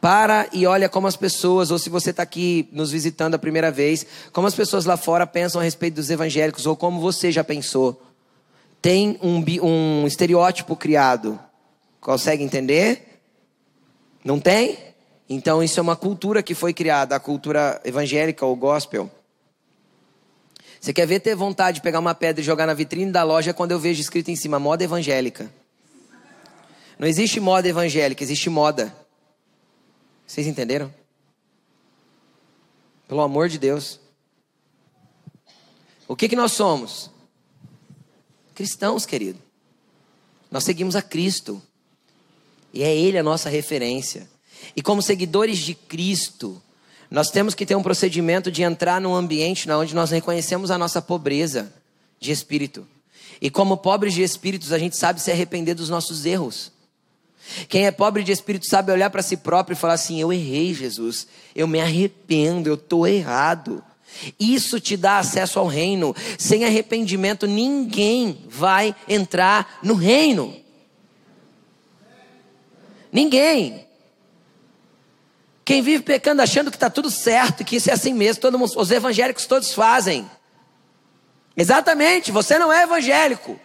Para 0.00 0.48
e 0.52 0.66
olha 0.66 0.88
como 0.88 1.06
as 1.06 1.16
pessoas, 1.16 1.70
ou 1.70 1.78
se 1.78 1.90
você 1.90 2.10
está 2.10 2.22
aqui 2.22 2.68
nos 2.72 2.90
visitando 2.90 3.34
a 3.34 3.38
primeira 3.38 3.70
vez, 3.70 4.06
como 4.32 4.46
as 4.46 4.54
pessoas 4.54 4.86
lá 4.86 4.96
fora 4.96 5.26
pensam 5.26 5.60
a 5.60 5.64
respeito 5.64 5.96
dos 5.96 6.08
evangélicos, 6.08 6.64
ou 6.64 6.74
como 6.74 7.00
você 7.00 7.30
já 7.30 7.44
pensou. 7.44 8.00
Tem 8.80 9.18
um, 9.22 9.44
um 9.62 10.06
estereótipo 10.06 10.74
criado. 10.74 11.38
Consegue 12.00 12.42
entender? 12.42 13.20
Não 14.24 14.40
tem? 14.40 14.78
Então, 15.28 15.62
isso 15.62 15.78
é 15.78 15.82
uma 15.82 15.96
cultura 15.96 16.42
que 16.42 16.54
foi 16.54 16.72
criada, 16.72 17.14
a 17.14 17.20
cultura 17.20 17.78
evangélica 17.84 18.44
ou 18.44 18.56
gospel. 18.56 19.10
Você 20.80 20.94
quer 20.94 21.06
ver 21.06 21.20
ter 21.20 21.34
vontade 21.34 21.76
de 21.76 21.82
pegar 21.82 21.98
uma 21.98 22.14
pedra 22.14 22.40
e 22.40 22.44
jogar 22.44 22.66
na 22.66 22.72
vitrine 22.72 23.12
da 23.12 23.22
loja 23.22 23.52
quando 23.52 23.72
eu 23.72 23.78
vejo 23.78 24.00
escrito 24.00 24.30
em 24.30 24.36
cima 24.36 24.58
moda 24.58 24.82
evangélica? 24.82 25.52
Não 26.98 27.06
existe 27.06 27.38
moda 27.38 27.68
evangélica, 27.68 28.24
existe 28.24 28.48
moda. 28.48 28.92
Vocês 30.30 30.46
entenderam? 30.46 30.94
Pelo 33.08 33.20
amor 33.20 33.48
de 33.48 33.58
Deus. 33.58 33.98
O 36.06 36.14
que, 36.14 36.28
que 36.28 36.36
nós 36.36 36.52
somos? 36.52 37.10
Cristãos, 38.54 39.04
querido. 39.04 39.40
Nós 40.48 40.62
seguimos 40.62 40.94
a 40.94 41.02
Cristo. 41.02 41.60
E 42.72 42.84
é 42.84 42.96
Ele 42.96 43.18
a 43.18 43.24
nossa 43.24 43.48
referência. 43.48 44.30
E 44.76 44.80
como 44.80 45.02
seguidores 45.02 45.58
de 45.58 45.74
Cristo, 45.74 46.62
nós 47.10 47.32
temos 47.32 47.52
que 47.52 47.66
ter 47.66 47.74
um 47.74 47.82
procedimento 47.82 48.52
de 48.52 48.62
entrar 48.62 49.00
num 49.00 49.16
ambiente 49.16 49.68
onde 49.68 49.96
nós 49.96 50.12
reconhecemos 50.12 50.70
a 50.70 50.78
nossa 50.78 51.02
pobreza 51.02 51.74
de 52.20 52.30
espírito. 52.30 52.86
E 53.40 53.50
como 53.50 53.78
pobres 53.78 54.14
de 54.14 54.22
espíritos, 54.22 54.72
a 54.72 54.78
gente 54.78 54.96
sabe 54.96 55.20
se 55.20 55.32
arrepender 55.32 55.74
dos 55.74 55.88
nossos 55.88 56.24
erros. 56.24 56.70
Quem 57.68 57.87
é 57.87 57.90
pobre 57.90 58.22
de 58.22 58.33
espírito 58.33 58.66
sabe 58.66 58.92
olhar 58.92 59.11
para 59.11 59.22
si 59.22 59.37
próprio 59.37 59.74
e 59.74 59.76
falar 59.76 59.94
assim: 59.94 60.20
Eu 60.20 60.33
errei, 60.33 60.74
Jesus, 60.74 61.26
eu 61.55 61.66
me 61.66 61.81
arrependo, 61.81 62.68
eu 62.68 62.74
estou 62.74 63.07
errado. 63.07 63.83
Isso 64.38 64.81
te 64.81 64.96
dá 64.96 65.18
acesso 65.18 65.59
ao 65.59 65.66
reino. 65.66 66.14
Sem 66.38 66.64
arrependimento, 66.64 67.46
ninguém 67.46 68.44
vai 68.48 68.94
entrar 69.09 69.79
no 69.83 69.94
reino. 69.94 70.57
Ninguém. 73.12 73.87
Quem 75.64 75.83
vive 75.83 76.03
pecando 76.03 76.42
achando 76.42 76.70
que 76.70 76.76
está 76.76 76.90
tudo 76.90 77.11
certo, 77.11 77.64
que 77.64 77.76
isso 77.76 77.90
é 77.90 77.92
assim 77.92 78.12
mesmo, 78.12 78.40
todo 78.40 78.59
mundo, 78.59 78.72
os 78.76 78.90
evangélicos 78.90 79.46
todos 79.46 79.72
fazem. 79.72 80.29
Exatamente, 81.57 82.33
você 82.33 82.59
não 82.59 82.72
é 82.72 82.83
evangélico. 82.83 83.59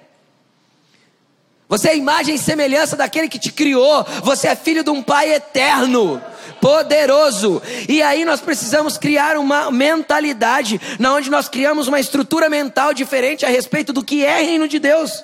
Você 1.76 1.90
é 1.90 1.98
imagem 1.98 2.36
e 2.36 2.40
semelhança 2.40 2.96
daquele 2.96 3.28
que 3.28 3.38
te 3.38 3.52
criou. 3.52 4.06
Você 4.24 4.48
é 4.48 4.56
filho 4.56 4.82
de 4.82 4.90
um 4.90 5.04
Pai 5.04 5.34
eterno, 5.34 6.24
poderoso. 6.62 7.62
E 7.90 8.02
aí 8.02 8.24
nós 8.24 8.40
precisamos 8.40 8.98
criar 8.98 9.36
uma 9.36 9.70
mentalidade, 9.70 10.80
na 10.98 11.14
onde 11.14 11.30
nós 11.30 11.50
criamos 11.50 11.90
uma 11.90 12.00
estrutura 12.00 12.48
mental 12.48 12.94
diferente 12.94 13.46
a 13.46 13.50
respeito 13.50 13.92
do 13.92 14.06
que 14.06 14.24
é 14.24 14.42
reino 14.42 14.70
de 14.70 14.80
Deus. 14.80 15.22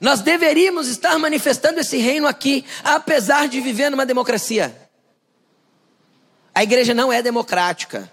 Nós 0.00 0.22
deveríamos 0.22 0.88
estar 0.88 1.18
manifestando 1.18 1.80
esse 1.80 1.98
reino 1.98 2.26
aqui, 2.26 2.64
apesar 2.82 3.46
de 3.46 3.60
viver 3.60 3.90
numa 3.90 4.06
democracia. 4.06 4.74
A 6.54 6.62
igreja 6.62 6.94
não 6.94 7.12
é 7.12 7.20
democrática. 7.20 8.10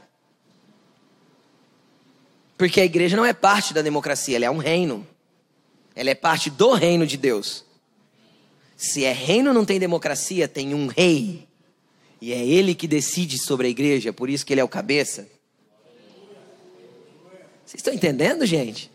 Porque 2.58 2.82
a 2.82 2.86
igreja 2.86 3.16
não 3.16 3.26
é 3.26 3.34
parte 3.34 3.74
da 3.74 3.82
democracia, 3.82 4.36
ela 4.36 4.46
é 4.46 4.50
um 4.50 4.58
reino. 4.58 5.06
Ela 5.96 6.10
é 6.10 6.16
parte 6.16 6.50
do 6.50 6.74
reino 6.74 7.06
de 7.06 7.18
Deus. 7.18 7.64
Se 8.76 9.04
é 9.04 9.12
reino, 9.12 9.54
não 9.54 9.66
tem 9.66 9.80
democracia, 9.80 10.48
tem 10.48 10.74
um 10.74 10.88
rei. 10.88 11.48
E 12.22 12.34
é 12.34 12.46
ele 12.46 12.76
que 12.76 12.88
decide 12.88 13.38
sobre 13.38 13.68
a 13.68 13.70
igreja, 13.70 14.12
por 14.12 14.30
isso 14.30 14.46
que 14.46 14.54
ele 14.54 14.62
é 14.62 14.64
o 14.64 14.68
cabeça. 14.68 15.28
Vocês 17.66 17.80
estão 17.80 17.94
entendendo, 17.94 18.46
gente? 18.46 18.92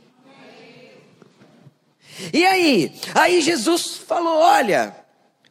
E 2.33 2.45
aí? 2.45 2.93
Aí 3.15 3.41
Jesus 3.41 3.97
falou: 3.97 4.39
Olha, 4.39 4.95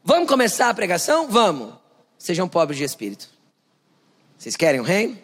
vamos 0.04 0.28
começar 0.30 0.69
a 0.69 0.74
pregação? 0.74 1.28
Vamos. 1.28 1.74
Sejam 2.17 2.47
pobres 2.47 2.78
de 2.78 2.84
espírito. 2.84 3.30
Vocês 4.38 4.56
querem 4.56 4.80
o 4.80 4.84
reino? 4.84 5.17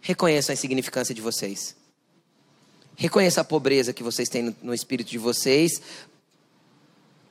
Reconheçam 0.00 0.52
a 0.52 0.54
insignificância 0.54 1.14
de 1.14 1.20
vocês. 1.20 1.75
Reconheça 2.96 3.42
a 3.42 3.44
pobreza 3.44 3.92
que 3.92 4.02
vocês 4.02 4.28
têm 4.28 4.56
no, 4.62 4.72
espírito 4.72 5.10
de 5.10 5.18
vocês, 5.18 5.82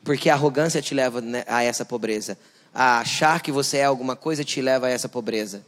porque 0.04 0.30
a 0.30 0.34
arrogância 0.34 0.82
te 0.82 0.94
leva 0.94 1.20
né, 1.20 1.44
a 1.48 1.64
essa 1.64 1.84
pobreza. 1.84 2.38
A 2.72 3.00
achar 3.00 3.42
que 3.42 3.52
você 3.52 3.78
é 3.78 3.86
alguma 3.86 4.16
coisa 4.16 4.44
te 4.44 4.62
leva 4.62 4.86
a 4.86 4.90
essa 4.90 5.10
pobreza. 5.10 5.66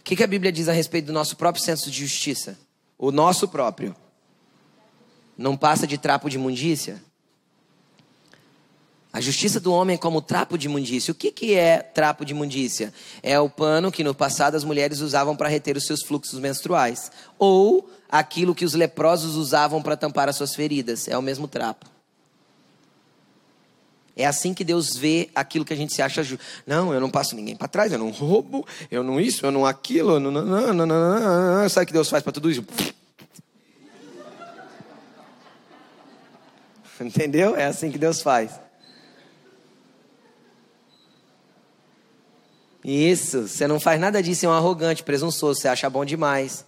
O 0.00 0.04
que, 0.04 0.14
que 0.14 0.22
a 0.22 0.28
Bíblia 0.28 0.52
diz 0.52 0.68
a 0.68 0.72
respeito 0.72 1.06
do 1.06 1.12
nosso 1.12 1.34
próprio 1.36 1.64
senso 1.64 1.90
de 1.90 2.00
justiça? 2.00 2.56
O 2.96 3.10
nosso 3.10 3.48
próprio 3.48 3.96
não 5.36 5.56
passa 5.56 5.86
de 5.86 5.98
trapo 5.98 6.30
de 6.30 6.36
imundícia? 6.36 7.02
A 9.14 9.20
justiça 9.20 9.60
do 9.60 9.72
homem 9.72 9.94
é 9.94 9.96
como 9.96 10.20
trapo 10.20 10.58
de 10.58 10.66
imundícia. 10.66 11.12
O 11.12 11.14
que, 11.14 11.30
que 11.30 11.54
é 11.54 11.78
trapo 11.78 12.24
de 12.24 12.32
imundícia? 12.32 12.92
É 13.22 13.38
o 13.38 13.48
pano 13.48 13.92
que 13.92 14.02
no 14.02 14.12
passado 14.12 14.56
as 14.56 14.64
mulheres 14.64 14.98
usavam 14.98 15.36
para 15.36 15.48
reter 15.48 15.76
os 15.76 15.86
seus 15.86 16.02
fluxos 16.02 16.40
menstruais. 16.40 17.12
Ou 17.38 17.88
aquilo 18.10 18.54
que 18.54 18.64
os 18.64 18.74
leprosos 18.74 19.36
usavam 19.36 19.82
para 19.82 19.96
tampar 19.96 20.28
as 20.28 20.36
suas 20.36 20.54
feridas. 20.54 21.08
É 21.08 21.16
o 21.18 21.22
mesmo 21.22 21.48
trapo. 21.48 21.86
É 24.16 24.24
assim 24.24 24.54
que 24.54 24.62
Deus 24.62 24.96
vê 24.96 25.28
aquilo 25.34 25.64
que 25.64 25.72
a 25.72 25.76
gente 25.76 25.92
se 25.92 26.00
acha 26.00 26.22
justo. 26.22 26.44
Não, 26.64 26.94
eu 26.94 27.00
não 27.00 27.10
passo 27.10 27.34
ninguém 27.34 27.56
para 27.56 27.66
trás, 27.66 27.90
eu 27.92 27.98
não 27.98 28.10
roubo, 28.10 28.64
eu 28.88 29.02
não 29.02 29.20
isso, 29.20 29.44
eu 29.44 29.50
não 29.50 29.66
aquilo, 29.66 30.12
eu 30.12 30.20
não, 30.20 30.30
não, 30.30 30.44
não, 30.44 30.72
não, 30.72 30.86
não, 30.86 31.60
não. 31.60 31.68
Sabe 31.68 31.82
o 31.84 31.86
que 31.88 31.92
Deus 31.92 32.08
faz 32.08 32.22
para 32.22 32.32
tudo 32.32 32.48
isso? 32.48 32.64
Entendeu? 37.00 37.56
É 37.56 37.64
assim 37.64 37.90
que 37.90 37.98
Deus 37.98 38.22
faz. 38.22 38.60
Isso, 42.84 43.48
você 43.48 43.66
não 43.66 43.80
faz 43.80 43.98
nada 43.98 44.22
disso, 44.22 44.46
é 44.46 44.48
um 44.48 44.52
arrogante, 44.52 45.02
presunçoso, 45.02 45.58
você 45.60 45.66
acha 45.68 45.90
bom 45.90 46.04
demais. 46.04 46.66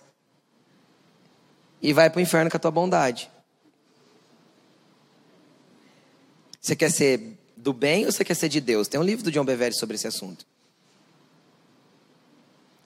E 1.87 1.93
vai 1.93 2.11
para 2.11 2.19
o 2.19 2.21
inferno 2.21 2.51
com 2.51 2.57
a 2.57 2.59
tua 2.59 2.73
bondade. 2.73 3.31
Você 6.61 6.75
quer 6.75 6.91
ser 6.91 7.39
do 7.57 7.73
bem 7.73 8.05
ou 8.07 8.11
você 8.11 8.25
quer 8.25 8.35
ser 8.35 8.49
de 8.49 8.61
Deus? 8.61 8.89
Tem 8.89 8.99
um 8.99 9.05
livro 9.05 9.23
do 9.25 9.31
John 9.31 9.45
Bevere 9.45 9.73
sobre 9.73 9.95
esse 9.95 10.05
assunto. 10.05 10.45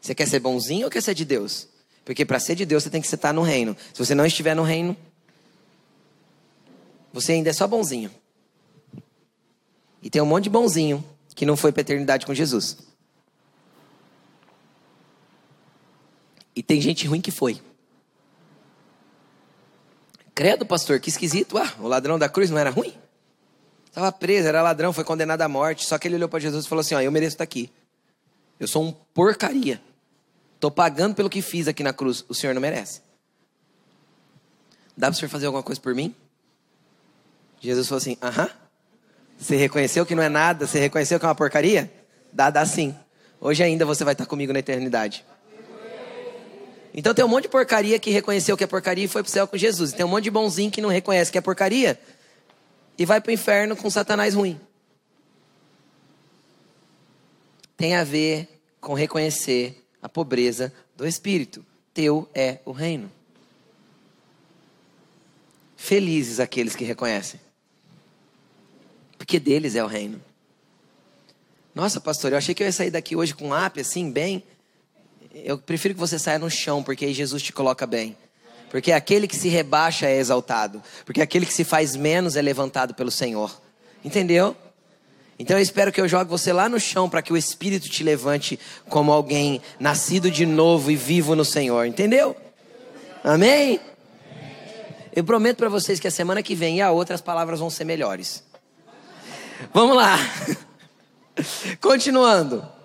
Você 0.03 0.15
quer 0.15 0.29
ser 0.29 0.39
bonzinho 0.41 0.85
ou 0.85 0.91
quer 0.91 1.03
ser 1.03 1.15
de 1.15 1.25
Deus? 1.25 1.67
Porque 2.05 2.27
para 2.27 2.39
ser 2.39 2.55
de 2.55 2.67
Deus 2.67 2.83
você 2.83 2.91
tem 2.91 3.01
que 3.01 3.07
estar 3.07 3.33
no 3.33 3.41
reino. 3.41 3.75
Se 3.95 4.05
você 4.05 4.15
não 4.15 4.27
estiver 4.27 4.55
no 4.55 4.65
reino, 4.65 4.95
você 7.11 7.33
ainda 7.33 7.49
é 7.49 7.55
só 7.55 7.67
bonzinho. 7.67 8.11
E 10.03 10.11
tem 10.11 10.21
um 10.21 10.27
monte 10.27 10.45
de 10.45 10.51
bonzinho 10.51 11.03
que 11.35 11.47
não 11.47 11.57
foi 11.57 11.73
para 11.73 11.81
eternidade 11.81 12.27
com 12.27 12.35
Jesus. 12.35 12.77
E 16.55 16.63
tem 16.63 16.83
gente 16.83 17.07
ruim 17.07 17.23
que 17.23 17.31
foi. 17.31 17.63
Credo, 20.40 20.64
pastor, 20.64 20.98
que 21.00 21.11
esquisito. 21.11 21.59
Ah, 21.59 21.70
o 21.79 21.87
ladrão 21.87 22.18
da 22.18 22.26
cruz 22.26 22.48
não 22.48 22.57
era 22.57 22.70
ruim? 22.70 22.94
Estava 23.85 24.11
preso, 24.11 24.48
era 24.48 24.62
ladrão, 24.62 24.90
foi 24.90 25.05
condenado 25.05 25.42
à 25.42 25.48
morte. 25.50 25.85
Só 25.85 25.98
que 25.98 26.09
ele 26.09 26.14
olhou 26.14 26.31
para 26.31 26.40
Jesus 26.40 26.64
e 26.64 26.68
falou 26.70 26.81
assim: 26.81 26.94
Ó, 26.94 27.00
eu 27.03 27.12
mereço 27.12 27.35
estar 27.35 27.44
aqui. 27.44 27.70
Eu 28.59 28.66
sou 28.66 28.83
um 28.83 28.90
porcaria. 28.90 29.83
Estou 30.55 30.70
pagando 30.70 31.14
pelo 31.14 31.29
que 31.29 31.42
fiz 31.42 31.68
aqui 31.68 31.83
na 31.83 31.92
cruz. 31.92 32.24
O 32.26 32.35
senhor 32.35 32.55
não 32.55 32.62
merece. 32.62 33.03
Dá 34.96 35.09
para 35.09 35.12
o 35.12 35.18
senhor 35.18 35.29
fazer 35.29 35.44
alguma 35.44 35.62
coisa 35.62 35.79
por 35.79 35.94
mim? 35.94 36.14
Jesus 37.61 37.87
falou 37.87 37.98
assim: 37.98 38.16
aham. 38.22 38.48
Você 39.38 39.57
reconheceu 39.57 40.07
que 40.07 40.14
não 40.14 40.22
é 40.22 40.31
nada? 40.31 40.66
Você 40.66 40.79
reconheceu 40.79 41.20
que 41.20 41.26
é 41.26 41.29
uma 41.29 41.35
porcaria? 41.35 41.92
Dá, 42.33 42.48
dá 42.48 42.64
sim. 42.64 42.96
Hoje 43.38 43.62
ainda 43.62 43.85
você 43.85 44.05
vai 44.05 44.14
estar 44.14 44.24
comigo 44.24 44.55
na 44.55 44.61
eternidade. 44.61 45.22
Então 46.92 47.14
tem 47.14 47.24
um 47.24 47.29
monte 47.29 47.44
de 47.44 47.48
porcaria 47.48 47.98
que 47.98 48.11
reconheceu 48.11 48.57
que 48.57 48.64
é 48.64 48.66
porcaria 48.66 49.05
e 49.05 49.09
foi 49.09 49.22
pro 49.22 49.31
céu 49.31 49.46
com 49.46 49.57
Jesus. 49.57 49.92
Tem 49.92 50.05
um 50.05 50.09
monte 50.09 50.24
de 50.24 50.31
bonzinho 50.31 50.70
que 50.70 50.81
não 50.81 50.88
reconhece 50.88 51.31
que 51.31 51.38
é 51.38 51.40
porcaria 51.40 52.00
e 52.98 53.07
vai 53.07 53.20
pro 53.20 53.33
inferno 53.33 53.76
com 53.76 53.88
Satanás 53.88 54.35
ruim. 54.35 54.61
Tem 57.76 57.94
a 57.94 58.05
ver 58.05 58.61
com 58.81 58.92
reconhecer 58.92 59.87
a 60.03 60.09
pobreza 60.09 60.72
do 60.96 61.07
Espírito. 61.07 61.64
Teu 61.94 62.29
é 62.35 62.59
o 62.64 62.72
reino. 62.72 63.11
Felizes 65.76 66.40
aqueles 66.40 66.76
que 66.76 66.85
reconhecem. 66.85 67.40
Porque 69.16 69.40
deles 69.40 69.76
é 69.76 69.83
o 69.83 69.87
reino. 69.87 70.20
Nossa, 71.74 72.00
pastor, 72.00 72.33
eu 72.33 72.38
achei 72.38 72.55
que 72.55 72.62
eu 72.62 72.66
ia 72.66 72.72
sair 72.72 72.90
daqui 72.90 73.16
hoje 73.16 73.35
com 73.35 73.48
um 73.48 73.55
app 73.55 73.81
assim, 73.81 74.11
bem. 74.11 74.44
Eu 75.35 75.59
prefiro 75.59 75.95
que 75.95 76.01
você 76.01 76.19
saia 76.19 76.38
no 76.38 76.51
chão, 76.51 76.83
porque 76.83 77.05
aí 77.05 77.12
Jesus 77.12 77.43
te 77.43 77.53
coloca 77.53 77.87
bem. 77.87 78.16
Porque 78.71 78.93
aquele 78.93 79.27
que 79.27 79.37
se 79.37 79.49
rebaixa 79.49 80.07
é 80.07 80.19
exaltado. 80.19 80.83
Porque 81.05 81.21
aquele 81.21 81.47
que 81.47 81.53
se 81.53 81.64
faz 81.64 81.97
menos 81.97 82.37
é 82.37 82.43
levantado 82.43 82.95
pelo 82.95 83.11
Senhor. 83.11 83.61
Entendeu? 84.05 84.57
Então 85.38 85.57
eu 85.57 85.62
espero 85.62 85.90
que 85.90 86.01
eu 86.01 86.07
jogue 86.07 86.31
você 86.31 86.53
lá 86.53 86.69
no 86.69 86.79
chão 86.79 87.09
para 87.09 87.23
que 87.23 87.33
o 87.33 87.37
Espírito 87.37 87.88
te 87.88 88.05
levante 88.05 88.59
como 88.88 89.11
alguém 89.11 89.61
nascido 89.79 90.31
de 90.31 90.45
novo 90.45 90.90
e 90.90 90.97
vivo 90.97 91.35
no 91.35 91.45
Senhor. 91.45 91.87
Entendeu? 91.87 92.37
Amém? 93.25 93.81
Eu 95.14 95.25
prometo 95.25 95.57
para 95.57 95.69
vocês 95.69 95.99
que 95.99 96.07
a 96.07 96.11
semana 96.11 96.43
que 96.43 96.55
vem 96.55 96.79
e 96.79 96.81
a 96.81 96.90
outra 96.90 97.14
as 97.14 97.21
palavras 97.21 97.59
vão 97.59 97.71
ser 97.71 97.85
melhores. 97.85 98.45
Vamos 99.73 99.97
lá. 99.97 100.16
Continuando. 101.81 102.80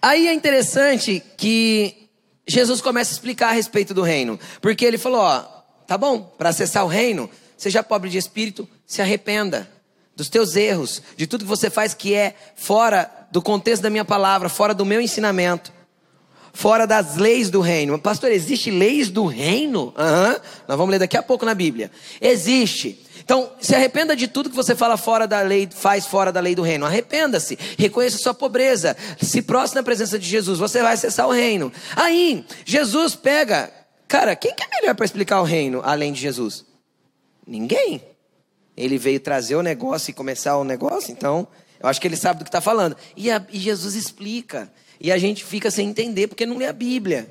Aí 0.00 0.28
é 0.28 0.32
interessante 0.34 1.22
que 1.36 2.08
Jesus 2.46 2.80
começa 2.80 3.12
a 3.12 3.14
explicar 3.14 3.48
a 3.48 3.52
respeito 3.52 3.92
do 3.92 4.02
reino, 4.02 4.38
porque 4.60 4.84
ele 4.84 4.98
falou: 4.98 5.20
ó, 5.20 5.40
tá 5.86 5.98
bom, 5.98 6.20
para 6.38 6.50
acessar 6.50 6.84
o 6.84 6.88
reino, 6.88 7.28
seja 7.56 7.82
pobre 7.82 8.08
de 8.10 8.18
espírito, 8.18 8.68
se 8.86 9.02
arrependa 9.02 9.68
dos 10.14 10.28
teus 10.28 10.56
erros, 10.56 11.02
de 11.16 11.26
tudo 11.26 11.44
que 11.44 11.48
você 11.48 11.68
faz 11.68 11.92
que 11.92 12.14
é 12.14 12.34
fora 12.54 13.10
do 13.30 13.42
contexto 13.42 13.82
da 13.82 13.90
minha 13.90 14.04
palavra, 14.04 14.48
fora 14.48 14.72
do 14.72 14.84
meu 14.84 15.00
ensinamento, 15.00 15.70
fora 16.54 16.86
das 16.86 17.16
leis 17.16 17.50
do 17.50 17.60
reino. 17.60 17.98
Pastor, 17.98 18.32
existe 18.32 18.70
leis 18.70 19.10
do 19.10 19.26
reino? 19.26 19.88
Uhum. 19.88 20.40
Nós 20.66 20.78
vamos 20.78 20.90
ler 20.90 20.98
daqui 20.98 21.18
a 21.18 21.22
pouco 21.22 21.44
na 21.44 21.54
Bíblia. 21.54 21.90
Existe. 22.20 23.05
Então, 23.26 23.50
se 23.60 23.74
arrependa 23.74 24.14
de 24.14 24.28
tudo 24.28 24.48
que 24.48 24.54
você 24.54 24.76
fala 24.76 24.96
fora 24.96 25.26
da 25.26 25.40
lei, 25.40 25.68
faz 25.68 26.06
fora 26.06 26.30
da 26.30 26.38
lei 26.38 26.54
do 26.54 26.62
reino. 26.62 26.86
Arrependa-se, 26.86 27.58
reconheça 27.76 28.18
sua 28.18 28.32
pobreza, 28.32 28.96
se 29.20 29.42
prostre 29.42 29.80
na 29.80 29.82
presença 29.82 30.16
de 30.16 30.28
Jesus, 30.28 30.60
você 30.60 30.80
vai 30.80 30.94
acessar 30.94 31.26
o 31.26 31.32
reino. 31.32 31.72
Aí, 31.96 32.46
Jesus 32.64 33.16
pega, 33.16 33.68
cara, 34.06 34.36
quem 34.36 34.54
que 34.54 34.62
é 34.62 34.68
melhor 34.80 34.94
para 34.94 35.04
explicar 35.04 35.40
o 35.40 35.44
reino 35.44 35.80
além 35.82 36.12
de 36.12 36.20
Jesus? 36.20 36.64
Ninguém. 37.44 38.00
Ele 38.76 38.96
veio 38.96 39.18
trazer 39.18 39.56
o 39.56 39.62
negócio 39.62 40.12
e 40.12 40.14
começar 40.14 40.56
o 40.56 40.62
negócio, 40.62 41.10
então, 41.10 41.48
eu 41.80 41.88
acho 41.88 42.00
que 42.00 42.06
ele 42.06 42.16
sabe 42.16 42.38
do 42.38 42.44
que 42.44 42.48
está 42.48 42.60
falando. 42.60 42.96
E, 43.16 43.28
a, 43.28 43.44
e 43.52 43.58
Jesus 43.58 43.96
explica. 43.96 44.70
E 45.00 45.10
a 45.10 45.18
gente 45.18 45.44
fica 45.44 45.68
sem 45.68 45.88
entender 45.88 46.28
porque 46.28 46.46
não 46.46 46.58
lê 46.58 46.66
a 46.66 46.72
Bíblia. 46.72 47.28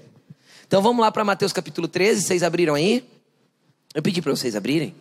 Então 0.68 0.82
vamos 0.82 1.02
lá 1.02 1.10
para 1.10 1.24
Mateus 1.24 1.54
capítulo 1.54 1.88
13, 1.88 2.22
vocês 2.22 2.44
abriram 2.44 2.74
aí? 2.74 3.08
Eu 3.94 4.02
pedi 4.02 4.22
para 4.22 4.36
vocês 4.36 4.58
abrirem. 4.58 4.94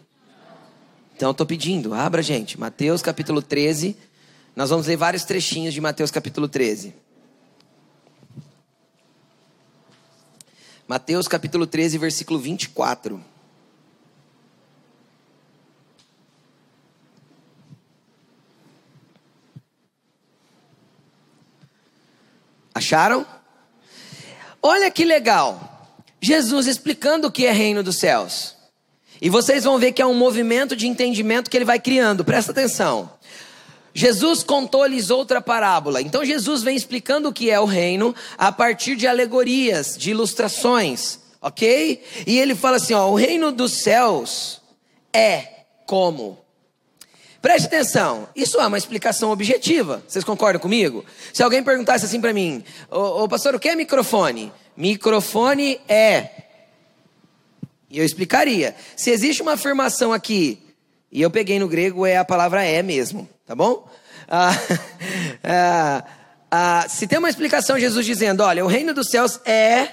Então 1.15 1.29
eu 1.29 1.33
estou 1.33 1.47
pedindo, 1.47 1.95
abra 1.95 2.23
gente, 2.23 2.59
Mateus 2.59 3.01
capítulo 3.01 3.41
13. 3.41 3.97
Nós 4.57 4.71
vamos 4.71 4.87
ler 4.87 4.97
vários 4.97 5.25
trechinhos 5.25 5.73
de 5.73 5.81
Mateus 5.81 6.11
capítulo 6.11 6.49
13. 6.49 6.93
Mateus 10.89 11.29
capítulo 11.29 11.67
13, 11.67 11.99
versículo 11.99 12.39
24. 12.41 13.23
Acharam? 22.75 23.25
Olha 24.61 24.91
que 24.91 25.05
legal. 25.05 25.71
Jesus 26.21 26.67
explicando 26.67 27.29
o 27.29 27.33
que 27.33 27.47
é 27.47 27.53
reino 27.53 27.83
dos 27.85 27.99
céus. 27.99 28.54
E 29.25 29.31
vocês 29.31 29.65
vão 29.65 29.79
ver 29.79 29.93
que 29.93 30.03
é 30.03 30.07
um 30.07 30.13
movimento 30.13 30.77
de 30.77 30.87
entendimento 30.87 31.51
que 31.51 31.57
ele 31.57 31.65
vai 31.65 31.81
criando. 31.81 32.23
Presta 32.23 32.53
atenção. 32.53 33.11
Jesus 33.95 34.43
contou-lhes 34.43 35.09
outra 35.09 35.41
parábola. 35.41 36.03
Então 36.03 36.23
Jesus 36.23 36.63
vem 36.63 36.77
explicando 36.77 37.31
o 37.31 37.33
que 37.33 37.51
é 37.51 37.59
o 37.59 37.65
reino 37.65 38.15
a 38.37 38.53
partir 38.53 38.97
de 38.97 39.07
alegorias, 39.07 39.97
de 39.97 40.11
ilustrações, 40.11 41.21
ok? 41.41 42.05
E 42.27 42.39
ele 42.39 42.55
fala 42.55 42.77
assim: 42.77 42.93
ó, 42.93 43.09
o 43.09 43.15
reino 43.15 43.51
dos 43.51 43.73
céus 43.73 44.61
é 45.11 45.49
como. 45.87 46.39
Preste 47.41 47.65
atenção, 47.65 48.29
isso 48.37 48.61
é 48.61 48.67
uma 48.67 48.77
explicação 48.77 49.31
objetiva. 49.31 50.03
Vocês 50.07 50.23
concordam 50.23 50.61
comigo? 50.61 51.03
Se 51.33 51.43
alguém 51.43 51.65
perguntasse 51.65 52.05
assim 52.05 52.21
para 52.21 52.35
mim, 52.35 52.63
ô, 52.91 53.23
ô 53.23 53.29
pastor, 53.29 53.55
o 53.55 53.59
que 53.59 53.71
é 53.71 53.75
microfone? 53.75 54.53
Microfone 54.77 55.81
é 55.89 56.44
e 57.95 57.99
eu 57.99 58.05
explicaria. 58.05 58.75
Se 58.97 59.11
existe 59.11 59.41
uma 59.41 59.53
afirmação 59.53 60.13
aqui, 60.13 60.59
e 61.13 61.23
eu 61.23 61.31
peguei 61.31 61.61
no 61.61 61.69
grego, 61.69 62.05
é 62.05 62.17
a 62.17 62.25
palavra 62.25 62.65
é 62.65 62.83
mesmo, 62.83 63.29
tá 63.47 63.55
bom? 63.55 63.89
Ah, 64.27 64.51
ah, 65.45 66.05
ah, 66.51 66.87
se 66.89 67.07
tem 67.07 67.21
uma 67.21 67.31
explicação, 67.31 67.79
Jesus 67.79 68.05
dizendo: 68.05 68.43
olha, 68.43 68.65
o 68.65 68.69
reino 68.69 68.93
dos 68.93 69.11
céus 69.11 69.41
é 69.47 69.91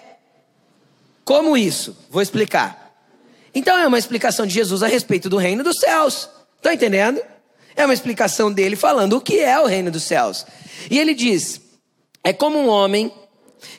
como 1.24 1.56
isso? 1.56 1.96
Vou 2.10 2.24
explicar. 2.24 2.92
Então 3.54 3.78
é 3.78 3.86
uma 3.86 4.00
explicação 4.00 4.48
de 4.48 4.54
Jesus 4.56 4.82
a 4.82 4.88
respeito 4.88 5.30
do 5.30 5.38
reino 5.38 5.64
dos 5.64 5.78
céus. 5.78 6.28
Está 6.58 6.74
entendendo? 6.74 7.22
É 7.76 7.86
uma 7.86 7.94
explicação 7.94 8.52
dele 8.52 8.76
falando 8.76 9.14
o 9.14 9.22
que 9.22 9.40
é 9.40 9.60
o 9.60 9.68
reino 9.68 9.92
dos 9.92 10.04
céus. 10.04 10.44
E 10.90 10.98
ele 10.98 11.14
diz: 11.14 11.62
é 12.24 12.34
como 12.34 12.58
um 12.58 12.68
homem 12.68 13.14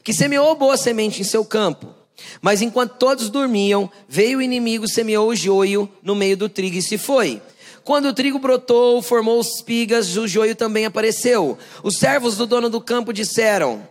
que 0.04 0.14
semeou 0.14 0.54
boa 0.54 0.76
semente 0.76 1.20
em 1.20 1.24
seu 1.24 1.44
campo. 1.44 2.01
Mas 2.40 2.62
enquanto 2.62 2.96
todos 2.98 3.30
dormiam, 3.30 3.90
veio 4.08 4.38
o 4.38 4.42
inimigo, 4.42 4.88
semeou 4.88 5.28
o 5.28 5.36
joio 5.36 5.88
no 6.02 6.14
meio 6.14 6.36
do 6.36 6.48
trigo 6.48 6.76
e 6.76 6.82
se 6.82 6.98
foi. 6.98 7.40
Quando 7.84 8.06
o 8.06 8.12
trigo 8.12 8.38
brotou, 8.38 9.02
formou 9.02 9.40
espigas, 9.40 10.16
o 10.16 10.28
joio 10.28 10.54
também 10.54 10.86
apareceu. 10.86 11.58
Os 11.82 11.96
servos 11.96 12.36
do 12.36 12.46
dono 12.46 12.70
do 12.70 12.80
campo 12.80 13.12
disseram, 13.12 13.86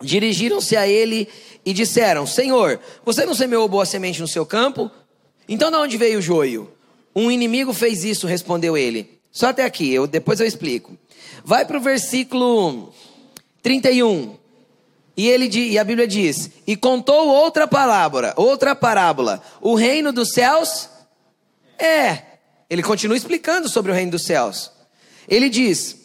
dirigiram-se 0.00 0.76
a 0.76 0.86
ele 0.86 1.28
e 1.64 1.72
disseram: 1.72 2.26
Senhor, 2.26 2.78
você 3.04 3.24
não 3.24 3.34
semeou 3.34 3.66
boa 3.66 3.86
semente 3.86 4.20
no 4.20 4.28
seu 4.28 4.44
campo? 4.44 4.90
Então 5.48 5.70
de 5.70 5.76
onde 5.76 5.96
veio 5.96 6.18
o 6.18 6.22
joio? 6.22 6.70
Um 7.16 7.30
inimigo 7.30 7.72
fez 7.72 8.04
isso, 8.04 8.26
respondeu 8.26 8.76
ele. 8.76 9.18
Só 9.30 9.48
até 9.48 9.64
aqui, 9.64 9.92
eu, 9.92 10.06
depois 10.06 10.40
eu 10.40 10.46
explico. 10.46 10.96
Vai 11.44 11.64
para 11.64 11.78
o 11.78 11.80
versículo 11.80 12.92
31. 13.62 14.36
E, 15.16 15.28
ele, 15.28 15.48
e 15.56 15.78
a 15.78 15.84
Bíblia 15.84 16.06
diz: 16.06 16.50
E 16.66 16.76
contou 16.76 17.28
outra 17.28 17.68
parábola, 17.68 18.34
outra 18.36 18.74
parábola. 18.74 19.42
O 19.60 19.74
reino 19.74 20.12
dos 20.12 20.30
céus 20.32 20.88
é. 21.78 22.22
Ele 22.68 22.82
continua 22.82 23.16
explicando 23.16 23.68
sobre 23.68 23.92
o 23.92 23.94
reino 23.94 24.12
dos 24.12 24.24
céus. 24.24 24.70
Ele 25.28 25.48
diz: 25.48 26.04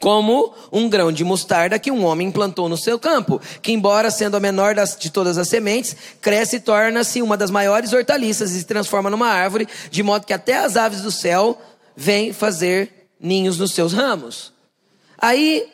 como 0.00 0.54
um 0.72 0.88
grão 0.88 1.12
de 1.12 1.22
mostarda 1.22 1.78
que 1.78 1.90
um 1.90 2.04
homem 2.04 2.30
plantou 2.32 2.68
no 2.68 2.76
seu 2.76 2.98
campo, 2.98 3.40
que, 3.60 3.70
embora 3.70 4.10
sendo 4.10 4.36
a 4.36 4.40
menor 4.40 4.74
das, 4.74 4.96
de 4.96 5.10
todas 5.10 5.36
as 5.36 5.46
sementes, 5.46 5.94
cresce 6.20 6.56
e 6.56 6.60
torna-se 6.60 7.20
uma 7.20 7.36
das 7.36 7.50
maiores 7.50 7.92
hortaliças 7.92 8.50
e 8.52 8.58
se 8.58 8.64
transforma 8.64 9.10
numa 9.10 9.28
árvore, 9.28 9.68
de 9.90 10.02
modo 10.02 10.26
que 10.26 10.32
até 10.32 10.56
as 10.56 10.76
aves 10.76 11.02
do 11.02 11.12
céu 11.12 11.60
vêm 11.94 12.32
fazer 12.32 13.10
ninhos 13.20 13.58
nos 13.58 13.72
seus 13.72 13.92
ramos. 13.92 14.52
Aí 15.18 15.68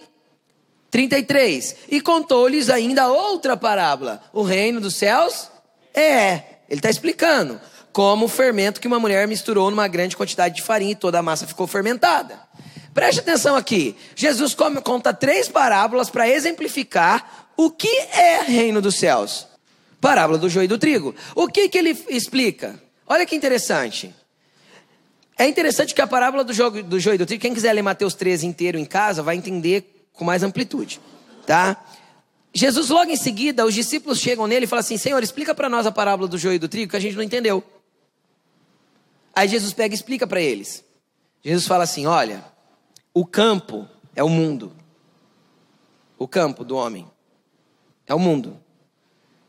33. 0.91 1.77
E 1.89 2.01
contou-lhes 2.01 2.71
ainda 2.71 3.09
outra 3.09 3.57
parábola. 3.57 4.23
O 4.33 4.43
reino 4.43 4.81
dos 4.81 4.95
céus 4.97 5.51
é. 5.95 6.43
Ele 6.69 6.79
está 6.79 6.91
explicando 6.91 7.61
como 7.93 8.27
o 8.27 8.29
fermento 8.29 8.81
que 8.81 8.87
uma 8.87 8.99
mulher 8.99 9.27
misturou 9.27 9.71
numa 9.71 9.89
grande 9.89 10.17
quantidade 10.17 10.57
de 10.57 10.63
farinha 10.63 10.93
e 10.93 10.97
toda 10.97 11.19
a 11.19 11.23
massa 11.23 11.47
ficou 11.47 11.67
fermentada. 11.67 12.39
Preste 12.93 13.21
atenção 13.21 13.57
aqui. 13.57 13.97
Jesus 14.15 14.55
come, 14.55 14.81
conta 14.83 15.15
três 15.15 15.49
parábolas 15.49 16.11
para 16.11 16.29
exemplificar 16.29 17.49
o 17.57 17.71
que 17.71 17.89
é 17.89 18.43
reino 18.43 18.83
dos 18.83 18.97
céus. 18.97 19.47
Parábola 20.01 20.39
do 20.39 20.49
joio 20.49 20.65
e 20.65 20.69
do 20.69 20.79
trigo. 20.79 21.15
O 21.35 21.49
que, 21.49 21.69
que 21.69 21.79
ele 21.79 21.97
explica? 22.09 22.79
Olha 23.07 23.25
que 23.25 23.35
interessante. 23.35 24.15
É 25.39 25.47
interessante 25.47 25.95
que 25.95 26.01
a 26.03 26.07
parábola 26.07 26.45
do, 26.45 26.53
jogo, 26.53 26.83
do 26.83 27.01
joio 27.01 27.15
e 27.15 27.19
do 27.19 27.27
trigo, 27.27 27.41
quem 27.41 27.55
quiser 27.55 27.73
ler 27.73 27.83
Mateus 27.83 28.15
13 28.15 28.47
inteiro 28.47 28.79
em 28.79 28.85
casa, 28.85 29.23
vai 29.23 29.37
entender 29.37 29.96
com 30.17 30.25
mais 30.25 30.43
amplitude. 30.43 31.01
Tá? 31.47 31.85
Jesus, 32.53 32.89
logo 32.89 33.11
em 33.11 33.17
seguida, 33.17 33.67
os 33.67 33.75
discípulos 33.75 34.19
chegam 34.19 34.47
nele 34.47 34.65
e 34.65 34.69
falam 34.69 34.81
assim: 34.81 34.97
Senhor, 34.97 35.23
explica 35.23 35.55
para 35.55 35.69
nós 35.69 35.87
a 35.87 35.93
parábola 35.93 36.27
do 36.27 36.39
joio 36.39 36.55
e 36.55 36.59
do 36.59 36.69
trigo 36.69 36.91
que 36.91 36.97
a 36.97 37.01
gente 37.01 37.15
não 37.15 37.23
entendeu. 37.23 37.63
Aí 39.35 39.47
Jesus 39.47 39.75
pega 39.75 39.95
e 39.95 39.97
explica 39.97 40.27
para 40.27 40.41
eles. 40.41 40.83
Jesus 41.45 41.67
fala 41.67 41.85
assim: 41.85 42.07
Olha, 42.07 42.43
o 43.13 43.27
campo 43.27 43.87
é 44.15 44.25
o 44.25 44.29
mundo. 44.29 44.73
O 46.19 46.27
campo 46.27 46.65
do 46.65 46.77
homem 46.77 47.07
é 48.07 48.15
o 48.15 48.19
mundo. 48.19 48.59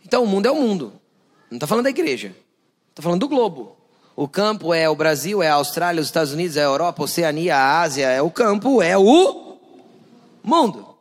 Então 0.06 0.24
o 0.24 0.28
mundo 0.28 0.46
é 0.46 0.52
o 0.52 0.56
mundo. 0.56 0.92
Não 1.50 1.56
está 1.56 1.66
falando 1.66 1.86
da 1.86 1.90
igreja. 1.90 2.36
Está 2.90 3.02
falando 3.02 3.22
do 3.22 3.30
globo. 3.30 3.78
O 4.18 4.28
campo 4.28 4.74
é 4.74 4.90
o 4.90 4.96
Brasil, 4.96 5.42
é 5.42 5.48
a 5.48 5.54
Austrália, 5.54 6.02
os 6.02 6.08
Estados 6.08 6.34
Unidos, 6.34 6.58
é 6.58 6.62
a 6.62 6.66
Europa, 6.66 7.02
a 7.02 7.06
Oceania, 7.06 7.56
a 7.56 7.80
Ásia. 7.80 8.08
É 8.08 8.22
o 8.22 8.30
campo, 8.30 8.82
é 8.82 8.98
o 8.98 9.47
mundo. 10.48 10.96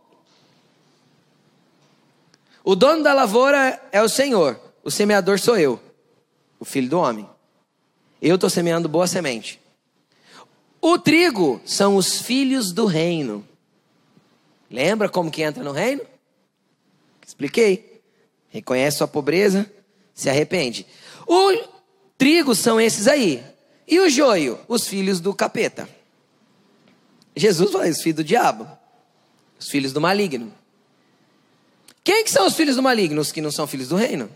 O 2.64 2.74
dono 2.74 3.02
da 3.02 3.14
lavoura 3.14 3.80
é 3.92 4.02
o 4.02 4.08
Senhor, 4.08 4.60
o 4.82 4.90
semeador 4.90 5.38
sou 5.38 5.56
eu, 5.56 5.80
o 6.58 6.64
filho 6.64 6.88
do 6.88 6.98
homem. 6.98 7.28
Eu 8.20 8.34
estou 8.34 8.50
semeando 8.50 8.88
boa 8.88 9.06
semente. 9.06 9.60
O 10.80 10.98
trigo 10.98 11.60
são 11.64 11.94
os 11.96 12.20
filhos 12.20 12.72
do 12.72 12.86
reino. 12.86 13.46
Lembra 14.68 15.08
como 15.08 15.30
que 15.30 15.42
entra 15.42 15.62
no 15.62 15.70
reino? 15.70 16.02
Expliquei. 17.24 18.02
Reconhece 18.48 18.98
sua 18.98 19.08
pobreza, 19.08 19.70
se 20.14 20.28
arrepende. 20.28 20.86
O 21.26 21.52
trigo 22.18 22.54
são 22.54 22.80
esses 22.80 23.06
aí. 23.06 23.44
E 23.86 24.00
o 24.00 24.08
joio? 24.08 24.58
Os 24.66 24.88
filhos 24.88 25.20
do 25.20 25.32
capeta. 25.34 25.88
Jesus 27.36 27.70
fala, 27.70 27.88
os 27.88 28.02
filhos 28.02 28.16
do 28.16 28.24
diabo. 28.24 28.66
Os 29.58 29.68
filhos 29.68 29.92
do 29.92 30.00
maligno. 30.00 30.52
Quem 32.04 32.24
que 32.24 32.30
são 32.30 32.46
os 32.46 32.54
filhos 32.54 32.76
do 32.76 32.82
maligno? 32.82 33.20
Os 33.20 33.32
que 33.32 33.40
não 33.40 33.50
são 33.50 33.66
filhos 33.66 33.88
do 33.88 33.96
reino. 33.96 34.30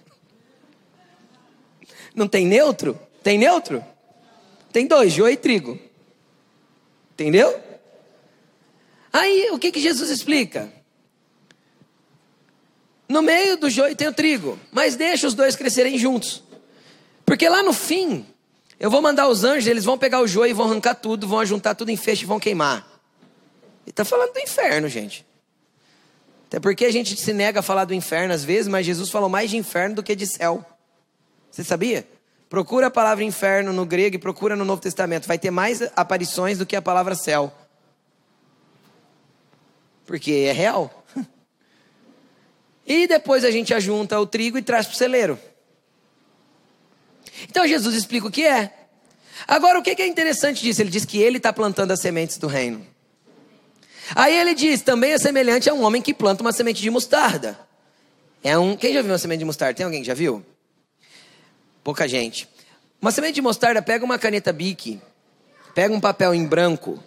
Não 2.14 2.26
tem 2.26 2.46
neutro? 2.46 2.98
Tem 3.22 3.38
neutro? 3.38 3.84
Tem 4.72 4.86
dois, 4.86 5.12
joio 5.12 5.34
e 5.34 5.36
trigo. 5.36 5.78
Entendeu? 7.12 7.62
Aí, 9.12 9.50
o 9.52 9.58
que, 9.58 9.72
que 9.72 9.80
Jesus 9.80 10.10
explica? 10.10 10.72
No 13.08 13.22
meio 13.22 13.56
do 13.56 13.68
joio 13.68 13.96
tem 13.96 14.08
o 14.08 14.12
trigo, 14.12 14.58
mas 14.70 14.94
deixa 14.94 15.26
os 15.26 15.34
dois 15.34 15.56
crescerem 15.56 15.98
juntos. 15.98 16.42
Porque 17.24 17.48
lá 17.48 17.62
no 17.62 17.72
fim, 17.72 18.24
eu 18.78 18.90
vou 18.90 19.02
mandar 19.02 19.28
os 19.28 19.44
anjos, 19.44 19.66
eles 19.66 19.84
vão 19.84 19.98
pegar 19.98 20.20
o 20.20 20.26
joio 20.26 20.50
e 20.50 20.54
vão 20.54 20.66
arrancar 20.66 20.94
tudo, 20.94 21.26
vão 21.26 21.44
juntar 21.44 21.74
tudo 21.74 21.90
em 21.90 21.96
feixe 21.96 22.22
e 22.22 22.26
vão 22.26 22.40
queimar. 22.40 22.89
Está 24.00 24.16
falando 24.16 24.32
do 24.32 24.40
inferno, 24.40 24.88
gente. 24.88 25.26
Até 26.46 26.58
porque 26.58 26.86
a 26.86 26.90
gente 26.90 27.14
se 27.20 27.34
nega 27.34 27.60
a 27.60 27.62
falar 27.62 27.84
do 27.84 27.92
inferno 27.92 28.32
às 28.32 28.42
vezes, 28.42 28.66
mas 28.66 28.86
Jesus 28.86 29.10
falou 29.10 29.28
mais 29.28 29.50
de 29.50 29.58
inferno 29.58 29.96
do 29.96 30.02
que 30.02 30.16
de 30.16 30.26
céu. 30.26 30.64
Você 31.50 31.62
sabia? 31.62 32.08
Procura 32.48 32.86
a 32.86 32.90
palavra 32.90 33.22
inferno 33.22 33.74
no 33.74 33.84
grego 33.84 34.16
e 34.16 34.18
procura 34.18 34.56
no 34.56 34.64
Novo 34.64 34.80
Testamento. 34.80 35.28
Vai 35.28 35.38
ter 35.38 35.50
mais 35.50 35.82
aparições 35.94 36.56
do 36.56 36.64
que 36.64 36.74
a 36.74 36.80
palavra 36.80 37.14
céu. 37.14 37.52
Porque 40.06 40.32
é 40.48 40.52
real. 40.52 41.04
E 42.86 43.06
depois 43.06 43.44
a 43.44 43.50
gente 43.52 43.72
ajunta 43.72 44.18
o 44.18 44.26
trigo 44.26 44.58
e 44.58 44.62
traz 44.62 44.86
para 44.86 44.94
o 44.94 44.96
celeiro. 44.96 45.38
Então 47.48 47.68
Jesus 47.68 47.94
explica 47.94 48.26
o 48.26 48.30
que 48.30 48.44
é. 48.44 48.88
Agora, 49.46 49.78
o 49.78 49.82
que 49.82 49.90
é 49.90 50.06
interessante 50.06 50.62
disso? 50.62 50.80
Ele 50.80 50.90
diz 50.90 51.04
que 51.04 51.18
ele 51.18 51.36
está 51.36 51.52
plantando 51.52 51.92
as 51.92 52.00
sementes 52.00 52.38
do 52.38 52.48
reino. 52.48 52.89
Aí 54.14 54.36
ele 54.36 54.54
diz: 54.54 54.82
também 54.82 55.12
é 55.12 55.18
semelhante 55.18 55.68
a 55.68 55.74
um 55.74 55.82
homem 55.82 56.02
que 56.02 56.14
planta 56.14 56.42
uma 56.42 56.52
semente 56.52 56.80
de 56.80 56.90
mostarda. 56.90 57.58
É 58.42 58.58
um. 58.58 58.76
Quem 58.76 58.92
já 58.92 59.02
viu 59.02 59.10
uma 59.10 59.18
semente 59.18 59.40
de 59.40 59.44
mostarda? 59.44 59.74
Tem 59.74 59.84
alguém 59.84 60.00
que 60.00 60.06
já 60.06 60.14
viu? 60.14 60.44
Pouca 61.82 62.08
gente. 62.08 62.48
Uma 63.00 63.10
semente 63.10 63.34
de 63.34 63.42
mostarda 63.42 63.80
pega 63.80 64.04
uma 64.04 64.18
caneta 64.18 64.52
bique, 64.52 65.00
pega 65.74 65.94
um 65.94 66.00
papel 66.00 66.34
em 66.34 66.46
branco 66.46 67.02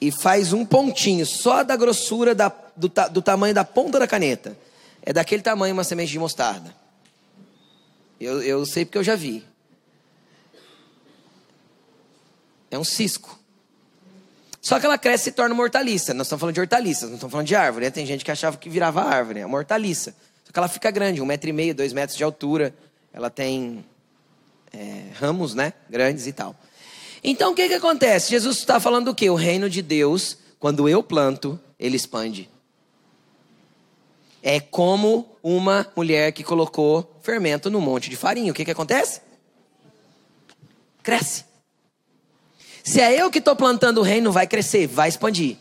e 0.00 0.10
faz 0.10 0.52
um 0.52 0.64
pontinho 0.64 1.26
só 1.26 1.62
da 1.62 1.76
grossura 1.76 2.34
da, 2.34 2.48
do, 2.76 2.90
do 3.10 3.22
tamanho 3.22 3.54
da 3.54 3.64
ponta 3.64 3.98
da 3.98 4.06
caneta. 4.06 4.56
É 5.02 5.12
daquele 5.12 5.42
tamanho 5.42 5.74
uma 5.74 5.84
semente 5.84 6.12
de 6.12 6.18
mostarda. 6.18 6.74
Eu, 8.20 8.42
eu 8.42 8.64
sei 8.66 8.84
porque 8.84 8.98
eu 8.98 9.04
já 9.04 9.14
vi. 9.14 9.44
É 12.70 12.78
um 12.78 12.84
cisco. 12.84 13.37
Só 14.68 14.78
que 14.78 14.84
ela 14.84 14.98
cresce 14.98 15.22
e 15.22 15.24
se 15.24 15.32
torna 15.32 15.54
uma 15.54 15.62
hortaliça. 15.62 16.12
Nós 16.12 16.26
estamos 16.26 16.40
falando 16.40 16.54
de 16.54 16.60
hortaliças, 16.60 17.08
não 17.08 17.14
estamos 17.14 17.32
falando 17.32 17.46
de 17.46 17.56
árvore. 17.56 17.90
Tem 17.90 18.04
gente 18.04 18.22
que 18.22 18.30
achava 18.30 18.58
que 18.58 18.68
virava 18.68 19.02
árvore, 19.02 19.40
é 19.40 19.46
uma 19.46 19.56
hortaliça. 19.56 20.14
Só 20.44 20.52
que 20.52 20.58
ela 20.58 20.68
fica 20.68 20.90
grande, 20.90 21.22
um 21.22 21.24
metro 21.24 21.48
e 21.48 21.54
meio, 21.54 21.74
dois 21.74 21.94
metros 21.94 22.18
de 22.18 22.22
altura. 22.22 22.74
Ela 23.10 23.30
tem 23.30 23.82
é, 24.70 25.04
ramos, 25.14 25.54
né, 25.54 25.72
grandes 25.88 26.26
e 26.26 26.34
tal. 26.34 26.54
Então 27.24 27.52
o 27.52 27.54
que 27.54 27.66
que 27.66 27.72
acontece? 27.76 28.28
Jesus 28.28 28.58
está 28.58 28.78
falando 28.78 29.06
do 29.06 29.14
que? 29.14 29.30
O 29.30 29.34
reino 29.34 29.70
de 29.70 29.80
Deus, 29.80 30.36
quando 30.58 30.86
eu 30.86 31.02
planto, 31.02 31.58
ele 31.80 31.96
expande. 31.96 32.46
É 34.42 34.60
como 34.60 35.34
uma 35.42 35.90
mulher 35.96 36.30
que 36.32 36.44
colocou 36.44 37.18
fermento 37.22 37.70
no 37.70 37.80
monte 37.80 38.10
de 38.10 38.16
farinha. 38.16 38.52
O 38.52 38.54
que 38.54 38.66
que 38.66 38.70
acontece? 38.70 39.22
Cresce. 41.02 41.47
Se 42.88 43.02
é 43.02 43.20
eu 43.20 43.30
que 43.30 43.38
estou 43.38 43.54
plantando 43.54 43.98
o 43.98 44.02
reino, 44.02 44.32
vai 44.32 44.46
crescer, 44.46 44.86
vai 44.86 45.10
expandir. 45.10 45.58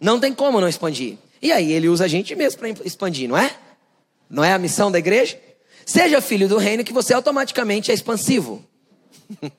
Não 0.00 0.20
tem 0.20 0.32
como 0.32 0.60
não 0.60 0.68
expandir. 0.68 1.18
E 1.42 1.50
aí 1.50 1.72
ele 1.72 1.88
usa 1.88 2.04
a 2.04 2.08
gente 2.08 2.32
mesmo 2.36 2.60
para 2.60 2.68
expandir, 2.84 3.28
não 3.28 3.36
é? 3.36 3.56
Não 4.30 4.44
é 4.44 4.52
a 4.52 4.58
missão 4.58 4.88
da 4.88 5.00
igreja? 5.00 5.36
Seja 5.84 6.20
filho 6.20 6.48
do 6.48 6.58
reino 6.58 6.84
que 6.84 6.92
você 6.92 7.12
automaticamente 7.12 7.90
é 7.90 7.94
expansivo. 7.94 8.64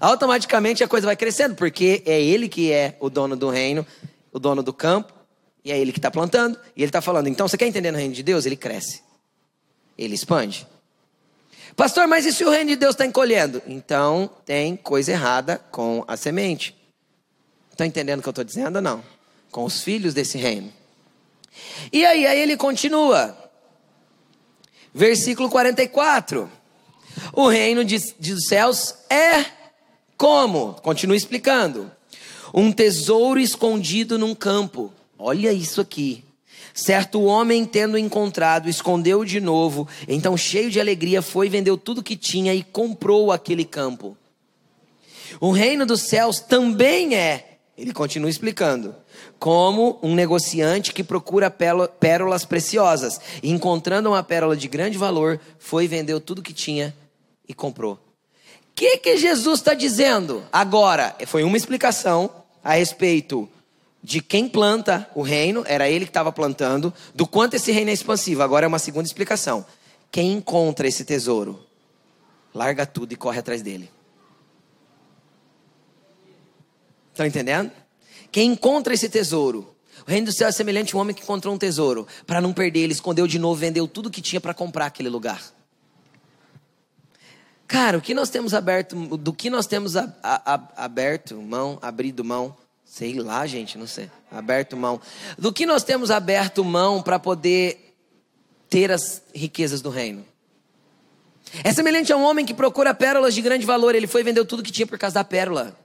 automaticamente 0.00 0.82
a 0.82 0.88
coisa 0.88 1.06
vai 1.06 1.16
crescendo, 1.16 1.54
porque 1.54 2.02
é 2.06 2.18
ele 2.18 2.48
que 2.48 2.72
é 2.72 2.96
o 2.98 3.10
dono 3.10 3.36
do 3.36 3.50
reino, 3.50 3.86
o 4.32 4.38
dono 4.38 4.62
do 4.62 4.72
campo, 4.72 5.12
e 5.62 5.70
é 5.70 5.78
ele 5.78 5.92
que 5.92 5.98
está 5.98 6.10
plantando, 6.10 6.58
e 6.74 6.80
ele 6.80 6.88
está 6.88 7.02
falando. 7.02 7.26
Então, 7.26 7.46
você 7.46 7.58
quer 7.58 7.66
entender 7.66 7.90
no 7.90 7.98
reino 7.98 8.14
de 8.14 8.22
Deus? 8.22 8.46
Ele 8.46 8.56
cresce, 8.56 9.02
ele 9.98 10.14
expande. 10.14 10.66
Pastor, 11.76 12.06
mas 12.06 12.26
e 12.26 12.32
se 12.32 12.44
o 12.44 12.50
reino 12.50 12.70
de 12.70 12.76
Deus 12.76 12.94
está 12.94 13.06
encolhendo? 13.06 13.62
Então 13.66 14.30
tem 14.44 14.76
coisa 14.76 15.12
errada 15.12 15.60
com 15.70 16.04
a 16.06 16.16
semente. 16.16 16.76
Está 17.70 17.86
entendendo 17.86 18.18
o 18.18 18.22
que 18.22 18.28
eu 18.28 18.32
estou 18.32 18.44
dizendo 18.44 18.76
ou 18.76 18.82
não? 18.82 19.02
Com 19.50 19.64
os 19.64 19.82
filhos 19.82 20.12
desse 20.12 20.36
reino. 20.36 20.72
E 21.92 22.04
aí, 22.04 22.26
aí 22.26 22.40
ele 22.40 22.56
continua. 22.56 23.36
Versículo 24.92 25.48
44. 25.48 26.50
O 27.32 27.48
reino 27.48 27.84
de, 27.84 27.98
de 28.18 28.34
dos 28.34 28.46
céus 28.46 28.94
é 29.08 29.44
como? 30.16 30.74
Continua 30.82 31.16
explicando. 31.16 31.90
Um 32.52 32.72
tesouro 32.72 33.40
escondido 33.40 34.18
num 34.18 34.34
campo. 34.34 34.92
Olha 35.18 35.52
isso 35.52 35.80
aqui. 35.80 36.24
Certo 36.74 37.22
homem, 37.22 37.64
tendo 37.64 37.98
encontrado, 37.98 38.68
escondeu 38.68 39.24
de 39.24 39.40
novo. 39.40 39.88
Então, 40.06 40.36
cheio 40.36 40.70
de 40.70 40.80
alegria, 40.80 41.22
foi, 41.22 41.48
vendeu 41.48 41.76
tudo 41.76 42.02
que 42.02 42.16
tinha 42.16 42.54
e 42.54 42.62
comprou 42.62 43.32
aquele 43.32 43.64
campo. 43.64 44.16
O 45.40 45.50
reino 45.50 45.86
dos 45.86 46.02
céus 46.02 46.40
também 46.40 47.14
é, 47.14 47.58
ele 47.76 47.92
continua 47.92 48.28
explicando, 48.28 48.94
como 49.38 49.98
um 50.02 50.14
negociante 50.14 50.92
que 50.92 51.02
procura 51.02 51.50
pérolas 51.50 52.44
preciosas. 52.44 53.20
E 53.42 53.50
encontrando 53.50 54.10
uma 54.10 54.22
pérola 54.22 54.56
de 54.56 54.68
grande 54.68 54.98
valor, 54.98 55.40
foi, 55.58 55.88
vendeu 55.88 56.20
tudo 56.20 56.42
que 56.42 56.52
tinha 56.52 56.94
e 57.48 57.54
comprou. 57.54 57.94
O 57.94 57.98
que, 58.74 58.98
que 58.98 59.16
Jesus 59.16 59.60
está 59.60 59.74
dizendo 59.74 60.42
agora? 60.52 61.14
Foi 61.26 61.42
uma 61.42 61.56
explicação 61.56 62.30
a 62.62 62.74
respeito 62.74 63.48
de 64.02 64.20
quem 64.20 64.48
planta 64.48 65.08
o 65.14 65.22
reino, 65.22 65.62
era 65.66 65.88
ele 65.88 66.04
que 66.04 66.10
estava 66.10 66.32
plantando, 66.32 66.92
do 67.14 67.26
quanto 67.26 67.54
esse 67.54 67.70
reino 67.70 67.90
é 67.90 67.92
expansivo. 67.92 68.42
Agora 68.42 68.64
é 68.64 68.68
uma 68.68 68.78
segunda 68.78 69.06
explicação. 69.06 69.64
Quem 70.10 70.32
encontra 70.32 70.88
esse 70.88 71.04
tesouro, 71.04 71.64
larga 72.54 72.86
tudo 72.86 73.12
e 73.12 73.16
corre 73.16 73.38
atrás 73.38 73.62
dele. 73.62 73.90
Estão 77.12 77.26
entendendo? 77.26 77.70
Quem 78.32 78.52
encontra 78.52 78.94
esse 78.94 79.08
tesouro, 79.08 79.74
o 80.06 80.10
reino 80.10 80.26
do 80.26 80.32
céu 80.32 80.48
é 80.48 80.52
semelhante 80.52 80.94
a 80.94 80.98
um 80.98 81.00
homem 81.00 81.14
que 81.14 81.22
encontrou 81.22 81.54
um 81.54 81.58
tesouro. 81.58 82.06
Para 82.26 82.40
não 82.40 82.52
perder, 82.52 82.80
ele 82.80 82.92
escondeu 82.92 83.26
de 83.26 83.38
novo, 83.38 83.60
vendeu 83.60 83.86
tudo 83.86 84.10
que 84.10 84.22
tinha 84.22 84.40
para 84.40 84.54
comprar 84.54 84.86
aquele 84.86 85.08
lugar. 85.08 85.42
Cara, 87.68 87.98
o 87.98 88.00
que 88.00 88.14
nós 88.14 88.30
temos 88.30 88.52
aberto, 88.52 88.96
do 89.16 89.32
que 89.32 89.48
nós 89.48 89.66
temos 89.66 89.96
a, 89.96 90.12
a, 90.22 90.54
a, 90.54 90.84
aberto 90.84 91.36
mão, 91.40 91.78
abrido 91.80 92.24
mão, 92.24 92.56
Sei 92.90 93.14
lá, 93.14 93.46
gente, 93.46 93.78
não 93.78 93.86
sei. 93.86 94.10
Aberto 94.32 94.76
mão. 94.76 95.00
Do 95.38 95.52
que 95.52 95.64
nós 95.64 95.84
temos 95.84 96.10
aberto 96.10 96.64
mão 96.64 97.00
para 97.00 97.20
poder 97.20 97.94
ter 98.68 98.90
as 98.90 99.22
riquezas 99.32 99.80
do 99.80 99.90
reino? 99.90 100.26
É 101.62 101.72
semelhante 101.72 102.12
a 102.12 102.16
um 102.16 102.24
homem 102.24 102.44
que 102.44 102.52
procura 102.52 102.92
pérolas 102.92 103.32
de 103.32 103.42
grande 103.42 103.64
valor. 103.64 103.94
Ele 103.94 104.08
foi 104.08 104.22
e 104.22 104.24
vendeu 104.24 104.44
tudo 104.44 104.64
que 104.64 104.72
tinha 104.72 104.88
por 104.88 104.98
causa 104.98 105.14
da 105.14 105.24
pérola. 105.24 105.78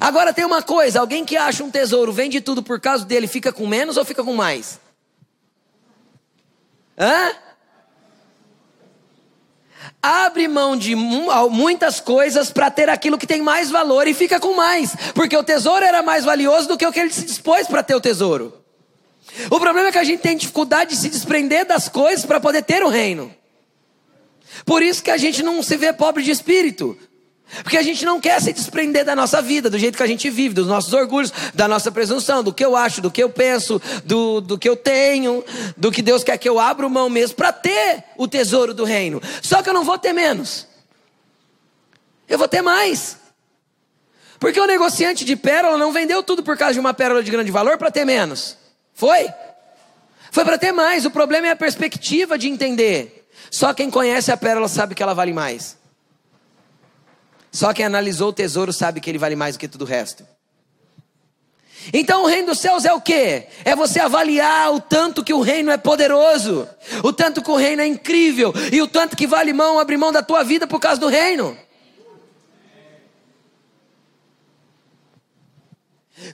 Agora 0.00 0.34
tem 0.34 0.44
uma 0.44 0.60
coisa: 0.60 0.98
alguém 0.98 1.24
que 1.24 1.36
acha 1.36 1.62
um 1.62 1.70
tesouro, 1.70 2.12
vende 2.12 2.40
tudo 2.40 2.60
por 2.60 2.80
causa 2.80 3.04
dele, 3.04 3.28
fica 3.28 3.52
com 3.52 3.64
menos 3.64 3.96
ou 3.96 4.04
fica 4.04 4.24
com 4.24 4.34
mais? 4.34 4.80
Hã? 6.98 7.32
Abre 10.02 10.46
mão 10.46 10.76
de 10.76 10.94
muitas 10.94 11.98
coisas 11.98 12.50
para 12.50 12.70
ter 12.70 12.88
aquilo 12.88 13.18
que 13.18 13.26
tem 13.26 13.42
mais 13.42 13.68
valor 13.68 14.06
e 14.06 14.14
fica 14.14 14.38
com 14.38 14.54
mais, 14.54 14.94
porque 15.12 15.36
o 15.36 15.42
tesouro 15.42 15.84
era 15.84 16.02
mais 16.02 16.24
valioso 16.24 16.68
do 16.68 16.78
que 16.78 16.86
o 16.86 16.92
que 16.92 17.00
ele 17.00 17.12
se 17.12 17.24
dispôs 17.24 17.66
para 17.66 17.82
ter 17.82 17.96
o 17.96 18.00
tesouro. 18.00 18.54
O 19.50 19.58
problema 19.58 19.88
é 19.88 19.92
que 19.92 19.98
a 19.98 20.04
gente 20.04 20.20
tem 20.20 20.36
dificuldade 20.36 20.90
de 20.90 20.96
se 20.96 21.08
desprender 21.08 21.66
das 21.66 21.88
coisas 21.88 22.24
para 22.24 22.40
poder 22.40 22.62
ter 22.62 22.82
o 22.82 22.88
reino. 22.88 23.34
Por 24.64 24.82
isso 24.82 25.02
que 25.02 25.10
a 25.10 25.16
gente 25.16 25.42
não 25.42 25.62
se 25.62 25.76
vê 25.76 25.92
pobre 25.92 26.22
de 26.22 26.30
espírito. 26.30 26.96
Porque 27.62 27.76
a 27.76 27.82
gente 27.82 28.04
não 28.04 28.20
quer 28.20 28.40
se 28.40 28.52
desprender 28.52 29.04
da 29.04 29.16
nossa 29.16 29.40
vida, 29.40 29.70
do 29.70 29.78
jeito 29.78 29.96
que 29.96 30.02
a 30.02 30.06
gente 30.06 30.28
vive, 30.28 30.54
dos 30.54 30.66
nossos 30.66 30.92
orgulhos, 30.92 31.32
da 31.54 31.66
nossa 31.66 31.90
presunção, 31.90 32.42
do 32.42 32.52
que 32.52 32.64
eu 32.64 32.76
acho, 32.76 33.00
do 33.00 33.10
que 33.10 33.22
eu 33.22 33.30
penso, 33.30 33.80
do, 34.04 34.40
do 34.40 34.58
que 34.58 34.68
eu 34.68 34.76
tenho, 34.76 35.42
do 35.76 35.90
que 35.90 36.02
Deus 36.02 36.22
quer 36.22 36.36
que 36.36 36.48
eu 36.48 36.58
abra 36.58 36.88
mão 36.88 37.08
mesmo 37.08 37.36
para 37.36 37.52
ter 37.52 38.04
o 38.16 38.28
tesouro 38.28 38.74
do 38.74 38.84
reino. 38.84 39.20
Só 39.42 39.62
que 39.62 39.68
eu 39.68 39.74
não 39.74 39.84
vou 39.84 39.98
ter 39.98 40.12
menos, 40.12 40.66
eu 42.28 42.38
vou 42.38 42.48
ter 42.48 42.62
mais. 42.62 43.16
Porque 44.38 44.60
o 44.60 44.66
negociante 44.66 45.24
de 45.24 45.34
pérola 45.34 45.76
não 45.76 45.92
vendeu 45.92 46.22
tudo 46.22 46.42
por 46.42 46.56
causa 46.56 46.74
de 46.74 46.80
uma 46.80 46.94
pérola 46.94 47.22
de 47.22 47.30
grande 47.30 47.50
valor 47.50 47.76
para 47.76 47.90
ter 47.90 48.04
menos. 48.04 48.56
Foi? 48.94 49.28
Foi 50.30 50.44
para 50.44 50.58
ter 50.58 50.70
mais. 50.70 51.04
O 51.04 51.10
problema 51.10 51.48
é 51.48 51.50
a 51.50 51.56
perspectiva 51.56 52.38
de 52.38 52.48
entender. 52.48 53.28
Só 53.50 53.72
quem 53.74 53.90
conhece 53.90 54.30
a 54.30 54.36
pérola 54.36 54.68
sabe 54.68 54.94
que 54.94 55.02
ela 55.02 55.14
vale 55.14 55.32
mais. 55.32 55.76
Só 57.58 57.74
quem 57.74 57.84
analisou 57.84 58.28
o 58.28 58.32
tesouro 58.32 58.72
sabe 58.72 59.00
que 59.00 59.10
ele 59.10 59.18
vale 59.18 59.34
mais 59.34 59.56
do 59.56 59.58
que 59.58 59.66
tudo 59.66 59.82
o 59.82 59.84
resto. 59.84 60.24
Então 61.92 62.22
o 62.22 62.26
reino 62.28 62.46
dos 62.46 62.60
céus 62.60 62.84
é 62.84 62.92
o 62.92 63.00
que? 63.00 63.48
É 63.64 63.74
você 63.74 63.98
avaliar 63.98 64.72
o 64.72 64.80
tanto 64.80 65.24
que 65.24 65.34
o 65.34 65.40
reino 65.40 65.72
é 65.72 65.76
poderoso, 65.76 66.68
o 67.02 67.12
tanto 67.12 67.42
que 67.42 67.50
o 67.50 67.56
reino 67.56 67.82
é 67.82 67.86
incrível 67.88 68.54
e 68.72 68.80
o 68.80 68.86
tanto 68.86 69.16
que 69.16 69.26
vale 69.26 69.52
mão 69.52 69.80
abrir 69.80 69.96
mão 69.96 70.12
da 70.12 70.22
tua 70.22 70.44
vida 70.44 70.68
por 70.68 70.78
causa 70.78 71.00
do 71.00 71.08
reino. 71.08 71.58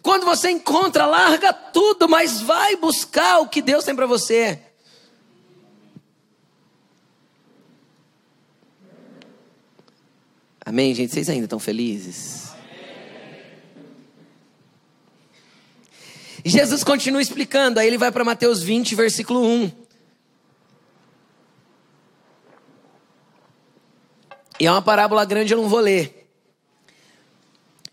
Quando 0.03 0.27
você 0.27 0.51
encontra, 0.51 1.07
larga 1.07 1.55
tudo, 1.55 2.07
mas 2.07 2.43
vai 2.43 2.77
buscar 2.77 3.39
o 3.39 3.49
que 3.49 3.63
Deus 3.63 3.83
tem 3.83 3.97
para 3.97 4.05
você. 4.05 4.61
Amém, 10.65 10.95
gente? 10.95 11.13
Vocês 11.13 11.29
ainda 11.29 11.45
estão 11.45 11.59
felizes? 11.59 12.45
Jesus 16.45 16.83
continua 16.83 17.21
explicando, 17.21 17.81
aí 17.81 17.87
ele 17.87 17.99
vai 17.99 18.11
para 18.11 18.25
Mateus 18.25 18.63
20, 18.63 18.95
versículo 18.95 19.45
1. 19.47 19.73
E 24.61 24.67
é 24.67 24.71
uma 24.71 24.83
parábola 24.83 25.25
grande, 25.25 25.53
eu 25.53 25.61
não 25.61 25.69
vou 25.69 25.81
ler. 25.81 26.29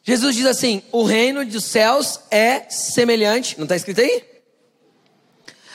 Jesus 0.04 0.36
diz 0.36 0.46
assim: 0.46 0.82
o 0.92 1.04
reino 1.04 1.46
dos 1.46 1.66
céus 1.66 2.20
é 2.30 2.70
semelhante, 2.70 3.58
não 3.58 3.66
está 3.66 3.76
escrito 3.76 4.02
aí? 4.02 4.24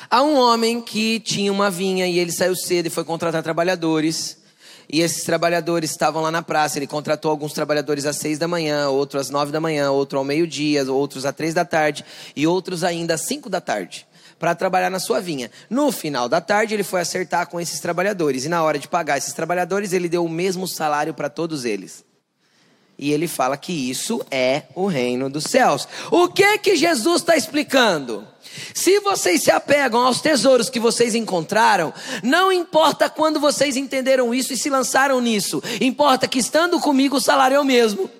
A 0.08 0.22
um 0.22 0.36
homem 0.36 0.80
que 0.80 1.20
tinha 1.20 1.52
uma 1.52 1.70
vinha 1.70 2.06
e 2.06 2.18
ele 2.18 2.30
saiu 2.30 2.54
cedo 2.54 2.86
e 2.86 2.90
foi 2.90 3.04
contratar 3.04 3.42
trabalhadores. 3.42 4.45
E 4.92 5.00
esses 5.00 5.24
trabalhadores 5.24 5.90
estavam 5.90 6.22
lá 6.22 6.30
na 6.30 6.42
praça. 6.42 6.78
Ele 6.78 6.86
contratou 6.86 7.30
alguns 7.30 7.52
trabalhadores 7.52 8.06
às 8.06 8.16
seis 8.16 8.38
da 8.38 8.46
manhã, 8.46 8.88
outros 8.88 9.22
às 9.22 9.30
nove 9.30 9.52
da 9.52 9.60
manhã, 9.60 9.90
outro 9.90 10.18
ao 10.18 10.24
meio-dia, 10.24 10.90
outros 10.90 11.24
às 11.24 11.34
três 11.34 11.52
da 11.52 11.64
tarde 11.64 12.04
e 12.34 12.46
outros 12.46 12.84
ainda 12.84 13.14
às 13.14 13.22
cinco 13.22 13.50
da 13.50 13.60
tarde 13.60 14.06
para 14.38 14.54
trabalhar 14.54 14.90
na 14.90 14.98
sua 14.98 15.20
vinha. 15.20 15.50
No 15.68 15.90
final 15.90 16.28
da 16.28 16.40
tarde, 16.40 16.74
ele 16.74 16.82
foi 16.82 17.00
acertar 17.00 17.48
com 17.48 17.60
esses 17.60 17.80
trabalhadores 17.80 18.44
e 18.44 18.48
na 18.48 18.62
hora 18.62 18.78
de 18.78 18.88
pagar 18.88 19.18
esses 19.18 19.32
trabalhadores, 19.32 19.92
ele 19.92 20.08
deu 20.08 20.24
o 20.24 20.28
mesmo 20.28 20.68
salário 20.68 21.14
para 21.14 21.30
todos 21.30 21.64
eles. 21.64 22.04
E 22.98 23.12
ele 23.12 23.28
fala 23.28 23.56
que 23.56 23.72
isso 23.72 24.24
é 24.30 24.62
o 24.74 24.86
reino 24.86 25.28
dos 25.28 25.44
céus. 25.44 25.86
O 26.10 26.28
que 26.28 26.58
que 26.58 26.76
Jesus 26.76 27.20
está 27.20 27.36
explicando? 27.36 28.26
Se 28.74 29.00
vocês 29.00 29.42
se 29.42 29.50
apegam 29.50 30.00
aos 30.00 30.20
tesouros 30.20 30.70
que 30.70 30.80
vocês 30.80 31.14
encontraram, 31.14 31.92
não 32.22 32.50
importa 32.52 33.08
quando 33.08 33.40
vocês 33.40 33.76
entenderam 33.76 34.34
isso 34.34 34.52
e 34.52 34.56
se 34.56 34.70
lançaram 34.70 35.20
nisso, 35.20 35.62
importa 35.80 36.28
que 36.28 36.38
estando 36.38 36.80
comigo 36.80 37.16
o 37.16 37.20
salário 37.20 37.56
é 37.56 37.60
o 37.60 37.64
mesmo. 37.64 38.10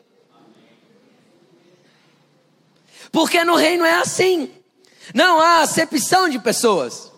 Porque 3.11 3.45
no 3.45 3.57
reino 3.57 3.84
é 3.84 3.95
assim, 3.95 4.51
não 5.14 5.41
há 5.41 5.61
acepção 5.62 6.28
de 6.28 6.39
pessoas. 6.39 7.15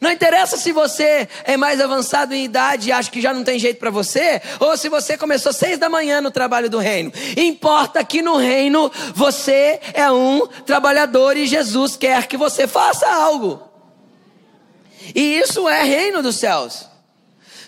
Não 0.00 0.10
interessa 0.10 0.56
se 0.56 0.70
você 0.70 1.28
é 1.44 1.56
mais 1.56 1.80
avançado 1.80 2.34
em 2.34 2.44
idade 2.44 2.88
e 2.88 2.92
acha 2.92 3.10
que 3.10 3.20
já 3.20 3.32
não 3.32 3.42
tem 3.42 3.58
jeito 3.58 3.78
para 3.78 3.90
você, 3.90 4.40
ou 4.60 4.76
se 4.76 4.88
você 4.88 5.16
começou 5.16 5.52
seis 5.52 5.78
da 5.78 5.88
manhã 5.88 6.20
no 6.20 6.30
trabalho 6.30 6.68
do 6.68 6.78
reino. 6.78 7.12
Importa 7.36 8.04
que 8.04 8.20
no 8.20 8.36
reino 8.36 8.90
você 9.14 9.80
é 9.94 10.10
um 10.10 10.46
trabalhador 10.66 11.36
e 11.36 11.46
Jesus 11.46 11.96
quer 11.96 12.26
que 12.26 12.36
você 12.36 12.66
faça 12.66 13.08
algo. 13.08 13.62
E 15.14 15.38
isso 15.38 15.68
é 15.68 15.82
reino 15.82 16.22
dos 16.22 16.36
céus. 16.36 16.86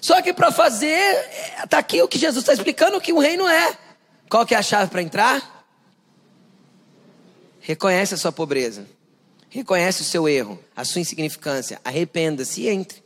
Só 0.01 0.21
que 0.23 0.33
para 0.33 0.51
fazer, 0.51 1.29
está 1.63 1.79
aqui 1.79 2.03
o 2.03 2.09
que 2.09 2.19
Jesus 2.19 2.43
está 2.43 2.53
explicando 2.53 2.97
o 2.97 3.01
que 3.01 3.13
o 3.13 3.19
reino 3.19 3.49
é. 3.49 3.77
Qual 4.29 4.47
que 4.47 4.55
é 4.55 4.59
a 4.59 4.63
chave 4.63 4.91
para 4.91 5.03
entrar? 5.03 5.65
Reconhece 7.61 8.15
a 8.15 8.17
sua 8.17 8.33
pobreza. 8.33 8.87
Reconhece 9.51 10.01
o 10.03 10.05
seu 10.05 10.29
erro, 10.29 10.59
a 10.77 10.85
sua 10.85 11.01
insignificância, 11.01 11.81
arrependa-se 11.85 12.63
e 12.63 12.69
entre. 12.69 13.03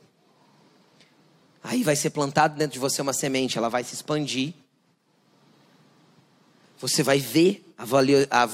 Aí 1.62 1.82
vai 1.82 1.96
ser 1.96 2.10
plantado 2.10 2.56
dentro 2.58 2.74
de 2.74 2.78
você 2.78 3.00
uma 3.00 3.14
semente, 3.14 3.56
ela 3.56 3.70
vai 3.70 3.82
se 3.82 3.94
expandir. 3.94 4.52
Você 6.78 7.02
vai 7.02 7.18
ver 7.18 7.64
a, 7.78 7.86
valio, 7.86 8.26
a 8.30 8.44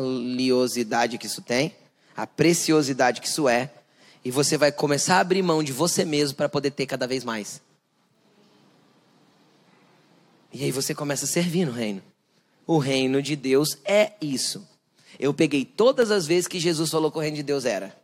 valiosidade 0.00 1.18
que 1.18 1.26
isso 1.26 1.42
tem, 1.42 1.76
a 2.16 2.26
preciosidade 2.26 3.20
que 3.20 3.28
isso 3.28 3.46
é, 3.46 3.70
e 4.24 4.30
você 4.30 4.56
vai 4.56 4.72
começar 4.72 5.16
a 5.16 5.20
abrir 5.20 5.42
mão 5.42 5.62
de 5.62 5.72
você 5.72 6.06
mesmo 6.06 6.38
para 6.38 6.48
poder 6.48 6.70
ter 6.70 6.86
cada 6.86 7.06
vez 7.06 7.22
mais. 7.22 7.60
E 10.50 10.64
aí 10.64 10.70
você 10.70 10.94
começa 10.94 11.26
a 11.26 11.28
servir 11.28 11.66
no 11.66 11.72
reino. 11.72 12.02
O 12.66 12.78
reino 12.78 13.20
de 13.20 13.36
Deus 13.36 13.76
é 13.84 14.12
isso. 14.22 14.66
Eu 15.18 15.32
peguei 15.32 15.64
todas 15.64 16.10
as 16.10 16.26
vezes 16.26 16.48
que 16.48 16.58
Jesus 16.58 16.90
falou 16.90 17.10
que 17.10 17.18
o 17.18 17.20
reino 17.20 17.36
de 17.36 17.42
Deus 17.42 17.64
era. 17.64 17.94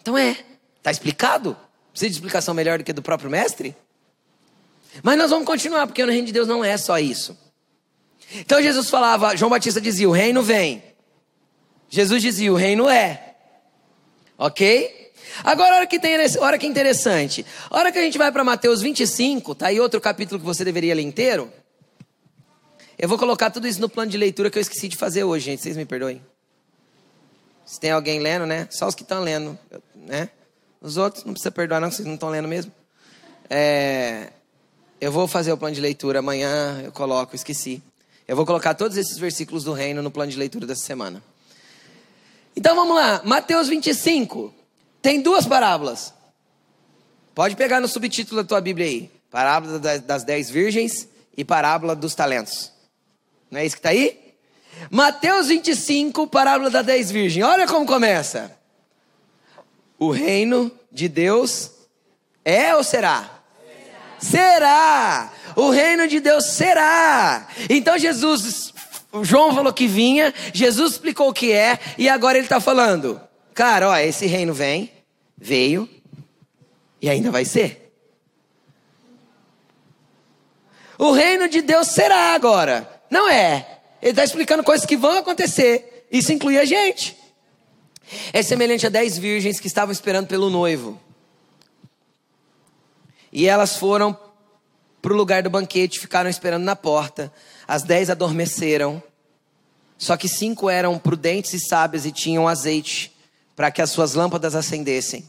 Então 0.00 0.16
é, 0.16 0.36
está 0.78 0.90
explicado? 0.90 1.56
Precisa 1.92 2.10
de 2.10 2.16
explicação 2.16 2.54
melhor 2.54 2.78
do 2.78 2.84
que 2.84 2.92
do 2.92 3.02
próprio 3.02 3.30
mestre? 3.30 3.76
Mas 5.02 5.18
nós 5.18 5.30
vamos 5.30 5.46
continuar, 5.46 5.86
porque 5.86 6.04
no 6.04 6.10
reino 6.10 6.26
de 6.26 6.32
Deus 6.32 6.48
não 6.48 6.64
é 6.64 6.76
só 6.76 6.98
isso. 6.98 7.36
Então 8.34 8.62
Jesus 8.62 8.88
falava, 8.88 9.36
João 9.36 9.50
Batista 9.50 9.80
dizia: 9.80 10.08
o 10.08 10.12
reino 10.12 10.42
vem. 10.42 10.82
Jesus 11.88 12.22
dizia: 12.22 12.52
o 12.52 12.56
reino 12.56 12.88
é. 12.88 13.34
Ok? 14.38 15.12
Agora, 15.44 15.76
olha 15.76 15.86
que, 15.86 15.98
tem, 15.98 16.16
olha 16.38 16.58
que 16.58 16.66
interessante. 16.66 17.44
A 17.70 17.78
hora 17.78 17.92
que 17.92 17.98
a 17.98 18.02
gente 18.02 18.18
vai 18.18 18.32
para 18.32 18.42
Mateus 18.42 18.80
25, 18.82 19.54
tá 19.54 19.68
aí 19.68 19.80
outro 19.80 20.00
capítulo 20.00 20.40
que 20.40 20.46
você 20.46 20.64
deveria 20.64 20.94
ler 20.94 21.02
inteiro. 21.02 21.52
Eu 23.02 23.08
vou 23.08 23.16
colocar 23.16 23.50
tudo 23.50 23.66
isso 23.66 23.80
no 23.80 23.88
plano 23.88 24.10
de 24.10 24.18
leitura 24.18 24.50
que 24.50 24.58
eu 24.58 24.60
esqueci 24.60 24.86
de 24.86 24.94
fazer 24.94 25.24
hoje, 25.24 25.46
gente. 25.46 25.62
Vocês 25.62 25.74
me 25.74 25.86
perdoem. 25.86 26.20
Se 27.64 27.80
tem 27.80 27.92
alguém 27.92 28.20
lendo, 28.20 28.44
né? 28.44 28.68
Só 28.70 28.86
os 28.86 28.94
que 28.94 29.00
estão 29.00 29.22
lendo, 29.22 29.58
né? 29.94 30.28
Os 30.82 30.98
outros 30.98 31.24
não 31.24 31.32
precisa 31.32 31.50
perdoar, 31.50 31.80
não, 31.80 31.90
vocês 31.90 32.06
não 32.06 32.16
estão 32.16 32.28
lendo 32.28 32.46
mesmo. 32.46 32.70
É... 33.48 34.28
Eu 35.00 35.10
vou 35.10 35.26
fazer 35.26 35.50
o 35.50 35.56
plano 35.56 35.74
de 35.74 35.80
leitura 35.80 36.18
amanhã, 36.18 36.82
eu 36.84 36.92
coloco, 36.92 37.34
esqueci. 37.34 37.82
Eu 38.28 38.36
vou 38.36 38.44
colocar 38.44 38.74
todos 38.74 38.98
esses 38.98 39.16
versículos 39.16 39.64
do 39.64 39.72
reino 39.72 40.02
no 40.02 40.10
plano 40.10 40.30
de 40.30 40.36
leitura 40.36 40.66
dessa 40.66 40.84
semana. 40.84 41.22
Então 42.54 42.76
vamos 42.76 42.94
lá, 42.94 43.22
Mateus 43.24 43.66
25. 43.66 44.52
Tem 45.00 45.22
duas 45.22 45.46
parábolas. 45.46 46.12
Pode 47.34 47.56
pegar 47.56 47.80
no 47.80 47.88
subtítulo 47.88 48.42
da 48.42 48.46
tua 48.46 48.60
Bíblia 48.60 48.86
aí. 48.86 49.10
Parábola 49.30 49.78
das 49.78 50.22
dez 50.22 50.50
virgens 50.50 51.08
e 51.34 51.46
parábola 51.46 51.96
dos 51.96 52.14
talentos. 52.14 52.78
Não 53.50 53.60
é 53.60 53.66
isso 53.66 53.76
que 53.76 53.80
está 53.80 53.90
aí? 53.90 54.34
Mateus 54.90 55.48
25, 55.48 56.26
parábola 56.28 56.70
da 56.70 56.82
dez 56.82 57.10
virgens. 57.10 57.44
Olha 57.44 57.66
como 57.66 57.84
começa. 57.84 58.56
O 59.98 60.10
reino 60.10 60.70
de 60.90 61.08
Deus 61.08 61.72
é 62.44 62.74
ou 62.74 62.82
será? 62.82 63.42
Será. 64.18 65.32
O 65.56 65.70
reino 65.70 66.06
de 66.06 66.20
Deus 66.20 66.46
será. 66.46 67.48
Então 67.68 67.98
Jesus, 67.98 68.72
João 69.22 69.54
falou 69.54 69.72
que 69.72 69.86
vinha, 69.86 70.32
Jesus 70.52 70.92
explicou 70.92 71.28
o 71.28 71.34
que 71.34 71.52
é, 71.52 71.78
e 71.98 72.08
agora 72.08 72.38
ele 72.38 72.46
está 72.46 72.60
falando: 72.60 73.20
cara, 73.54 73.88
ó, 73.88 73.96
esse 73.96 74.26
reino 74.26 74.54
vem, 74.54 74.90
veio, 75.36 75.88
e 77.00 77.08
ainda 77.08 77.30
vai 77.30 77.44
ser. 77.44 77.92
O 80.96 81.12
reino 81.12 81.48
de 81.48 81.62
Deus 81.62 81.88
será 81.88 82.34
agora. 82.34 82.99
Não 83.10 83.28
é. 83.28 83.80
Ele 84.00 84.12
está 84.12 84.24
explicando 84.24 84.62
coisas 84.62 84.86
que 84.86 84.96
vão 84.96 85.18
acontecer. 85.18 86.06
Isso 86.10 86.32
inclui 86.32 86.58
a 86.58 86.64
gente. 86.64 87.16
É 88.32 88.42
semelhante 88.42 88.86
a 88.86 88.90
dez 88.90 89.18
virgens 89.18 89.60
que 89.60 89.66
estavam 89.66 89.92
esperando 89.92 90.26
pelo 90.26 90.48
noivo. 90.48 90.98
E 93.32 93.46
elas 93.46 93.76
foram 93.76 94.16
para 95.00 95.12
o 95.12 95.16
lugar 95.16 95.42
do 95.42 95.50
banquete, 95.50 96.00
ficaram 96.00 96.28
esperando 96.28 96.64
na 96.64 96.76
porta. 96.76 97.32
As 97.66 97.82
dez 97.82 98.10
adormeceram. 98.10 99.02
Só 99.96 100.16
que 100.16 100.28
cinco 100.28 100.70
eram 100.70 100.98
prudentes 100.98 101.52
e 101.52 101.60
sábias 101.60 102.06
e 102.06 102.12
tinham 102.12 102.48
azeite 102.48 103.14
para 103.54 103.70
que 103.70 103.82
as 103.82 103.90
suas 103.90 104.14
lâmpadas 104.14 104.54
acendessem. 104.54 105.28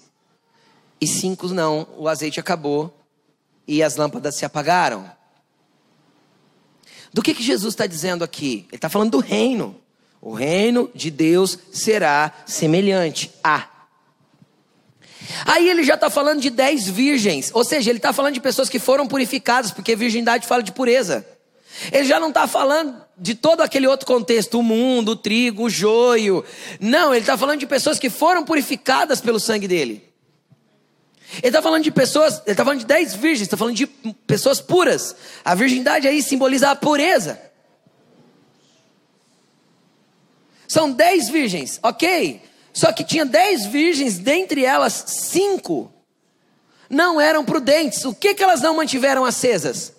E 0.99 1.07
cinco 1.07 1.47
não, 1.49 1.87
o 1.97 2.07
azeite 2.07 2.39
acabou 2.39 2.95
e 3.67 3.83
as 3.83 3.95
lâmpadas 3.95 4.35
se 4.35 4.45
apagaram. 4.45 5.09
Do 7.13 7.21
que, 7.21 7.33
que 7.33 7.43
Jesus 7.43 7.73
está 7.73 7.85
dizendo 7.85 8.23
aqui? 8.23 8.65
Ele 8.69 8.77
está 8.77 8.89
falando 8.89 9.11
do 9.11 9.19
reino. 9.19 9.75
O 10.21 10.33
reino 10.33 10.89
de 10.93 11.09
Deus 11.09 11.57
será 11.71 12.31
semelhante 12.45 13.31
a. 13.43 13.67
Aí 15.45 15.69
ele 15.69 15.83
já 15.83 15.95
está 15.95 16.09
falando 16.09 16.41
de 16.41 16.49
dez 16.49 16.87
virgens, 16.87 17.51
ou 17.53 17.63
seja, 17.63 17.89
ele 17.89 17.99
está 17.99 18.13
falando 18.13 18.33
de 18.33 18.41
pessoas 18.41 18.69
que 18.69 18.79
foram 18.79 19.07
purificadas, 19.07 19.71
porque 19.71 19.95
virgindade 19.95 20.47
fala 20.47 20.61
de 20.61 20.71
pureza. 20.71 21.25
Ele 21.91 22.05
já 22.05 22.19
não 22.19 22.29
está 22.29 22.47
falando 22.47 23.01
de 23.17 23.33
todo 23.33 23.61
aquele 23.61 23.87
outro 23.87 24.05
contexto, 24.05 24.59
o 24.59 24.63
mundo, 24.63 25.13
o 25.13 25.15
trigo, 25.15 25.63
o 25.63 25.69
joio. 25.69 26.43
Não, 26.79 27.13
ele 27.13 27.21
está 27.21 27.37
falando 27.37 27.59
de 27.59 27.65
pessoas 27.65 27.97
que 27.97 28.09
foram 28.09 28.43
purificadas 28.43 29.21
pelo 29.21 29.39
sangue 29.39 29.67
dele. 29.67 30.10
Ele 31.37 31.47
está 31.47 31.61
falando 31.61 31.83
de 31.83 31.91
pessoas, 31.91 32.41
ele 32.45 32.51
está 32.51 32.63
falando 32.63 32.79
de 32.79 32.85
dez 32.85 33.15
virgens, 33.15 33.47
está 33.47 33.57
falando 33.57 33.75
de 33.75 33.87
pessoas 34.27 34.59
puras. 34.59 35.15
A 35.45 35.55
virgindade 35.55 36.07
aí 36.07 36.21
simboliza 36.21 36.69
a 36.69 36.75
pureza. 36.75 37.39
São 40.67 40.91
dez 40.91 41.29
virgens, 41.29 41.79
ok. 41.81 42.41
Só 42.73 42.91
que 42.91 43.03
tinha 43.03 43.25
dez 43.25 43.65
virgens, 43.65 44.17
dentre 44.17 44.63
elas 44.63 45.03
cinco 45.07 45.91
não 46.91 47.19
eram 47.19 47.45
prudentes. 47.45 48.03
O 48.03 48.13
que, 48.13 48.33
que 48.33 48.43
elas 48.43 48.61
não 48.61 48.75
mantiveram 48.75 49.23
acesas? 49.23 49.93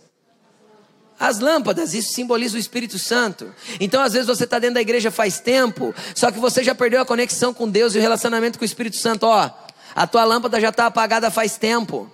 As 1.19 1.39
lâmpadas, 1.39 1.95
isso 1.95 2.13
simboliza 2.13 2.57
o 2.57 2.61
Espírito 2.61 2.99
Santo. 2.99 3.55
Então, 3.81 4.03
às 4.03 4.13
vezes, 4.13 4.27
você 4.27 4.45
está 4.45 4.59
dentro 4.59 4.75
da 4.75 4.81
igreja 4.81 5.11
faz 5.11 5.39
tempo, 5.39 5.95
só 6.15 6.31
que 6.31 6.39
você 6.39 6.63
já 6.63 6.75
perdeu 6.75 7.01
a 7.01 7.07
conexão 7.07 7.55
com 7.55 7.69
Deus 7.69 7.95
e 7.95 7.99
o 7.99 8.01
relacionamento 8.01 8.59
com 8.59 8.65
o 8.65 8.67
Espírito 8.67 8.97
Santo. 8.97 9.25
Ó, 9.25 9.51
a 9.95 10.07
tua 10.07 10.25
lâmpada 10.25 10.61
já 10.61 10.71
está 10.71 10.87
apagada 10.87 11.31
faz 11.31 11.57
tempo. 11.57 12.11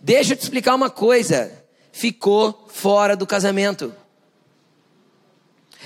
Deixa 0.00 0.32
eu 0.32 0.36
te 0.36 0.42
explicar 0.42 0.74
uma 0.74 0.90
coisa. 0.90 1.52
Ficou 1.92 2.66
fora 2.68 3.14
do 3.14 3.26
casamento. 3.26 3.94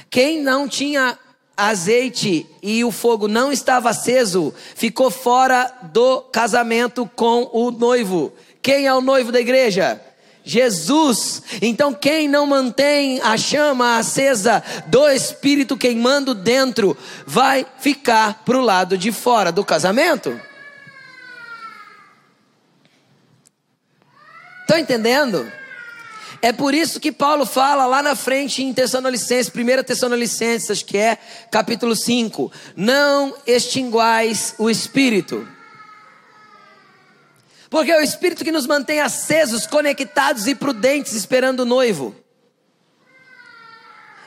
Quem 0.08 0.40
não 0.42 0.68
tinha 0.68 1.18
azeite 1.56 2.46
e 2.62 2.84
o 2.84 2.92
fogo 2.92 3.26
não 3.26 3.50
estava 3.50 3.90
aceso, 3.90 4.52
ficou 4.74 5.10
fora 5.10 5.72
do 5.92 6.20
casamento 6.20 7.10
com 7.16 7.48
o 7.52 7.70
noivo. 7.70 8.32
Quem 8.60 8.86
é 8.86 8.94
o 8.94 9.00
noivo 9.00 9.32
da 9.32 9.40
igreja? 9.40 10.00
Jesus. 10.44 11.42
Então, 11.60 11.92
quem 11.92 12.28
não 12.28 12.46
mantém 12.46 13.20
a 13.20 13.36
chama 13.36 13.98
acesa 13.98 14.62
do 14.86 15.08
Espírito 15.08 15.76
queimando 15.76 16.34
dentro, 16.34 16.96
vai 17.26 17.66
ficar 17.78 18.44
para 18.44 18.56
o 18.56 18.62
lado 18.62 18.96
de 18.96 19.10
fora 19.10 19.50
do 19.50 19.64
casamento. 19.64 20.38
Estão 24.66 24.78
entendendo? 24.78 25.50
É 26.42 26.52
por 26.52 26.74
isso 26.74 26.98
que 26.98 27.12
Paulo 27.12 27.46
fala 27.46 27.86
lá 27.86 28.02
na 28.02 28.16
frente 28.16 28.64
em 28.64 28.74
Tessalonicenses, 28.74 29.48
1 29.54 29.84
Tessalonicenses, 29.84 30.70
acho 30.72 30.84
que 30.84 30.98
é 30.98 31.18
capítulo 31.52 31.94
5: 31.94 32.50
Não 32.74 33.32
extinguais 33.46 34.56
o 34.58 34.68
espírito. 34.68 35.46
Porque 37.70 37.92
é 37.92 37.98
o 37.98 38.02
espírito 38.02 38.44
que 38.44 38.50
nos 38.50 38.66
mantém 38.66 39.00
acesos, 39.00 39.68
conectados 39.68 40.48
e 40.48 40.54
prudentes, 40.56 41.12
esperando 41.12 41.60
o 41.60 41.64
noivo. 41.64 42.12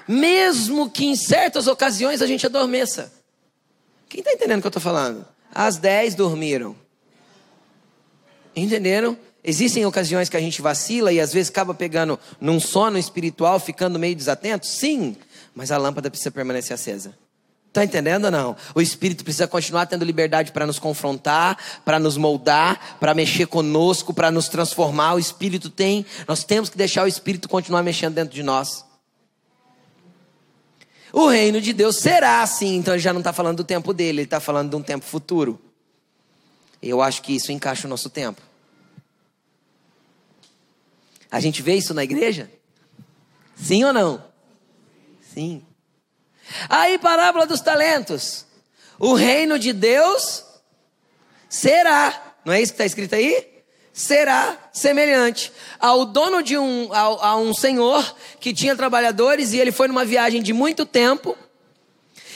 Mesmo 0.08 0.90
que 0.90 1.06
em 1.06 1.18
certas 1.18 1.68
ocasiões 1.68 2.22
a 2.22 2.28
gente 2.28 2.46
adormeça. 2.46 3.12
Quem 4.08 4.20
está 4.20 4.32
entendendo 4.32 4.60
o 4.60 4.62
que 4.62 4.68
eu 4.68 4.70
estou 4.70 4.82
falando? 4.82 5.28
As 5.54 5.76
dez 5.76 6.16
dormiram. 6.16 6.78
Entenderam? 8.56 9.18
Existem 9.44 9.86
ocasiões 9.86 10.28
que 10.28 10.38
a 10.38 10.42
gente 10.42 10.62
vacila 10.62 11.14
e 11.14 11.20
às 11.20 11.32
vezes 11.32 11.50
acaba 11.50 11.74
pegando 11.74 12.20
num 12.42 12.60
sono 12.60 12.98
espiritual, 12.98 13.60
ficando 13.60 13.98
meio 13.98 14.16
desatento? 14.16 14.68
Sim, 14.68 15.16
mas 15.56 15.72
a 15.72 15.78
lâmpada 15.78 16.10
precisa 16.10 16.32
permanecer 16.32 16.74
acesa. 16.74 17.18
Está 17.70 17.84
entendendo 17.84 18.26
ou 18.26 18.32
não? 18.32 18.56
O 18.74 18.82
Espírito 18.82 19.24
precisa 19.24 19.48
continuar 19.48 19.86
tendo 19.86 20.04
liberdade 20.04 20.52
para 20.52 20.66
nos 20.66 20.80
confrontar, 20.80 21.58
para 21.86 22.00
nos 22.00 22.18
moldar, 22.18 22.98
para 23.00 23.14
mexer 23.14 23.46
conosco, 23.46 24.12
para 24.12 24.32
nos 24.32 24.50
transformar. 24.50 25.14
O 25.14 25.20
Espírito 25.20 25.70
tem, 25.70 26.06
nós 26.28 26.44
temos 26.44 26.68
que 26.70 26.78
deixar 26.78 27.04
o 27.04 27.08
Espírito 27.08 27.48
continuar 27.48 27.84
mexendo 27.84 28.16
dentro 28.16 28.34
de 28.34 28.42
nós. 28.42 28.84
O 31.14 31.28
reino 31.28 31.62
de 31.62 31.72
Deus 31.72 31.98
será 31.98 32.42
assim, 32.42 32.76
então 32.78 32.94
ele 32.94 33.02
já 33.02 33.14
não 33.14 33.20
está 33.20 33.32
falando 33.32 33.58
do 33.58 33.64
tempo 33.64 33.94
dele, 33.94 34.20
ele 34.20 34.22
está 34.24 34.40
falando 34.40 34.72
de 34.72 34.76
um 34.76 34.82
tempo 34.82 35.06
futuro. 35.06 35.60
Eu 36.82 37.02
acho 37.02 37.22
que 37.22 37.36
isso 37.36 37.52
encaixa 37.52 37.88
o 37.88 37.90
nosso 37.90 38.10
tempo. 38.10 38.49
A 41.32 41.40
gente 41.40 41.62
vê 41.62 41.76
isso 41.76 41.94
na 41.94 42.04
igreja? 42.04 42.50
Sim 43.56 43.84
ou 43.84 43.94
não? 43.94 44.24
Sim. 45.34 45.64
Aí, 46.68 46.98
parábola 46.98 47.46
dos 47.46 47.62
talentos. 47.62 48.46
O 48.98 49.14
reino 49.14 49.60
de 49.60 49.72
Deus 49.72 50.44
será, 51.48 52.36
não 52.44 52.54
é 52.54 52.62
isso 52.62 52.74
que 52.74 52.76
está 52.76 52.86
escrito 52.86 53.16
aí? 53.16 53.48
Será 53.94 54.58
semelhante 54.72 55.52
ao 55.80 56.06
dono 56.06 56.42
de 56.42 56.58
um, 56.58 56.94
ao, 56.94 57.24
a 57.24 57.38
um 57.38 57.54
senhor 57.54 58.16
que 58.40 58.54
tinha 58.54 58.76
trabalhadores 58.76 59.54
e 59.54 59.60
ele 59.60 59.72
foi 59.72 59.88
numa 59.88 60.06
viagem 60.06 60.42
de 60.42 60.54
muito 60.54 60.86
tempo. 60.86 61.38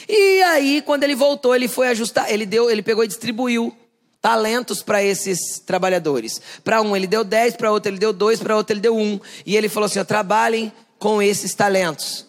E 0.07 0.43
aí, 0.43 0.81
quando 0.81 1.03
ele 1.03 1.15
voltou, 1.15 1.55
ele 1.55 1.67
foi 1.67 1.87
ajustar, 1.87 2.31
ele 2.31 2.45
deu, 2.45 2.69
ele 2.69 2.81
pegou 2.81 3.03
e 3.03 3.07
distribuiu 3.07 3.75
talentos 4.23 4.81
para 4.81 5.03
esses 5.03 5.59
trabalhadores. 5.59 6.39
Para 6.63 6.81
um 6.81 6.95
ele 6.95 7.05
deu 7.05 7.25
dez, 7.25 7.57
para 7.57 7.69
outro 7.69 7.91
ele 7.91 7.99
deu 7.99 8.13
dois, 8.13 8.39
para 8.39 8.55
outro 8.55 8.71
ele 8.73 8.79
deu 8.79 8.97
um. 8.97 9.19
E 9.45 9.57
ele 9.57 9.67
falou 9.67 9.85
assim: 9.85 10.03
trabalhem 10.05 10.71
com 10.97 11.21
esses 11.21 11.53
talentos. 11.53 12.25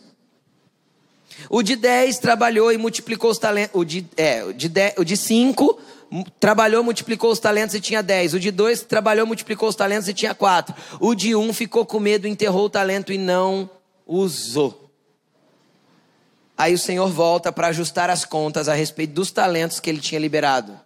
O 1.48 1.62
de 1.62 1.76
dez 1.76 2.18
trabalhou 2.18 2.72
e 2.72 2.76
multiplicou 2.76 3.30
os 3.30 3.38
talentos. 3.38 3.80
O 3.80 3.84
de, 3.84 4.04
é, 4.16 4.42
o 4.42 4.52
de, 4.52 4.68
dez, 4.68 4.94
o 4.98 5.04
de 5.04 5.16
cinco 5.16 5.78
trabalhou, 6.40 6.82
multiplicou 6.82 7.30
os 7.30 7.38
talentos 7.38 7.76
e 7.76 7.80
tinha 7.80 8.02
dez. 8.02 8.34
O 8.34 8.40
de 8.40 8.50
dois 8.50 8.82
trabalhou, 8.82 9.24
multiplicou 9.24 9.68
os 9.68 9.76
talentos 9.76 10.08
e 10.08 10.14
tinha 10.14 10.34
quatro. 10.34 10.74
O 10.98 11.14
de 11.14 11.36
um 11.36 11.52
ficou 11.52 11.86
com 11.86 12.00
medo, 12.00 12.26
enterrou 12.26 12.64
o 12.64 12.70
talento 12.70 13.12
e 13.12 13.18
não 13.18 13.70
usou. 14.04 14.90
Aí 16.58 16.74
o 16.74 16.78
Senhor 16.78 17.08
volta 17.08 17.52
para 17.52 17.68
ajustar 17.68 18.10
as 18.10 18.24
contas 18.24 18.68
a 18.68 18.74
respeito 18.74 19.12
dos 19.12 19.30
talentos 19.30 19.78
que 19.78 19.88
ele 19.88 20.00
tinha 20.00 20.20
liberado. 20.20 20.83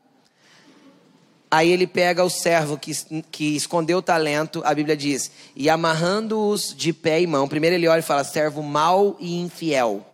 Aí 1.51 1.70
ele 1.70 1.86
pega 1.86 2.22
o 2.22 2.28
servo 2.28 2.76
que, 2.76 2.92
que 3.30 3.57
escondeu 3.57 3.99
o 3.99 4.03
talento, 4.03 4.62
a 4.64 4.74
Bíblia 4.74 4.96
diz, 4.96 5.30
e 5.57 5.70
amarrando-os 5.70 6.74
de 6.76 6.92
pé 6.92 7.22
e 7.22 7.26
mão. 7.26 7.49
Primeiro 7.49 7.74
ele 7.74 7.88
olha 7.88 8.01
e 8.01 8.03
fala: 8.03 8.22
servo 8.22 8.62
mau 8.62 9.16
e 9.18 9.40
infiel. 9.40 10.05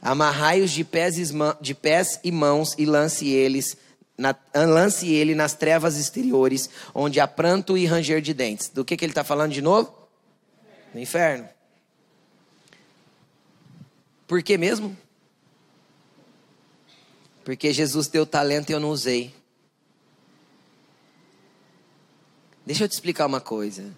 Amarrai-os 0.00 0.70
de 0.70 0.86
de 1.60 1.74
pés 1.74 2.20
e 2.22 2.30
mãos 2.30 2.74
e 2.78 2.86
lance 2.86 3.28
eles 3.28 3.76
na, 4.18 4.34
lance 4.54 5.08
ele 5.12 5.34
nas 5.34 5.54
trevas 5.54 5.96
exteriores, 5.96 6.68
onde 6.92 7.20
há 7.20 7.28
pranto 7.28 7.78
e 7.78 7.86
ranger 7.86 8.20
de 8.20 8.34
dentes. 8.34 8.68
Do 8.68 8.84
que, 8.84 8.96
que 8.96 9.04
ele 9.04 9.12
está 9.12 9.22
falando 9.22 9.52
de 9.52 9.62
novo? 9.62 9.94
No 10.92 11.00
inferno. 11.00 11.48
Por 14.26 14.42
que 14.42 14.58
mesmo? 14.58 14.96
Porque 17.48 17.72
Jesus 17.72 18.08
deu 18.08 18.26
talento 18.26 18.68
e 18.68 18.74
eu 18.74 18.78
não 18.78 18.90
usei. 18.90 19.34
Deixa 22.66 22.84
eu 22.84 22.88
te 22.90 22.92
explicar 22.92 23.24
uma 23.24 23.40
coisa. 23.40 23.90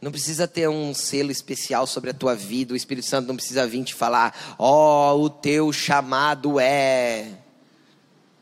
Não 0.00 0.10
precisa 0.10 0.48
ter 0.48 0.68
um 0.68 0.92
selo 0.92 1.30
especial 1.30 1.86
sobre 1.86 2.10
a 2.10 2.12
tua 2.12 2.34
vida. 2.34 2.72
O 2.72 2.76
Espírito 2.76 3.06
Santo 3.06 3.28
não 3.28 3.36
precisa 3.36 3.64
vir 3.64 3.84
te 3.84 3.94
falar: 3.94 4.56
Ó, 4.58 5.14
oh, 5.14 5.22
o 5.22 5.30
teu 5.30 5.72
chamado 5.72 6.58
é. 6.58 7.28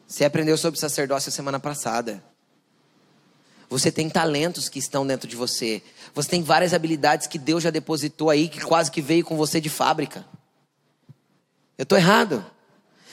Você 0.08 0.24
aprendeu 0.24 0.56
sobre 0.56 0.80
sacerdócio 0.80 1.30
semana 1.30 1.60
passada. 1.60 2.24
Você 3.68 3.92
tem 3.92 4.08
talentos 4.08 4.70
que 4.70 4.78
estão 4.78 5.06
dentro 5.06 5.28
de 5.28 5.36
você. 5.36 5.82
Você 6.14 6.30
tem 6.30 6.42
várias 6.42 6.72
habilidades 6.72 7.26
que 7.26 7.38
Deus 7.38 7.62
já 7.62 7.68
depositou 7.68 8.30
aí, 8.30 8.48
que 8.48 8.62
quase 8.62 8.90
que 8.90 9.02
veio 9.02 9.26
com 9.26 9.36
você 9.36 9.60
de 9.60 9.68
fábrica. 9.68 10.24
Eu 11.76 11.82
estou 11.82 11.98
errado. 11.98 12.42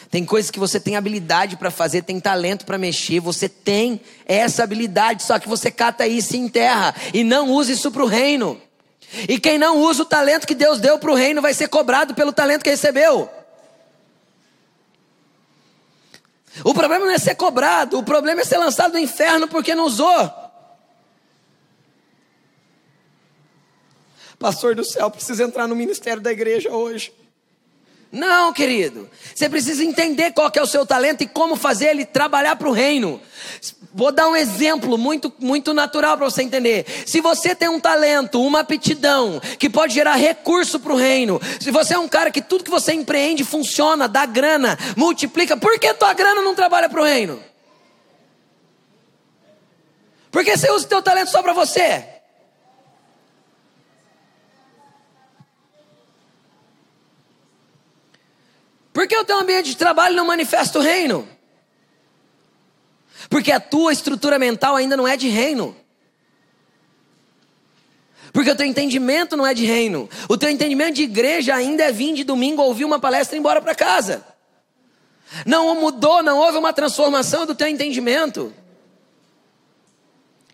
Tem 0.09 0.23
coisas 0.23 0.49
que 0.49 0.59
você 0.59 0.79
tem 0.79 0.95
habilidade 0.95 1.57
para 1.57 1.69
fazer, 1.69 2.01
tem 2.01 2.19
talento 2.19 2.65
para 2.65 2.77
mexer, 2.77 3.19
você 3.19 3.49
tem 3.49 3.99
essa 4.25 4.63
habilidade, 4.63 5.23
só 5.23 5.37
que 5.37 5.49
você 5.49 5.69
cata 5.69 6.07
isso 6.07 6.35
e 6.35 6.39
enterra 6.39 6.95
e 7.13 7.23
não 7.23 7.51
usa 7.51 7.73
isso 7.73 7.91
para 7.91 8.03
o 8.03 8.07
reino. 8.07 8.61
E 9.27 9.39
quem 9.39 9.57
não 9.57 9.79
usa 9.81 10.03
o 10.03 10.05
talento 10.05 10.47
que 10.47 10.55
Deus 10.55 10.79
deu 10.79 10.97
para 10.97 11.11
o 11.11 11.15
reino 11.15 11.41
vai 11.41 11.53
ser 11.53 11.67
cobrado 11.67 12.13
pelo 12.13 12.31
talento 12.31 12.63
que 12.63 12.69
recebeu. 12.69 13.29
O 16.63 16.73
problema 16.73 17.05
não 17.05 17.11
é 17.11 17.17
ser 17.17 17.35
cobrado, 17.35 17.99
o 17.99 18.03
problema 18.03 18.41
é 18.41 18.45
ser 18.45 18.57
lançado 18.57 18.93
no 18.93 18.99
inferno 18.99 19.47
porque 19.47 19.75
não 19.75 19.85
usou. 19.85 20.31
Pastor 24.39 24.75
do 24.75 24.83
céu, 24.83 25.09
precisa 25.09 25.43
entrar 25.43 25.67
no 25.67 25.75
ministério 25.75 26.21
da 26.21 26.31
igreja 26.31 26.69
hoje. 26.69 27.11
Não, 28.11 28.53
querido. 28.53 29.09
Você 29.35 29.49
precisa 29.49 29.83
entender 29.83 30.31
qual 30.31 30.51
é 30.53 30.61
o 30.61 30.65
seu 30.65 30.85
talento 30.85 31.21
e 31.21 31.27
como 31.27 31.55
fazer 31.55 31.87
ele 31.87 32.05
trabalhar 32.05 32.55
para 32.55 32.69
o 32.69 32.71
reino. 32.71 33.21
Vou 33.93 34.11
dar 34.11 34.27
um 34.29 34.35
exemplo 34.35 34.97
muito, 34.97 35.33
muito 35.39 35.73
natural 35.73 36.17
para 36.17 36.29
você 36.29 36.43
entender. 36.43 36.85
Se 37.05 37.19
você 37.19 37.55
tem 37.55 37.67
um 37.67 37.79
talento, 37.79 38.41
uma 38.41 38.59
aptidão 38.59 39.41
que 39.59 39.69
pode 39.69 39.93
gerar 39.93 40.15
recurso 40.15 40.79
para 40.79 40.93
o 40.93 40.97
reino, 40.97 41.41
se 41.59 41.71
você 41.71 41.95
é 41.95 41.99
um 41.99 42.07
cara 42.07 42.31
que 42.31 42.41
tudo 42.41 42.63
que 42.63 42.69
você 42.69 42.93
empreende 42.93 43.43
funciona, 43.43 44.07
dá 44.07 44.25
grana, 44.25 44.77
multiplica, 44.95 45.57
por 45.57 45.77
que 45.79 45.93
tua 45.93 46.13
grana 46.13 46.41
não 46.41 46.55
trabalha 46.55 46.89
para 46.89 47.01
o 47.01 47.05
reino? 47.05 47.41
Por 50.31 50.43
que 50.43 50.55
você 50.55 50.69
usa 50.71 50.85
o 50.85 50.89
teu 50.89 51.01
talento 51.01 51.31
só 51.31 51.41
para 51.41 51.53
você? 51.53 52.16
Por 58.97 59.07
que 59.07 59.15
o 59.15 59.23
teu 59.23 59.37
ambiente 59.37 59.69
de 59.69 59.77
trabalho 59.77 60.15
não 60.15 60.25
manifesta 60.25 60.79
o 60.79 60.81
reino? 60.81 61.29
Porque 63.29 63.51
a 63.51 63.59
tua 63.59 63.93
estrutura 63.93 64.39
mental 64.39 64.75
ainda 64.75 64.97
não 64.97 65.07
é 65.07 65.15
de 65.15 65.29
reino. 65.29 65.77
Porque 68.33 68.49
o 68.49 68.55
teu 68.55 68.65
entendimento 68.65 69.37
não 69.37 69.45
é 69.45 69.53
de 69.53 69.67
reino. 69.67 70.09
O 70.27 70.35
teu 70.35 70.49
entendimento 70.49 70.95
de 70.95 71.03
igreja 71.03 71.53
ainda 71.53 71.83
é 71.83 71.91
vir 71.91 72.15
de 72.15 72.23
domingo, 72.23 72.63
ouvir 72.63 72.85
uma 72.85 72.97
palestra 72.97 73.35
e 73.35 73.37
ir 73.37 73.39
embora 73.39 73.61
para 73.61 73.75
casa. 73.75 74.25
Não 75.45 75.79
mudou, 75.79 76.23
não 76.23 76.39
houve 76.39 76.57
uma 76.57 76.73
transformação 76.73 77.45
do 77.45 77.53
teu 77.53 77.67
entendimento. 77.67 78.51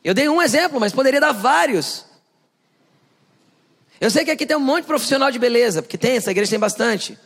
Eu 0.04 0.14
dei 0.14 0.28
um 0.28 0.42
exemplo, 0.42 0.82
mas 0.82 0.92
poderia 0.92 1.22
dar 1.22 1.32
vários. 1.32 2.04
Eu 4.02 4.12
sei 4.12 4.26
que 4.26 4.32
aqui 4.32 4.46
tem 4.46 4.58
um 4.58 4.60
monte 4.60 4.82
de 4.82 4.88
profissional 4.88 5.32
de 5.32 5.40
beleza, 5.40 5.82
porque 5.82 5.98
tem, 5.98 6.18
essa 6.18 6.32
igreja 6.32 6.50
tem 6.50 6.60
bastante. 6.60 7.18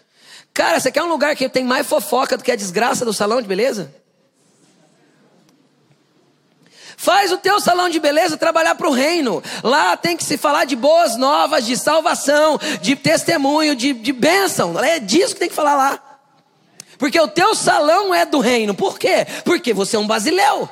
Cara, 0.54 0.80
você 0.80 0.91
quer 0.91 1.04
um 1.04 1.08
lugar 1.08 1.36
que 1.36 1.48
tem 1.48 1.64
mais 1.64 1.86
fofoca 1.86 2.38
do 2.38 2.43
que 2.43 2.52
a 2.52 2.56
desgraça 2.56 3.06
do 3.06 3.14
salão 3.14 3.41
de 3.41 3.48
beleza? 3.48 3.93
Faz 7.00 7.32
o 7.32 7.38
teu 7.38 7.60
salão 7.62 7.89
de 7.89 8.00
beleza 8.00 8.38
trabalhar 8.38 8.74
para 8.74 8.89
o 8.89 8.91
reino. 8.91 9.41
Lá 9.64 9.95
tem 9.95 10.18
que 10.18 10.24
se 10.24 10.36
falar 10.36 10.66
de 10.66 10.76
boas 10.76 11.16
novas, 11.16 11.64
de 11.64 11.78
salvação, 11.78 12.60
de 12.82 12.95
testemunho, 12.95 13.76
de, 13.76 13.93
de 13.93 14.12
bênção. 14.12 14.78
É 14.84 15.00
disso 15.00 15.36
que 15.36 15.39
tem 15.41 15.50
que 15.50 15.56
falar 15.56 15.76
lá. 15.76 16.20
Porque 16.98 17.20
o 17.20 17.28
teu 17.28 17.54
salão 17.54 18.14
é 18.14 18.26
do 18.26 18.39
reino. 18.39 18.74
Por 18.74 18.98
quê? 18.98 19.28
Porque 19.45 19.74
você 19.74 19.95
é 19.95 20.00
um 20.00 20.08
basileu. 20.08 20.68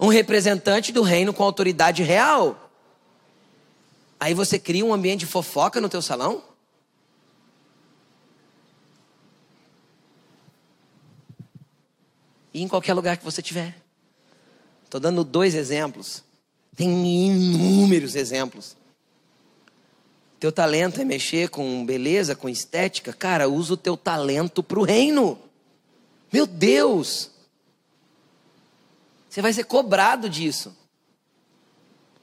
Um 0.00 0.06
representante 0.06 0.92
do 0.92 1.02
reino 1.02 1.34
com 1.34 1.42
autoridade 1.42 2.04
real. 2.04 2.70
Aí 4.20 4.34
você 4.34 4.56
cria 4.56 4.84
um 4.84 4.94
ambiente 4.94 5.20
de 5.20 5.26
fofoca 5.26 5.80
no 5.80 5.88
teu 5.88 6.00
salão? 6.00 6.42
E 12.58 12.62
em 12.62 12.68
qualquer 12.68 12.92
lugar 12.92 13.16
que 13.16 13.24
você 13.24 13.40
estiver. 13.40 13.76
Estou 14.84 15.00
dando 15.00 15.22
dois 15.22 15.54
exemplos. 15.54 16.24
Tem 16.74 16.88
inúmeros 17.26 18.16
exemplos. 18.16 18.76
Teu 20.40 20.50
talento 20.50 21.00
é 21.00 21.04
mexer 21.04 21.50
com 21.50 21.84
beleza, 21.86 22.34
com 22.34 22.48
estética. 22.48 23.12
Cara, 23.12 23.48
usa 23.48 23.74
o 23.74 23.76
teu 23.76 23.96
talento 23.96 24.62
para 24.62 24.78
o 24.78 24.84
reino. 24.84 25.38
Meu 26.32 26.46
Deus! 26.46 27.30
Você 29.28 29.40
vai 29.40 29.52
ser 29.52 29.64
cobrado 29.64 30.28
disso. 30.28 30.76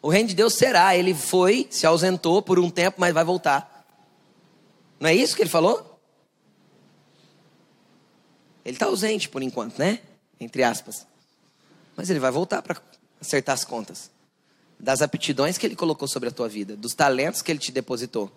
O 0.01 0.09
reino 0.09 0.29
de 0.29 0.35
Deus 0.35 0.53
será. 0.53 0.97
Ele 0.97 1.13
foi, 1.13 1.67
se 1.69 1.85
ausentou 1.85 2.41
por 2.41 2.59
um 2.59 2.69
tempo, 2.69 2.97
mas 2.99 3.13
vai 3.13 3.23
voltar. 3.23 3.85
Não 4.99 5.09
é 5.09 5.15
isso 5.15 5.35
que 5.35 5.43
ele 5.43 5.49
falou? 5.49 5.99
Ele 8.65 8.75
está 8.75 8.87
ausente 8.87 9.29
por 9.29 9.41
enquanto, 9.41 9.77
né? 9.77 10.01
Entre 10.39 10.63
aspas. 10.63 11.05
Mas 11.95 12.09
ele 12.09 12.19
vai 12.19 12.31
voltar 12.31 12.61
para 12.61 12.81
acertar 13.19 13.53
as 13.53 13.63
contas 13.63 14.11
das 14.79 15.01
aptidões 15.01 15.57
que 15.57 15.65
ele 15.65 15.75
colocou 15.75 16.07
sobre 16.07 16.29
a 16.29 16.31
tua 16.31 16.49
vida, 16.49 16.75
dos 16.75 16.93
talentos 16.93 17.41
que 17.41 17.51
ele 17.51 17.59
te 17.59 17.71
depositou. 17.71 18.31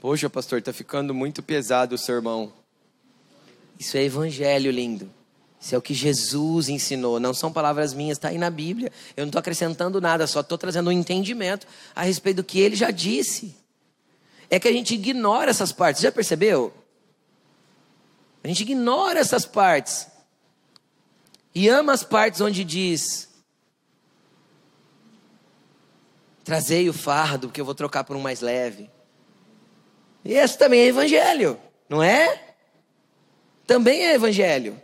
Poxa, 0.00 0.28
pastor, 0.28 0.58
está 0.58 0.72
ficando 0.72 1.14
muito 1.14 1.42
pesado 1.42 1.94
o 1.94 1.98
sermão. 1.98 2.52
Isso 3.78 3.96
é 3.96 4.02
evangelho 4.02 4.70
lindo. 4.70 5.10
Isso 5.60 5.76
é 5.76 5.78
o 5.78 5.82
que 5.82 5.94
Jesus 5.94 6.68
ensinou, 6.68 7.20
não 7.20 7.32
são 7.32 7.52
palavras 7.52 7.94
minhas, 7.94 8.18
está 8.18 8.28
aí 8.28 8.38
na 8.38 8.50
Bíblia. 8.50 8.90
Eu 9.16 9.22
não 9.22 9.28
estou 9.28 9.38
acrescentando 9.38 10.00
nada, 10.00 10.26
só 10.26 10.40
estou 10.40 10.58
trazendo 10.58 10.90
um 10.90 10.92
entendimento 10.92 11.68
a 11.94 12.02
respeito 12.02 12.38
do 12.38 12.44
que 12.44 12.58
ele 12.58 12.74
já 12.74 12.90
disse. 12.90 13.54
É 14.50 14.58
que 14.58 14.66
a 14.66 14.72
gente 14.72 14.94
ignora 14.94 15.50
essas 15.50 15.70
partes, 15.70 16.02
já 16.02 16.10
percebeu? 16.10 16.74
A 18.42 18.48
gente 18.48 18.62
ignora 18.62 19.20
essas 19.20 19.44
partes. 19.44 20.08
E 21.54 21.68
ama 21.68 21.92
as 21.92 22.02
partes 22.02 22.40
onde 22.40 22.64
diz: 22.64 23.28
Trazei 26.44 26.88
o 26.88 26.92
fardo, 26.92 27.50
que 27.50 27.60
eu 27.60 27.64
vou 27.64 27.74
trocar 27.74 28.04
por 28.04 28.16
um 28.16 28.20
mais 28.20 28.40
leve. 28.40 28.90
E 30.24 30.34
esse 30.34 30.56
também 30.56 30.80
é 30.80 30.86
evangelho, 30.86 31.58
não 31.88 32.02
é? 32.02 32.54
Também 33.66 34.06
é 34.06 34.14
evangelho. 34.14 34.80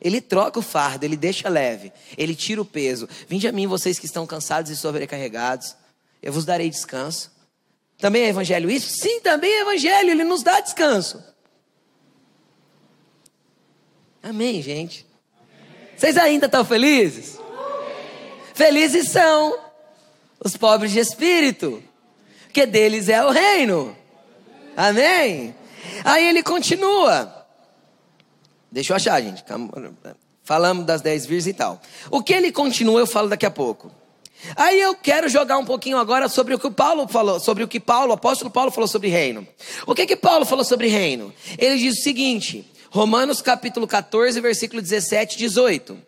Ele 0.00 0.20
troca 0.20 0.60
o 0.60 0.62
fardo, 0.62 1.04
ele 1.04 1.16
deixa 1.16 1.48
leve, 1.48 1.92
ele 2.16 2.34
tira 2.34 2.62
o 2.62 2.64
peso. 2.64 3.08
Vinde 3.26 3.48
a 3.48 3.52
mim, 3.52 3.66
vocês 3.66 3.98
que 3.98 4.06
estão 4.06 4.26
cansados 4.26 4.70
e 4.70 4.76
sobrecarregados, 4.76 5.74
eu 6.22 6.32
vos 6.32 6.44
darei 6.44 6.70
descanso. 6.70 7.32
Também 7.98 8.22
é 8.22 8.28
evangelho 8.28 8.70
isso? 8.70 8.90
Sim, 8.90 9.20
também 9.20 9.50
é 9.50 9.62
evangelho, 9.62 10.10
ele 10.10 10.24
nos 10.24 10.42
dá 10.42 10.60
descanso. 10.60 11.22
Amém, 14.22 14.60
gente? 14.62 15.06
Vocês 15.96 16.16
ainda 16.16 16.46
estão 16.46 16.64
felizes? 16.64 17.38
Felizes 18.54 19.08
são 19.08 19.58
os 20.44 20.56
pobres 20.56 20.92
de 20.92 20.98
espírito, 20.98 21.82
porque 22.44 22.66
deles 22.66 23.08
é 23.08 23.24
o 23.24 23.30
reino. 23.30 23.96
Amém? 24.76 25.54
Aí 26.04 26.26
ele 26.28 26.42
continua. 26.42 27.46
Deixa 28.70 28.92
eu 28.92 28.96
achar, 28.96 29.20
gente. 29.20 29.44
Falamos 30.44 30.84
das 30.86 31.00
dez 31.00 31.24
vírgulas 31.24 31.46
e 31.46 31.52
tal. 31.52 31.80
O 32.10 32.22
que 32.22 32.32
ele 32.32 32.52
continua, 32.52 33.00
eu 33.00 33.06
falo 33.06 33.28
daqui 33.28 33.46
a 33.46 33.50
pouco. 33.50 33.90
Aí 34.54 34.80
eu 34.80 34.94
quero 34.94 35.28
jogar 35.28 35.58
um 35.58 35.64
pouquinho 35.64 35.98
agora 35.98 36.28
sobre 36.28 36.54
o 36.54 36.58
que 36.58 36.66
o 36.66 36.70
Paulo 36.70 37.08
falou, 37.08 37.40
sobre 37.40 37.64
o 37.64 37.68
que 37.68 37.80
Paulo, 37.80 38.10
o 38.10 38.14
apóstolo 38.14 38.50
Paulo 38.50 38.70
falou 38.70 38.86
sobre 38.86 39.08
reino. 39.08 39.46
O 39.86 39.94
que 39.94 40.06
que 40.06 40.16
Paulo 40.16 40.44
falou 40.44 40.64
sobre 40.64 40.86
reino? 40.88 41.34
Ele 41.58 41.76
diz 41.76 41.98
o 41.98 42.02
seguinte: 42.02 42.64
Romanos 42.90 43.42
capítulo 43.42 43.86
14, 43.86 44.40
versículo 44.40 44.80
17 44.80 45.34
e 45.34 45.38
18. 45.38 45.98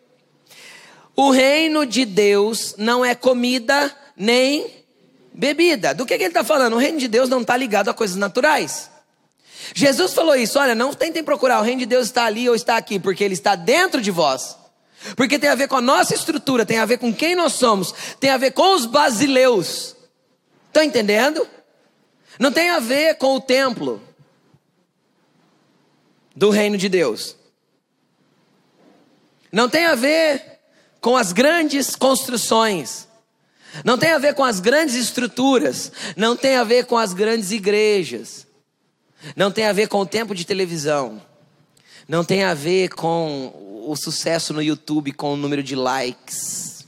O 1.15 1.29
reino 1.29 1.85
de 1.85 2.05
Deus 2.05 2.73
não 2.77 3.05
é 3.05 3.13
comida 3.13 3.95
nem 4.15 4.65
bebida. 5.33 5.93
Do 5.93 6.05
que, 6.05 6.17
que 6.17 6.23
ele 6.23 6.29
está 6.29 6.43
falando? 6.43 6.73
O 6.73 6.79
reino 6.79 6.97
de 6.97 7.07
Deus 7.07 7.29
não 7.29 7.41
está 7.41 7.55
ligado 7.55 7.89
a 7.89 7.93
coisas 7.93 8.15
naturais. 8.15 8.89
Jesus 9.75 10.13
falou 10.13 10.35
isso: 10.35 10.57
olha, 10.57 10.73
não 10.73 10.93
tentem 10.93 11.23
procurar, 11.23 11.59
o 11.59 11.63
reino 11.63 11.81
de 11.81 11.85
Deus 11.85 12.07
está 12.07 12.25
ali 12.25 12.49
ou 12.49 12.55
está 12.55 12.77
aqui, 12.77 12.99
porque 12.99 13.23
ele 13.23 13.35
está 13.35 13.55
dentro 13.55 14.01
de 14.01 14.09
vós. 14.09 14.57
Porque 15.15 15.37
tem 15.37 15.49
a 15.49 15.55
ver 15.55 15.67
com 15.67 15.77
a 15.77 15.81
nossa 15.81 16.13
estrutura, 16.13 16.65
tem 16.65 16.77
a 16.77 16.85
ver 16.85 16.97
com 16.97 17.13
quem 17.13 17.35
nós 17.35 17.53
somos, 17.53 17.93
tem 18.19 18.29
a 18.29 18.37
ver 18.37 18.51
com 18.51 18.75
os 18.75 18.85
basileus. 18.85 19.95
Estão 20.67 20.83
entendendo? 20.83 21.47
Não 22.39 22.51
tem 22.51 22.69
a 22.69 22.79
ver 22.79 23.15
com 23.15 23.35
o 23.35 23.41
templo 23.41 24.01
do 26.35 26.49
reino 26.49 26.77
de 26.77 26.89
Deus. 26.89 27.35
Não 29.51 29.69
tem 29.69 29.85
a 29.85 29.95
ver 29.95 30.59
com 31.01 31.17
as 31.17 31.31
grandes 31.31 31.95
construções. 31.95 33.07
Não 33.83 33.97
tem 33.97 34.11
a 34.11 34.17
ver 34.17 34.33
com 34.33 34.43
as 34.43 34.59
grandes 34.59 34.95
estruturas. 34.95 35.91
Não 36.15 36.35
tem 36.35 36.55
a 36.55 36.63
ver 36.63 36.85
com 36.85 36.97
as 36.97 37.13
grandes 37.13 37.51
igrejas. 37.51 38.47
Não 39.35 39.51
tem 39.51 39.65
a 39.65 39.73
ver 39.73 39.87
com 39.87 39.99
o 39.99 40.05
tempo 40.05 40.33
de 40.33 40.45
televisão. 40.45 41.21
Não 42.07 42.23
tem 42.23 42.43
a 42.43 42.53
ver 42.53 42.89
com 42.89 43.83
o 43.85 43.95
sucesso 43.95 44.53
no 44.53 44.61
YouTube, 44.61 45.11
com 45.11 45.33
o 45.33 45.37
número 45.37 45.63
de 45.63 45.75
likes. 45.75 46.85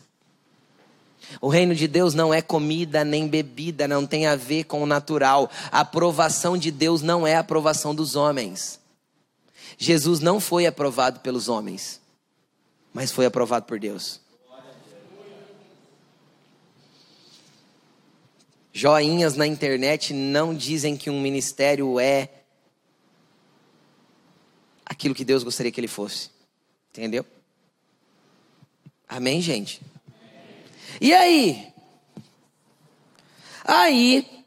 O 1.42 1.48
reino 1.48 1.76
de 1.76 1.88
Deus 1.88 2.14
não 2.14 2.34
é 2.34 2.42
comida 2.42 3.04
nem 3.04 3.28
bebida, 3.28 3.88
não 3.88 4.06
tem 4.06 4.26
a 4.26 4.36
ver 4.36 4.66
com 4.66 4.82
o 4.82 4.86
natural. 4.86 5.50
A 5.72 5.82
aprovação 5.82 6.58
de 6.58 6.72
Deus 6.72 7.02
não 7.02 7.26
é 7.26 7.36
a 7.36 7.40
aprovação 7.40 7.94
dos 7.94 8.16
homens. 8.16 8.80
Jesus 9.84 10.22
não 10.22 10.40
foi 10.40 10.66
aprovado 10.66 11.20
pelos 11.20 11.50
homens, 11.50 12.00
mas 12.94 13.12
foi 13.12 13.26
aprovado 13.26 13.66
por 13.66 13.78
Deus. 13.78 14.22
Joinhas 18.72 19.36
na 19.36 19.46
internet 19.46 20.14
não 20.14 20.56
dizem 20.56 20.96
que 20.96 21.10
um 21.10 21.20
ministério 21.20 22.00
é 22.00 22.30
aquilo 24.86 25.14
que 25.14 25.26
Deus 25.26 25.44
gostaria 25.44 25.70
que 25.70 25.82
ele 25.82 25.90
fosse. 25.90 26.30
Entendeu? 26.92 27.26
Amém, 29.06 29.42
gente? 29.42 29.82
E 31.02 31.14
aí? 31.14 31.74
Aí, 33.66 34.46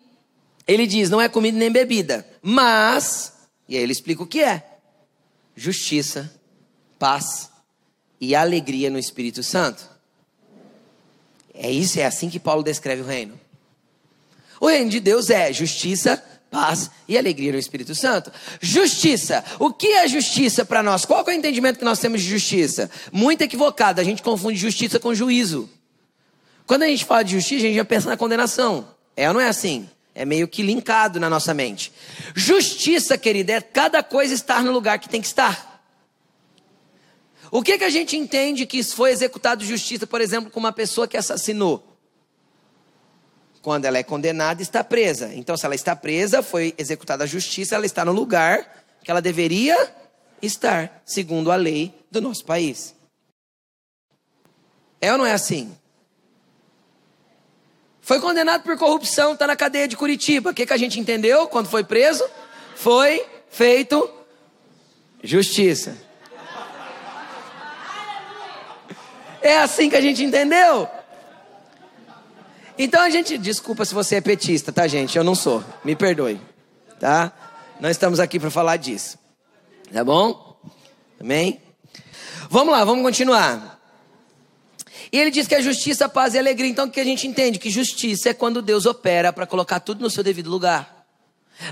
ele 0.66 0.86
diz: 0.86 1.10
não 1.10 1.20
é 1.20 1.28
comida 1.28 1.58
nem 1.58 1.70
bebida, 1.70 2.26
mas, 2.40 3.34
e 3.68 3.76
aí 3.76 3.82
ele 3.82 3.92
explica 3.92 4.22
o 4.22 4.26
que 4.26 4.42
é: 4.42 4.75
justiça, 5.56 6.32
paz 6.98 7.50
e 8.20 8.34
alegria 8.34 8.90
no 8.90 8.98
Espírito 8.98 9.42
Santo. 9.42 9.88
É 11.54 11.70
isso, 11.70 11.98
é 11.98 12.04
assim 12.04 12.28
que 12.28 12.38
Paulo 12.38 12.62
descreve 12.62 13.02
o 13.02 13.06
reino. 13.06 13.40
O 14.60 14.68
reino 14.68 14.90
de 14.90 15.00
Deus 15.00 15.30
é 15.30 15.52
justiça, 15.52 16.22
paz 16.50 16.90
e 17.08 17.16
alegria 17.16 17.52
no 17.52 17.58
Espírito 17.58 17.94
Santo. 17.94 18.30
Justiça. 18.60 19.44
O 19.58 19.72
que 19.72 19.88
é 19.88 20.06
justiça 20.06 20.64
para 20.64 20.82
nós? 20.82 21.04
Qual 21.04 21.24
é 21.26 21.30
o 21.30 21.32
entendimento 21.32 21.78
que 21.78 21.84
nós 21.84 21.98
temos 21.98 22.22
de 22.22 22.28
justiça? 22.28 22.90
Muito 23.10 23.42
equivocado. 23.42 24.00
A 24.00 24.04
gente 24.04 24.22
confunde 24.22 24.58
justiça 24.58 24.98
com 24.98 25.14
juízo. 25.14 25.68
Quando 26.66 26.82
a 26.82 26.86
gente 26.86 27.04
fala 27.04 27.22
de 27.22 27.32
justiça, 27.32 27.64
a 27.64 27.66
gente 27.68 27.76
já 27.76 27.84
pensa 27.84 28.08
na 28.08 28.16
condenação. 28.16 28.88
É 29.16 29.28
ou 29.28 29.34
não 29.34 29.40
é 29.40 29.48
assim? 29.48 29.88
É 30.18 30.24
meio 30.24 30.48
que 30.48 30.62
linkado 30.62 31.20
na 31.20 31.28
nossa 31.28 31.52
mente. 31.52 31.92
Justiça, 32.34 33.18
querida, 33.18 33.52
é 33.52 33.60
cada 33.60 34.02
coisa 34.02 34.32
estar 34.32 34.64
no 34.64 34.72
lugar 34.72 34.98
que 34.98 35.10
tem 35.10 35.20
que 35.20 35.26
estar. 35.26 35.84
O 37.50 37.62
que, 37.62 37.76
que 37.76 37.84
a 37.84 37.90
gente 37.90 38.16
entende 38.16 38.64
que 38.64 38.82
foi 38.82 39.10
executado 39.10 39.62
justiça, 39.62 40.06
por 40.06 40.22
exemplo, 40.22 40.50
com 40.50 40.58
uma 40.58 40.72
pessoa 40.72 41.06
que 41.06 41.18
assassinou? 41.18 41.86
Quando 43.60 43.84
ela 43.84 43.98
é 43.98 44.02
condenada, 44.02 44.62
está 44.62 44.82
presa. 44.82 45.34
Então, 45.34 45.54
se 45.54 45.66
ela 45.66 45.74
está 45.74 45.94
presa, 45.94 46.42
foi 46.42 46.74
executada 46.78 47.24
a 47.24 47.26
justiça, 47.26 47.74
ela 47.74 47.84
está 47.84 48.02
no 48.02 48.12
lugar 48.12 48.86
que 49.04 49.10
ela 49.10 49.20
deveria 49.20 49.76
estar, 50.40 51.02
segundo 51.04 51.52
a 51.52 51.56
lei 51.56 51.94
do 52.10 52.22
nosso 52.22 52.44
país. 52.46 52.94
É 54.98 55.12
ou 55.12 55.18
não 55.18 55.26
é 55.26 55.34
assim? 55.34 55.76
Foi 58.06 58.20
condenado 58.20 58.62
por 58.62 58.78
corrupção, 58.78 59.32
está 59.32 59.48
na 59.48 59.56
cadeia 59.56 59.88
de 59.88 59.96
Curitiba. 59.96 60.50
O 60.50 60.54
que, 60.54 60.64
que 60.64 60.72
a 60.72 60.76
gente 60.76 61.00
entendeu 61.00 61.48
quando 61.48 61.68
foi 61.68 61.82
preso? 61.82 62.24
Foi 62.76 63.26
feito 63.50 64.08
justiça. 65.24 65.96
É 69.42 69.58
assim 69.58 69.90
que 69.90 69.96
a 69.96 70.00
gente 70.00 70.22
entendeu. 70.22 70.88
Então 72.78 73.02
a 73.02 73.10
gente, 73.10 73.36
desculpa 73.36 73.84
se 73.84 73.92
você 73.92 74.14
é 74.14 74.20
petista, 74.20 74.70
tá, 74.70 74.86
gente? 74.86 75.18
Eu 75.18 75.24
não 75.24 75.34
sou. 75.34 75.64
Me 75.84 75.96
perdoe, 75.96 76.40
tá? 77.00 77.32
Nós 77.80 77.90
estamos 77.90 78.20
aqui 78.20 78.38
para 78.38 78.52
falar 78.52 78.76
disso. 78.76 79.18
Tá 79.92 80.04
bom? 80.04 80.56
Amém? 81.18 81.60
Vamos 82.48 82.72
lá, 82.72 82.84
vamos 82.84 83.02
continuar. 83.02 83.75
E 85.12 85.18
ele 85.18 85.30
diz 85.30 85.46
que 85.46 85.54
a 85.54 85.60
justiça, 85.60 86.08
paz 86.08 86.34
e 86.34 86.38
alegria. 86.38 86.70
Então 86.70 86.86
o 86.86 86.90
que 86.90 87.00
a 87.00 87.04
gente 87.04 87.26
entende? 87.26 87.58
Que 87.58 87.70
justiça 87.70 88.30
é 88.30 88.34
quando 88.34 88.60
Deus 88.60 88.86
opera 88.86 89.32
para 89.32 89.46
colocar 89.46 89.80
tudo 89.80 90.02
no 90.02 90.10
seu 90.10 90.22
devido 90.22 90.50
lugar. 90.50 91.06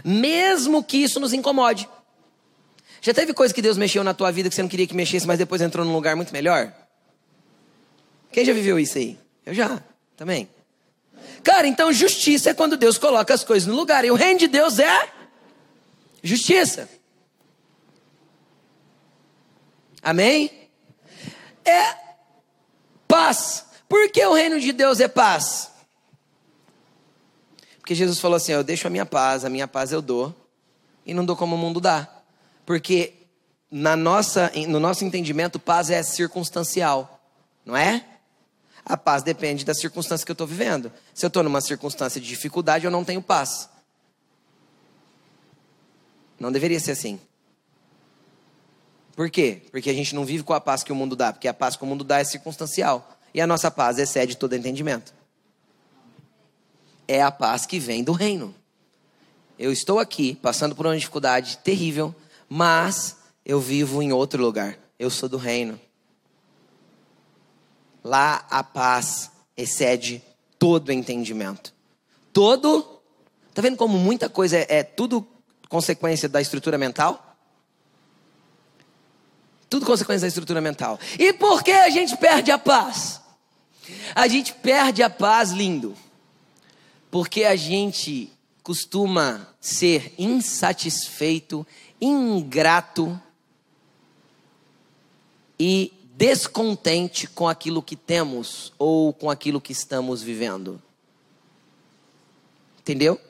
Mesmo 0.04 0.82
que 0.82 0.98
isso 0.98 1.20
nos 1.20 1.32
incomode. 1.32 1.88
Já 3.00 3.12
teve 3.12 3.34
coisa 3.34 3.52
que 3.52 3.60
Deus 3.60 3.76
mexeu 3.76 4.02
na 4.02 4.14
tua 4.14 4.30
vida 4.30 4.48
que 4.48 4.54
você 4.54 4.62
não 4.62 4.68
queria 4.68 4.86
que 4.86 4.94
mexesse, 4.94 5.26
mas 5.26 5.38
depois 5.38 5.60
entrou 5.60 5.84
num 5.84 5.92
lugar 5.92 6.16
muito 6.16 6.32
melhor? 6.32 6.72
Quem 8.32 8.44
já 8.44 8.52
viveu 8.52 8.78
isso 8.78 8.96
aí? 8.96 9.18
Eu 9.44 9.52
já, 9.52 9.82
também. 10.16 10.48
Cara, 11.42 11.66
então 11.66 11.92
justiça 11.92 12.50
é 12.50 12.54
quando 12.54 12.76
Deus 12.76 12.96
coloca 12.96 13.34
as 13.34 13.44
coisas 13.44 13.68
no 13.68 13.74
lugar. 13.74 14.04
E 14.04 14.10
o 14.10 14.14
reino 14.14 14.38
de 14.38 14.48
Deus 14.48 14.78
é 14.78 15.08
justiça. 16.22 16.88
Amém? 20.02 20.50
É 21.64 22.03
paz. 23.14 23.66
Por 23.88 24.10
que 24.10 24.26
o 24.26 24.34
reino 24.34 24.58
de 24.58 24.72
Deus 24.72 24.98
é 24.98 25.06
paz? 25.06 25.70
Porque 27.78 27.94
Jesus 27.94 28.18
falou 28.18 28.36
assim: 28.36 28.50
Eu 28.50 28.64
deixo 28.64 28.88
a 28.88 28.90
minha 28.90 29.06
paz, 29.06 29.44
a 29.44 29.48
minha 29.48 29.68
paz 29.68 29.92
eu 29.92 30.02
dou, 30.02 30.34
e 31.06 31.14
não 31.14 31.24
dou 31.24 31.36
como 31.36 31.54
o 31.54 31.58
mundo 31.58 31.80
dá. 31.80 32.08
Porque 32.66 33.14
na 33.70 33.94
nossa, 33.94 34.50
no 34.68 34.80
nosso 34.80 35.04
entendimento, 35.04 35.60
paz 35.60 35.90
é 35.90 36.02
circunstancial, 36.02 37.20
não 37.64 37.76
é? 37.76 38.04
A 38.84 38.96
paz 38.96 39.22
depende 39.22 39.64
da 39.64 39.74
circunstância 39.74 40.26
que 40.26 40.32
eu 40.32 40.34
estou 40.34 40.46
vivendo. 40.46 40.92
Se 41.14 41.24
eu 41.24 41.28
estou 41.28 41.44
numa 41.44 41.60
circunstância 41.60 42.20
de 42.20 42.26
dificuldade, 42.26 42.84
eu 42.84 42.90
não 42.90 43.04
tenho 43.04 43.22
paz. 43.22 43.68
Não 46.38 46.50
deveria 46.50 46.80
ser 46.80 46.90
assim. 46.90 47.20
Por 49.14 49.30
quê? 49.30 49.62
Porque 49.70 49.90
a 49.90 49.94
gente 49.94 50.14
não 50.14 50.24
vive 50.24 50.42
com 50.42 50.52
a 50.52 50.60
paz 50.60 50.82
que 50.82 50.92
o 50.92 50.94
mundo 50.94 51.14
dá, 51.14 51.32
porque 51.32 51.46
a 51.46 51.54
paz 51.54 51.76
que 51.76 51.84
o 51.84 51.86
mundo 51.86 52.02
dá 52.02 52.18
é 52.18 52.24
circunstancial. 52.24 53.16
E 53.32 53.40
a 53.40 53.46
nossa 53.46 53.70
paz 53.70 53.98
excede 53.98 54.36
todo 54.36 54.54
entendimento. 54.54 55.14
É 57.06 57.22
a 57.22 57.30
paz 57.30 57.66
que 57.66 57.78
vem 57.78 58.02
do 58.02 58.12
reino. 58.12 58.54
Eu 59.58 59.72
estou 59.72 59.98
aqui 59.98 60.34
passando 60.36 60.74
por 60.74 60.86
uma 60.86 60.96
dificuldade 60.96 61.58
terrível, 61.58 62.14
mas 62.48 63.16
eu 63.44 63.60
vivo 63.60 64.02
em 64.02 64.12
outro 64.12 64.42
lugar. 64.42 64.78
Eu 64.98 65.10
sou 65.10 65.28
do 65.28 65.36
reino. 65.36 65.78
Lá 68.02 68.44
a 68.50 68.62
paz 68.62 69.30
excede 69.56 70.22
todo 70.58 70.92
entendimento. 70.92 71.72
Todo. 72.32 73.00
Tá 73.52 73.62
vendo 73.62 73.76
como 73.76 73.96
muita 73.96 74.28
coisa 74.28 74.56
é, 74.58 74.66
é 74.68 74.82
tudo 74.82 75.26
consequência 75.68 76.28
da 76.28 76.40
estrutura 76.40 76.76
mental? 76.76 77.23
Tudo 79.74 79.86
consequência 79.86 80.20
da 80.20 80.28
estrutura 80.28 80.60
mental. 80.60 81.00
E 81.18 81.32
por 81.32 81.64
que 81.64 81.72
a 81.72 81.90
gente 81.90 82.16
perde 82.16 82.52
a 82.52 82.56
paz? 82.56 83.20
A 84.14 84.28
gente 84.28 84.52
perde 84.52 85.02
a 85.02 85.10
paz, 85.10 85.50
lindo. 85.50 85.96
Porque 87.10 87.42
a 87.42 87.56
gente 87.56 88.30
costuma 88.62 89.48
ser 89.60 90.14
insatisfeito, 90.16 91.66
ingrato 92.00 93.20
e 95.58 95.92
descontente 96.16 97.26
com 97.26 97.48
aquilo 97.48 97.82
que 97.82 97.96
temos 97.96 98.72
ou 98.78 99.12
com 99.12 99.28
aquilo 99.28 99.60
que 99.60 99.72
estamos 99.72 100.22
vivendo. 100.22 100.80
Entendeu? 102.78 103.20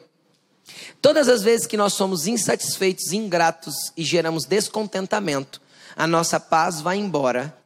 Todas 1.00 1.26
as 1.26 1.42
vezes 1.42 1.66
que 1.66 1.78
nós 1.78 1.94
somos 1.94 2.26
insatisfeitos, 2.26 3.12
ingratos 3.12 3.74
e 3.96 4.04
geramos 4.04 4.44
descontentamento, 4.44 5.63
a 5.96 6.06
nossa 6.06 6.38
paz 6.40 6.80
vai 6.80 6.98
embora 6.98 7.56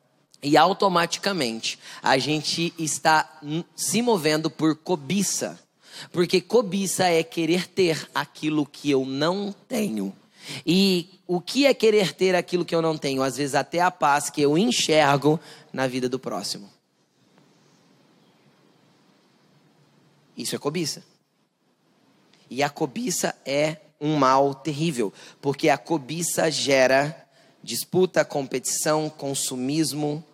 e 0.42 0.56
automaticamente 0.56 1.78
a 2.02 2.18
gente 2.18 2.72
está 2.78 3.40
se 3.74 4.02
movendo 4.02 4.50
por 4.50 4.76
cobiça. 4.76 5.58
Porque 6.12 6.40
cobiça 6.40 7.06
é 7.08 7.22
querer 7.22 7.66
ter 7.66 8.08
aquilo 8.14 8.64
que 8.64 8.90
eu 8.90 9.04
não 9.04 9.52
tenho. 9.66 10.14
E 10.64 11.20
o 11.26 11.40
que 11.40 11.66
é 11.66 11.74
querer 11.74 12.14
ter 12.14 12.34
aquilo 12.34 12.64
que 12.64 12.74
eu 12.74 12.80
não 12.80 12.96
tenho? 12.96 13.22
Às 13.22 13.36
vezes, 13.36 13.54
até 13.54 13.80
a 13.80 13.90
paz 13.90 14.30
que 14.30 14.40
eu 14.40 14.56
enxergo 14.56 15.40
na 15.72 15.86
vida 15.86 16.08
do 16.08 16.18
próximo. 16.18 16.70
Isso 20.36 20.54
é 20.54 20.58
cobiça. 20.58 21.02
E 22.48 22.62
a 22.62 22.70
cobiça 22.70 23.34
é 23.44 23.78
um 24.00 24.16
mal 24.16 24.54
terrível, 24.54 25.12
porque 25.40 25.68
a 25.68 25.76
cobiça 25.76 26.48
gera 26.50 27.27
disputa, 27.68 28.24
competição, 28.24 29.10
consumismo 29.10 30.24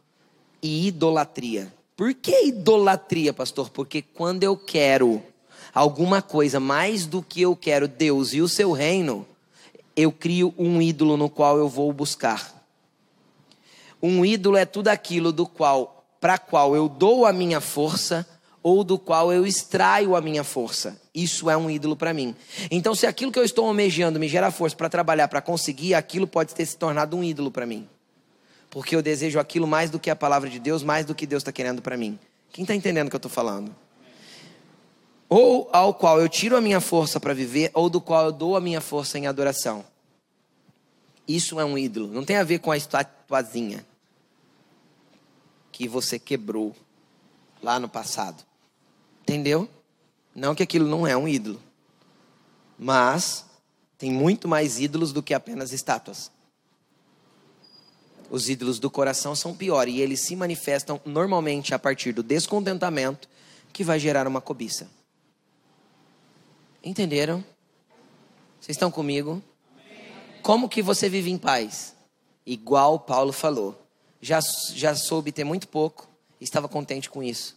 e 0.62 0.86
idolatria. 0.86 1.74
Por 1.96 2.14
que 2.14 2.46
idolatria, 2.46 3.32
pastor? 3.32 3.70
Porque 3.70 4.00
quando 4.00 4.44
eu 4.44 4.56
quero 4.56 5.20
alguma 5.74 6.22
coisa 6.22 6.60
mais 6.60 7.06
do 7.06 7.20
que 7.20 7.42
eu 7.42 7.56
quero 7.56 7.88
Deus 7.88 8.32
e 8.34 8.40
o 8.40 8.46
seu 8.46 8.70
reino, 8.70 9.26
eu 9.96 10.12
crio 10.12 10.54
um 10.56 10.80
ídolo 10.80 11.16
no 11.16 11.28
qual 11.28 11.58
eu 11.58 11.68
vou 11.68 11.92
buscar. 11.92 12.64
Um 14.00 14.24
ídolo 14.24 14.56
é 14.56 14.64
tudo 14.64 14.86
aquilo 14.86 15.32
do 15.32 15.44
qual, 15.44 16.06
para 16.20 16.38
qual 16.38 16.76
eu 16.76 16.88
dou 16.88 17.26
a 17.26 17.32
minha 17.32 17.60
força 17.60 18.24
ou 18.64 18.82
do 18.82 18.98
qual 18.98 19.30
eu 19.30 19.46
extraio 19.46 20.16
a 20.16 20.22
minha 20.22 20.42
força. 20.42 20.98
Isso 21.14 21.50
é 21.50 21.56
um 21.56 21.68
ídolo 21.68 21.94
para 21.94 22.14
mim. 22.14 22.34
Então, 22.70 22.94
se 22.94 23.06
aquilo 23.06 23.30
que 23.30 23.38
eu 23.38 23.44
estou 23.44 23.66
almejando 23.66 24.18
me 24.18 24.26
gera 24.26 24.50
força 24.50 24.74
para 24.74 24.88
trabalhar, 24.88 25.28
para 25.28 25.42
conseguir, 25.42 25.92
aquilo 25.92 26.26
pode 26.26 26.54
ter 26.54 26.64
se 26.64 26.74
tornado 26.74 27.14
um 27.14 27.22
ídolo 27.22 27.50
para 27.50 27.66
mim. 27.66 27.86
Porque 28.70 28.96
eu 28.96 29.02
desejo 29.02 29.38
aquilo 29.38 29.66
mais 29.66 29.90
do 29.90 29.98
que 29.98 30.08
a 30.08 30.16
palavra 30.16 30.48
de 30.48 30.58
Deus, 30.58 30.82
mais 30.82 31.04
do 31.04 31.14
que 31.14 31.26
Deus 31.26 31.42
está 31.42 31.52
querendo 31.52 31.82
para 31.82 31.94
mim. 31.94 32.18
Quem 32.54 32.62
está 32.62 32.74
entendendo 32.74 33.08
o 33.08 33.10
que 33.10 33.16
eu 33.16 33.18
estou 33.18 33.30
falando? 33.30 33.76
Ou 35.28 35.68
ao 35.70 35.92
qual 35.92 36.18
eu 36.18 36.28
tiro 36.28 36.56
a 36.56 36.60
minha 36.60 36.80
força 36.80 37.20
para 37.20 37.34
viver, 37.34 37.70
ou 37.74 37.90
do 37.90 38.00
qual 38.00 38.24
eu 38.24 38.32
dou 38.32 38.56
a 38.56 38.62
minha 38.62 38.80
força 38.80 39.18
em 39.18 39.26
adoração. 39.26 39.84
Isso 41.28 41.60
é 41.60 41.64
um 41.66 41.76
ídolo. 41.76 42.08
Não 42.08 42.24
tem 42.24 42.36
a 42.36 42.42
ver 42.42 42.60
com 42.60 42.70
a 42.70 42.78
estatuazinha 42.78 43.84
que 45.70 45.86
você 45.86 46.18
quebrou 46.18 46.74
lá 47.62 47.78
no 47.78 47.90
passado. 47.90 48.42
Entendeu? 49.24 49.66
Não 50.34 50.54
que 50.54 50.62
aquilo 50.62 50.86
não 50.86 51.06
é 51.06 51.16
um 51.16 51.26
ídolo. 51.26 51.60
Mas 52.78 53.46
tem 53.96 54.12
muito 54.12 54.46
mais 54.46 54.78
ídolos 54.78 55.14
do 55.14 55.22
que 55.22 55.32
apenas 55.32 55.72
estátuas. 55.72 56.30
Os 58.28 58.50
ídolos 58.50 58.78
do 58.78 58.90
coração 58.90 59.34
são 59.34 59.54
piores 59.54 59.94
e 59.94 60.00
eles 60.00 60.20
se 60.20 60.36
manifestam 60.36 61.00
normalmente 61.06 61.74
a 61.74 61.78
partir 61.78 62.12
do 62.12 62.22
descontentamento 62.22 63.28
que 63.72 63.82
vai 63.82 63.98
gerar 63.98 64.26
uma 64.26 64.42
cobiça. 64.42 64.90
Entenderam? 66.82 67.42
Vocês 68.60 68.76
estão 68.76 68.90
comigo? 68.90 69.42
Como 70.42 70.68
que 70.68 70.82
você 70.82 71.08
vive 71.08 71.30
em 71.30 71.38
paz? 71.38 71.94
Igual 72.44 73.00
Paulo 73.00 73.32
falou. 73.32 73.80
Já, 74.20 74.40
já 74.74 74.94
soube 74.94 75.32
ter 75.32 75.44
muito 75.44 75.66
pouco 75.66 76.06
e 76.38 76.44
estava 76.44 76.68
contente 76.68 77.08
com 77.08 77.22
isso. 77.22 77.56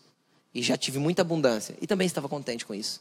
E 0.57 0.63
já 0.63 0.75
tive 0.75 0.97
muita 0.97 1.21
abundância 1.21 1.77
e 1.79 1.85
também 1.85 2.07
estava 2.07 2.27
contente 2.27 2.65
com 2.65 2.73
isso. 2.73 2.99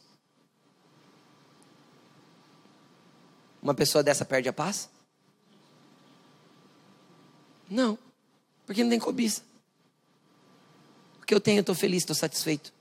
Uma 3.62 3.74
pessoa 3.74 4.04
dessa 4.04 4.26
perde 4.26 4.46
a 4.46 4.52
paz? 4.52 4.90
Não, 7.70 7.98
porque 8.66 8.82
não 8.82 8.90
tem 8.90 8.98
cobiça. 8.98 9.40
O 11.22 11.24
que 11.24 11.32
eu 11.32 11.40
tenho, 11.40 11.56
eu 11.56 11.60
estou 11.62 11.74
feliz, 11.74 12.02
estou 12.02 12.14
satisfeito. 12.14 12.74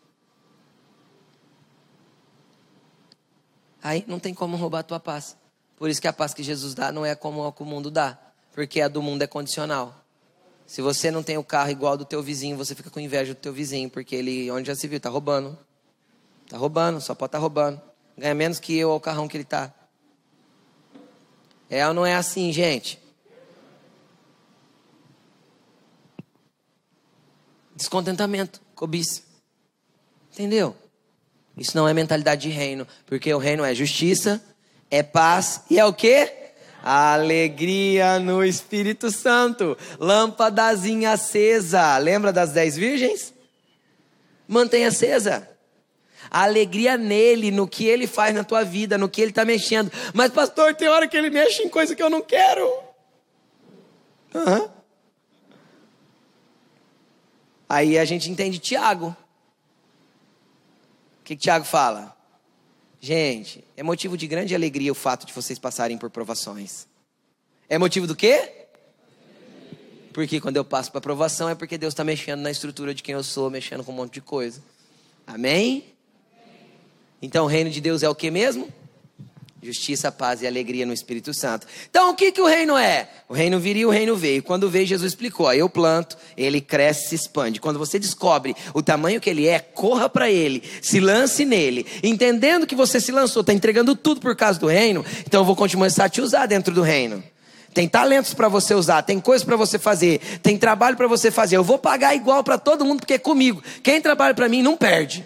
Aí 3.81 4.03
não 4.09 4.19
tem 4.19 4.33
como 4.33 4.57
roubar 4.57 4.79
a 4.79 4.83
tua 4.83 4.99
paz. 4.99 5.37
Por 5.77 5.89
isso 5.89 6.01
que 6.01 6.07
a 6.09 6.11
paz 6.11 6.33
que 6.33 6.43
Jesus 6.43 6.73
dá 6.73 6.91
não 6.91 7.05
é 7.05 7.15
como 7.15 7.47
a 7.47 7.53
que 7.53 7.63
o 7.63 7.65
mundo 7.65 7.89
dá, 7.89 8.19
porque 8.51 8.81
a 8.81 8.89
do 8.89 9.01
mundo 9.01 9.21
é 9.21 9.27
condicional. 9.27 10.04
Se 10.65 10.81
você 10.81 11.11
não 11.11 11.21
tem 11.21 11.37
o 11.37 11.43
carro 11.43 11.69
igual 11.69 11.95
do 11.95 12.05
teu 12.05 12.23
vizinho, 12.23 12.57
você 12.57 12.73
fica 12.73 12.89
com 12.89 12.99
inveja 12.99 13.33
do 13.33 13.39
teu 13.39 13.53
vizinho, 13.53 13.89
porque 13.89 14.15
ele, 14.15 14.49
onde 14.49 14.67
já 14.67 14.75
se 14.75 14.87
viu, 14.87 14.97
está 14.97 15.09
roubando. 15.09 15.57
Está 16.45 16.57
roubando, 16.57 16.99
só 16.99 17.13
pode 17.13 17.29
estar 17.29 17.37
tá 17.37 17.41
roubando. 17.41 17.81
Ganha 18.17 18.33
menos 18.33 18.59
que 18.59 18.75
eu 18.75 18.91
ao 18.91 18.99
carrão 18.99 19.27
que 19.27 19.37
ele 19.37 19.43
está. 19.43 19.73
É 21.69 21.87
ou 21.87 21.93
não 21.93 22.05
é 22.05 22.15
assim, 22.15 22.51
gente? 22.51 22.99
Descontentamento, 27.75 28.61
cobiça. 28.73 29.21
Entendeu? 30.33 30.75
Isso 31.57 31.75
não 31.75 31.87
é 31.87 31.93
mentalidade 31.93 32.41
de 32.41 32.49
reino, 32.49 32.87
porque 33.05 33.33
o 33.33 33.37
reino 33.37 33.63
é 33.63 33.73
justiça, 33.73 34.43
é 34.89 35.01
paz 35.01 35.61
e 35.69 35.79
é 35.79 35.85
o 35.85 35.93
quê? 35.93 36.44
Alegria 36.85 38.19
no 38.19 38.45
Espírito 38.45 39.09
Santo. 39.09 39.75
Lâmpadazinha 39.99 41.13
acesa. 41.13 41.97
Lembra 41.97 42.31
das 42.31 42.51
dez 42.51 42.75
virgens? 42.75 43.33
Mantenha 44.47 44.89
acesa. 44.89 45.49
A 46.29 46.43
alegria 46.43 46.95
nele, 46.95 47.49
no 47.49 47.67
que 47.67 47.85
ele 47.85 48.05
faz 48.05 48.35
na 48.35 48.43
tua 48.43 48.63
vida, 48.63 48.97
no 48.97 49.09
que 49.09 49.21
ele 49.21 49.31
está 49.31 49.43
mexendo. 49.43 49.91
Mas, 50.13 50.31
pastor, 50.31 50.75
tem 50.75 50.87
hora 50.87 51.07
que 51.07 51.17
ele 51.17 51.31
mexe 51.31 51.63
em 51.63 51.69
coisa 51.69 51.95
que 51.95 52.03
eu 52.03 52.09
não 52.09 52.21
quero. 52.21 52.63
Uhum. 54.33 54.69
Aí 57.67 57.97
a 57.97 58.05
gente 58.05 58.29
entende 58.29 58.59
Tiago. 58.59 59.07
O 61.19 61.23
que, 61.23 61.35
que 61.35 61.41
Tiago 61.41 61.65
fala? 61.65 62.14
Gente, 63.05 63.63
é 63.77 63.83
motivo 63.83 64.17
de 64.17 64.25
grande 64.25 64.55
alegria 64.55 64.91
o 64.91 64.95
fato 64.95 65.27
de 65.27 65.31
vocês 65.31 65.59
passarem 65.59 65.95
por 65.95 66.09
provações. 66.09 66.87
É 67.69 67.77
motivo 67.77 68.07
do 68.07 68.15
quê? 68.15 68.65
Porque 70.11 70.41
quando 70.41 70.57
eu 70.57 70.65
passo 70.65 70.91
para 70.91 70.99
provação 70.99 71.47
é 71.47 71.53
porque 71.53 71.77
Deus 71.77 71.93
está 71.93 72.03
mexendo 72.03 72.39
na 72.39 72.49
estrutura 72.49 72.95
de 72.95 73.03
quem 73.03 73.13
eu 73.13 73.23
sou, 73.23 73.51
mexendo 73.51 73.83
com 73.83 73.91
um 73.91 73.95
monte 73.95 74.13
de 74.13 74.21
coisa. 74.21 74.59
Amém? 75.27 75.85
Então 77.21 77.45
o 77.45 77.47
reino 77.47 77.69
de 77.69 77.79
Deus 77.79 78.01
é 78.01 78.09
o 78.09 78.15
que 78.15 78.31
mesmo? 78.31 78.73
Justiça, 79.65 80.11
paz 80.11 80.43
e 80.43 80.47
alegria 80.47 80.85
no 80.85 80.93
Espírito 80.93 81.33
Santo. 81.33 81.65
Então, 81.89 82.11
o 82.11 82.15
que, 82.15 82.31
que 82.31 82.39
o 82.39 82.45
reino 82.45 82.77
é? 82.77 83.09
O 83.27 83.33
reino 83.33 83.59
viria 83.59 83.87
o 83.87 83.89
reino 83.89 84.15
veio. 84.15 84.43
Quando 84.43 84.69
veio, 84.69 84.85
Jesus 84.85 85.13
explicou: 85.13 85.51
eu 85.51 85.67
planto, 85.67 86.15
ele 86.37 86.61
cresce, 86.61 87.09
se 87.09 87.15
expande. 87.15 87.59
Quando 87.59 87.79
você 87.79 87.97
descobre 87.97 88.55
o 88.75 88.83
tamanho 88.83 89.19
que 89.19 89.27
ele 89.27 89.47
é, 89.47 89.57
corra 89.57 90.07
para 90.07 90.29
ele, 90.29 90.61
se 90.83 90.99
lance 90.99 91.43
nele. 91.45 91.83
Entendendo 92.03 92.67
que 92.67 92.75
você 92.75 93.01
se 93.01 93.11
lançou, 93.11 93.41
está 93.41 93.53
entregando 93.53 93.95
tudo 93.95 94.21
por 94.21 94.35
causa 94.35 94.59
do 94.59 94.67
reino, 94.67 95.03
então 95.25 95.41
eu 95.41 95.45
vou 95.45 95.55
começar 95.55 96.05
a 96.05 96.09
te 96.09 96.21
usar 96.21 96.45
dentro 96.45 96.71
do 96.71 96.83
reino. 96.83 97.23
Tem 97.73 97.89
talentos 97.89 98.35
para 98.35 98.47
você 98.47 98.75
usar, 98.75 99.01
tem 99.01 99.19
coisas 99.19 99.43
para 99.43 99.55
você 99.55 99.79
fazer, 99.79 100.19
tem 100.43 100.57
trabalho 100.59 100.95
para 100.95 101.07
você 101.07 101.31
fazer. 101.31 101.57
Eu 101.57 101.63
vou 101.63 101.79
pagar 101.79 102.15
igual 102.15 102.43
para 102.43 102.59
todo 102.59 102.85
mundo, 102.85 102.99
porque 102.99 103.15
é 103.15 103.17
comigo. 103.17 103.63
Quem 103.81 103.99
trabalha 103.99 104.35
para 104.35 104.47
mim 104.47 104.61
não 104.61 104.77
perde. 104.77 105.25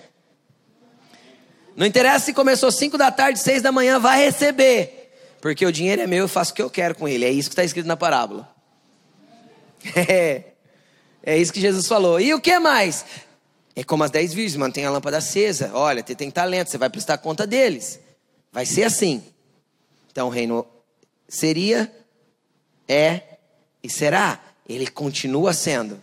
Não 1.79 1.85
interessa 1.85 2.25
se 2.25 2.33
começou 2.33 2.69
5 2.73 2.97
da 2.97 3.09
tarde, 3.09 3.39
6 3.39 3.61
da 3.61 3.71
manhã, 3.71 4.01
vai 4.01 4.21
receber. 4.21 5.13
Porque 5.39 5.65
o 5.65 5.71
dinheiro 5.71 6.01
é 6.01 6.07
meu, 6.07 6.25
eu 6.25 6.27
faço 6.27 6.51
o 6.51 6.53
que 6.53 6.61
eu 6.61 6.69
quero 6.69 6.93
com 6.93 7.07
ele. 7.07 7.23
É 7.23 7.29
isso 7.29 7.47
que 7.47 7.53
está 7.53 7.63
escrito 7.63 7.85
na 7.87 7.95
parábola. 7.95 8.53
É, 9.95 10.43
é 11.23 11.37
isso 11.37 11.53
que 11.53 11.61
Jesus 11.61 11.87
falou. 11.87 12.19
E 12.19 12.33
o 12.33 12.41
que 12.41 12.59
mais? 12.59 13.05
É 13.77 13.81
como 13.81 14.03
as 14.03 14.11
dez 14.11 14.33
virgens, 14.33 14.57
mantém 14.57 14.85
a 14.85 14.91
lâmpada 14.91 15.19
acesa. 15.19 15.71
Olha, 15.73 16.03
você 16.05 16.13
tem 16.13 16.29
talento, 16.29 16.69
você 16.69 16.77
vai 16.77 16.89
prestar 16.89 17.17
conta 17.17 17.47
deles. 17.47 17.97
Vai 18.51 18.65
ser 18.65 18.83
assim. 18.83 19.23
Então 20.11 20.27
o 20.27 20.29
reino 20.29 20.67
seria, 21.29 21.89
é 22.89 23.21
e 23.81 23.89
será. 23.89 24.37
Ele 24.67 24.85
continua 24.85 25.53
sendo. 25.53 25.97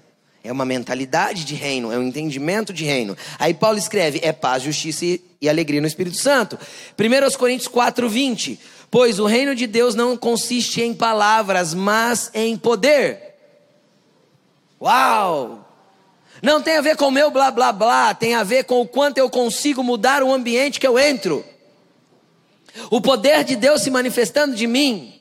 É 0.46 0.52
uma 0.52 0.64
mentalidade 0.64 1.44
de 1.44 1.54
reino, 1.54 1.92
é 1.92 1.98
um 1.98 2.04
entendimento 2.04 2.72
de 2.72 2.84
reino. 2.84 3.16
Aí 3.38 3.52
Paulo 3.52 3.78
escreve: 3.78 4.20
é 4.22 4.32
paz, 4.32 4.62
justiça 4.62 5.04
e 5.04 5.48
alegria 5.48 5.80
no 5.80 5.86
Espírito 5.86 6.16
Santo. 6.16 6.58
1 6.98 7.36
Coríntios 7.36 7.68
4, 7.68 8.08
20. 8.08 8.60
Pois 8.90 9.18
o 9.18 9.26
reino 9.26 9.54
de 9.54 9.66
Deus 9.66 9.94
não 9.94 10.16
consiste 10.16 10.80
em 10.80 10.94
palavras, 10.94 11.74
mas 11.74 12.30
em 12.32 12.56
poder. 12.56 13.34
Uau! 14.80 15.66
Não 16.42 16.62
tem 16.62 16.76
a 16.76 16.80
ver 16.80 16.96
com 16.96 17.06
o 17.06 17.10
meu 17.10 17.30
blá 17.30 17.50
blá 17.50 17.72
blá, 17.72 18.14
tem 18.14 18.34
a 18.34 18.44
ver 18.44 18.64
com 18.64 18.80
o 18.80 18.86
quanto 18.86 19.18
eu 19.18 19.28
consigo 19.28 19.82
mudar 19.82 20.22
o 20.22 20.32
ambiente 20.32 20.78
que 20.78 20.86
eu 20.86 20.98
entro. 20.98 21.44
O 22.90 23.00
poder 23.00 23.42
de 23.42 23.56
Deus 23.56 23.82
se 23.82 23.90
manifestando 23.90 24.54
de 24.54 24.66
mim. 24.66 25.15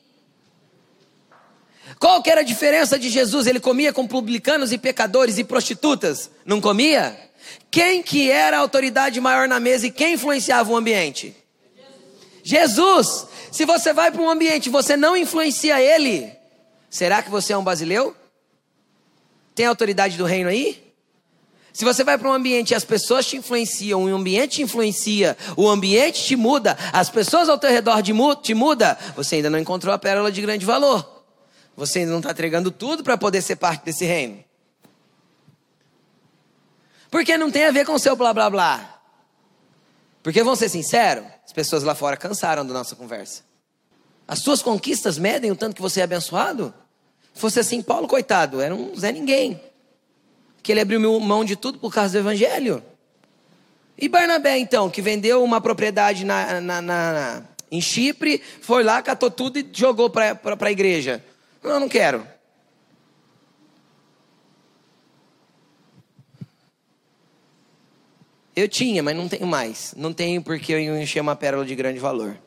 Qual 1.98 2.22
que 2.22 2.30
era 2.30 2.42
a 2.42 2.44
diferença 2.44 2.98
de 2.98 3.08
Jesus? 3.08 3.46
Ele 3.46 3.60
comia 3.60 3.92
com 3.92 4.06
publicanos 4.06 4.72
e 4.72 4.78
pecadores 4.78 5.38
e 5.38 5.44
prostitutas? 5.44 6.30
Não 6.44 6.60
comia? 6.60 7.18
Quem 7.70 8.02
que 8.02 8.30
era 8.30 8.56
a 8.56 8.60
autoridade 8.60 9.20
maior 9.20 9.48
na 9.48 9.58
mesa 9.58 9.86
e 9.86 9.90
quem 9.90 10.14
influenciava 10.14 10.70
o 10.70 10.76
ambiente? 10.76 11.34
Jesus. 12.42 13.26
Se 13.50 13.64
você 13.64 13.92
vai 13.92 14.10
para 14.10 14.20
um 14.20 14.30
ambiente 14.30 14.66
e 14.66 14.70
você 14.70 14.96
não 14.96 15.16
influencia 15.16 15.80
ele, 15.80 16.30
será 16.90 17.22
que 17.22 17.30
você 17.30 17.52
é 17.52 17.56
um 17.56 17.64
basileu? 17.64 18.14
Tem 19.54 19.64
autoridade 19.64 20.18
do 20.18 20.24
reino 20.24 20.50
aí? 20.50 20.84
Se 21.72 21.84
você 21.84 22.04
vai 22.04 22.18
para 22.18 22.28
um 22.28 22.32
ambiente 22.32 22.70
e 22.70 22.74
as 22.74 22.84
pessoas 22.84 23.26
te 23.26 23.36
influenciam, 23.36 24.04
o 24.04 24.14
ambiente 24.14 24.56
te 24.56 24.62
influencia, 24.62 25.36
o 25.56 25.68
ambiente 25.68 26.24
te 26.24 26.36
muda, 26.36 26.76
as 26.92 27.10
pessoas 27.10 27.48
ao 27.48 27.58
teu 27.58 27.70
redor 27.70 28.02
te 28.02 28.54
muda, 28.54 28.98
você 29.14 29.36
ainda 29.36 29.50
não 29.50 29.58
encontrou 29.58 29.92
a 29.94 29.98
pérola 29.98 30.30
de 30.30 30.40
grande 30.40 30.64
valor. 30.64 31.15
Você 31.76 32.00
ainda 32.00 32.12
não 32.12 32.18
está 32.18 32.30
entregando 32.30 32.70
tudo 32.70 33.04
para 33.04 33.18
poder 33.18 33.42
ser 33.42 33.56
parte 33.56 33.84
desse 33.84 34.04
reino. 34.04 34.42
Porque 37.10 37.36
não 37.36 37.50
tem 37.50 37.66
a 37.66 37.70
ver 37.70 37.84
com 37.84 37.92
o 37.92 37.98
seu 37.98 38.16
blá 38.16 38.32
blá 38.32 38.48
blá. 38.48 39.00
Porque 40.22 40.42
vamos 40.42 40.58
ser 40.58 40.68
sinceros, 40.68 41.24
as 41.44 41.52
pessoas 41.52 41.84
lá 41.84 41.94
fora 41.94 42.16
cansaram 42.16 42.66
da 42.66 42.74
nossa 42.74 42.96
conversa. 42.96 43.44
As 44.26 44.40
suas 44.40 44.60
conquistas 44.60 45.18
medem 45.18 45.50
o 45.52 45.56
tanto 45.56 45.76
que 45.76 45.82
você 45.82 46.00
é 46.00 46.04
abençoado? 46.04 46.74
Se 47.32 47.40
fosse 47.40 47.60
assim, 47.60 47.80
Paulo, 47.80 48.08
coitado, 48.08 48.60
era 48.60 48.74
um 48.74 48.96
Zé 48.96 49.12
Ninguém. 49.12 49.60
Que 50.62 50.72
ele 50.72 50.80
abriu 50.80 51.20
mão 51.20 51.44
de 51.44 51.54
tudo 51.54 51.78
por 51.78 51.92
causa 51.92 52.12
do 52.12 52.18
Evangelho. 52.18 52.82
E 53.96 54.08
Barnabé, 54.08 54.58
então, 54.58 54.90
que 54.90 55.00
vendeu 55.00 55.44
uma 55.44 55.60
propriedade 55.60 56.24
na, 56.24 56.60
na, 56.60 56.82
na, 56.82 57.42
em 57.70 57.80
Chipre, 57.80 58.42
foi 58.60 58.82
lá, 58.82 59.00
catou 59.00 59.30
tudo 59.30 59.58
e 59.58 59.68
jogou 59.72 60.10
para 60.10 60.38
a 60.58 60.70
igreja. 60.70 61.24
Não, 61.66 61.80
não 61.80 61.88
quero. 61.88 62.24
Eu 68.54 68.68
tinha, 68.68 69.02
mas 69.02 69.16
não 69.16 69.28
tenho 69.28 69.48
mais. 69.48 69.92
Não 69.96 70.14
tenho 70.14 70.40
porque 70.44 70.72
eu 70.72 70.96
enchi 70.96 71.18
uma 71.18 71.34
pérola 71.34 71.66
de 71.66 71.74
grande 71.74 71.98
valor. 71.98 72.38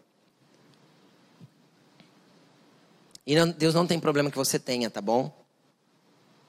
E 3.28 3.36
não, 3.36 3.52
Deus 3.52 3.74
não 3.74 3.86
tem 3.86 4.00
problema 4.00 4.32
que 4.32 4.38
você 4.38 4.58
tenha, 4.58 4.90
tá 4.90 5.02
bom? 5.02 5.38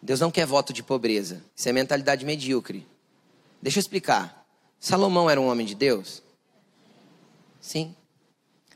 Deus 0.01 0.21
não 0.21 0.31
quer 0.31 0.47
voto 0.47 0.73
de 0.73 0.85
pobreza. 0.85 1.45
Isso 1.55 1.69
é 1.69 1.73
mentalidade 1.73 2.25
medíocre. 2.25 2.87
Deixa 3.61 3.79
eu 3.79 3.83
explicar. 3.83 4.47
Salomão 4.79 5.29
era 5.29 5.41
um 5.41 5.49
homem 5.49 5.67
de 5.67 5.75
Deus? 5.75 6.23
Sim. 7.61 7.97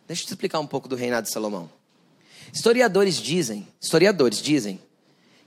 Deixa 0.05 0.25
eu 0.25 0.27
te 0.27 0.31
explicar 0.31 0.59
um 0.59 0.67
pouco 0.67 0.89
do 0.89 0.97
reinado 0.97 1.29
de 1.29 1.33
Salomão. 1.33 1.71
Historiadores 2.55 3.17
dizem, 3.17 3.67
historiadores 3.81 4.41
dizem 4.41 4.81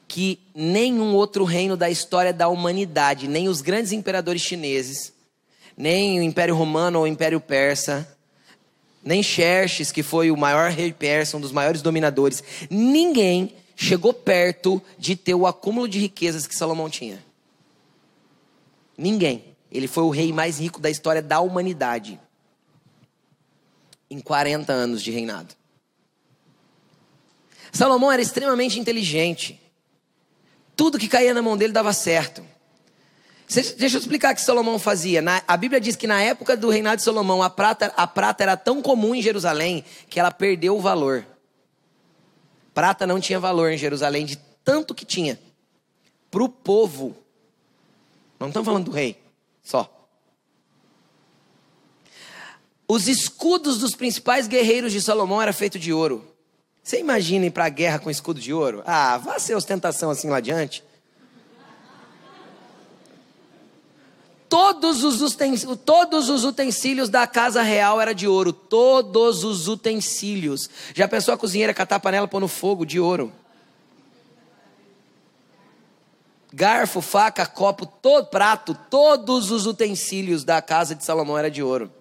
que 0.09 0.41
nenhum 0.53 1.15
outro 1.15 1.45
reino 1.45 1.77
da 1.77 1.89
história 1.89 2.33
da 2.33 2.49
humanidade, 2.49 3.29
nem 3.29 3.47
os 3.47 3.61
grandes 3.61 3.93
imperadores 3.93 4.41
chineses, 4.41 5.13
nem 5.77 6.19
o 6.19 6.23
Império 6.23 6.53
Romano 6.53 6.99
ou 6.99 7.05
o 7.05 7.07
Império 7.07 7.39
Persa, 7.39 8.05
nem 9.01 9.23
Xerxes, 9.23 9.89
que 9.89 10.03
foi 10.03 10.31
o 10.31 10.35
maior 10.35 10.69
rei 10.69 10.91
persa, 10.91 11.37
um 11.37 11.39
dos 11.39 11.53
maiores 11.53 11.81
dominadores, 11.81 12.43
ninguém 12.69 13.55
chegou 13.73 14.13
perto 14.13 14.81
de 14.99 15.15
ter 15.15 15.33
o 15.33 15.47
acúmulo 15.47 15.87
de 15.87 15.99
riquezas 15.99 16.45
que 16.45 16.55
Salomão 16.55 16.89
tinha. 16.89 17.23
Ninguém. 18.97 19.55
Ele 19.71 19.87
foi 19.87 20.03
o 20.03 20.09
rei 20.09 20.33
mais 20.33 20.59
rico 20.59 20.81
da 20.81 20.89
história 20.89 21.21
da 21.21 21.39
humanidade. 21.39 22.19
Em 24.09 24.19
40 24.19 24.73
anos 24.73 25.01
de 25.01 25.11
reinado. 25.11 25.56
Salomão 27.77 28.11
era 28.11 28.21
extremamente 28.21 28.79
inteligente. 28.79 29.61
Tudo 30.75 30.97
que 30.97 31.07
caía 31.07 31.31
na 31.31 31.43
mão 31.43 31.55
dele 31.55 31.71
dava 31.71 31.93
certo. 31.93 32.43
Deixa 33.47 33.97
eu 33.97 34.01
explicar 34.01 34.33
o 34.33 34.35
que 34.35 34.41
Salomão 34.41 34.79
fazia. 34.79 35.21
Na, 35.21 35.43
a 35.47 35.55
Bíblia 35.55 35.79
diz 35.79 35.95
que 35.95 36.07
na 36.07 36.19
época 36.19 36.57
do 36.57 36.71
reinado 36.71 36.97
de 36.97 37.03
Salomão, 37.03 37.43
a 37.43 37.51
prata, 37.51 37.93
a 37.95 38.07
prata 38.07 38.41
era 38.41 38.57
tão 38.57 38.81
comum 38.81 39.13
em 39.13 39.21
Jerusalém 39.21 39.85
que 40.09 40.19
ela 40.19 40.31
perdeu 40.31 40.75
o 40.75 40.81
valor. 40.81 41.23
Prata 42.73 43.05
não 43.05 43.19
tinha 43.19 43.39
valor 43.39 43.71
em 43.71 43.77
Jerusalém, 43.77 44.25
de 44.25 44.37
tanto 44.63 44.95
que 44.95 45.05
tinha. 45.05 45.39
Para 46.31 46.43
o 46.43 46.49
povo. 46.49 47.15
Não 48.39 48.47
estamos 48.47 48.65
falando 48.65 48.85
do 48.85 48.91
rei, 48.91 49.21
só. 49.61 50.09
Os 52.87 53.07
escudos 53.07 53.77
dos 53.77 53.95
principais 53.95 54.47
guerreiros 54.47 54.91
de 54.91 54.99
Salomão 54.99 55.39
eram 55.39 55.53
feitos 55.53 55.79
de 55.79 55.93
ouro. 55.93 56.36
Você 56.87 57.01
imagina 57.01 57.45
ir 57.45 57.51
para 57.51 57.65
a 57.65 57.69
guerra 57.69 57.99
com 57.99 58.09
escudo 58.09 58.39
de 58.39 58.53
ouro? 58.53 58.81
Ah, 58.85 59.17
vá 59.17 59.37
ser 59.39 59.55
ostentação 59.55 60.09
assim 60.09 60.29
lá 60.29 60.37
adiante. 60.37 60.81
Todos 64.47 65.03
os, 65.03 65.37
todos 65.83 66.29
os 66.29 66.45
utensílios 66.45 67.09
da 67.09 67.27
casa 67.27 67.61
real 67.61 67.99
era 67.99 68.15
de 68.15 68.25
ouro. 68.25 68.53
Todos 68.53 69.43
os 69.43 69.67
utensílios. 69.67 70.69
Já 70.95 71.09
pensou 71.09 71.33
a 71.33 71.37
cozinheira 71.37 71.73
catar 71.73 71.97
a 71.97 71.99
panela 71.99 72.25
pôr 72.25 72.39
no 72.39 72.47
fogo 72.47 72.85
de 72.85 73.01
ouro? 73.01 73.33
Garfo, 76.53 77.01
faca, 77.01 77.45
copo, 77.45 77.85
todo 77.85 78.27
prato, 78.27 78.73
todos 78.89 79.51
os 79.51 79.65
utensílios 79.65 80.45
da 80.45 80.61
casa 80.61 80.95
de 80.95 81.03
Salomão 81.03 81.37
era 81.37 81.51
de 81.51 81.61
ouro. 81.61 81.91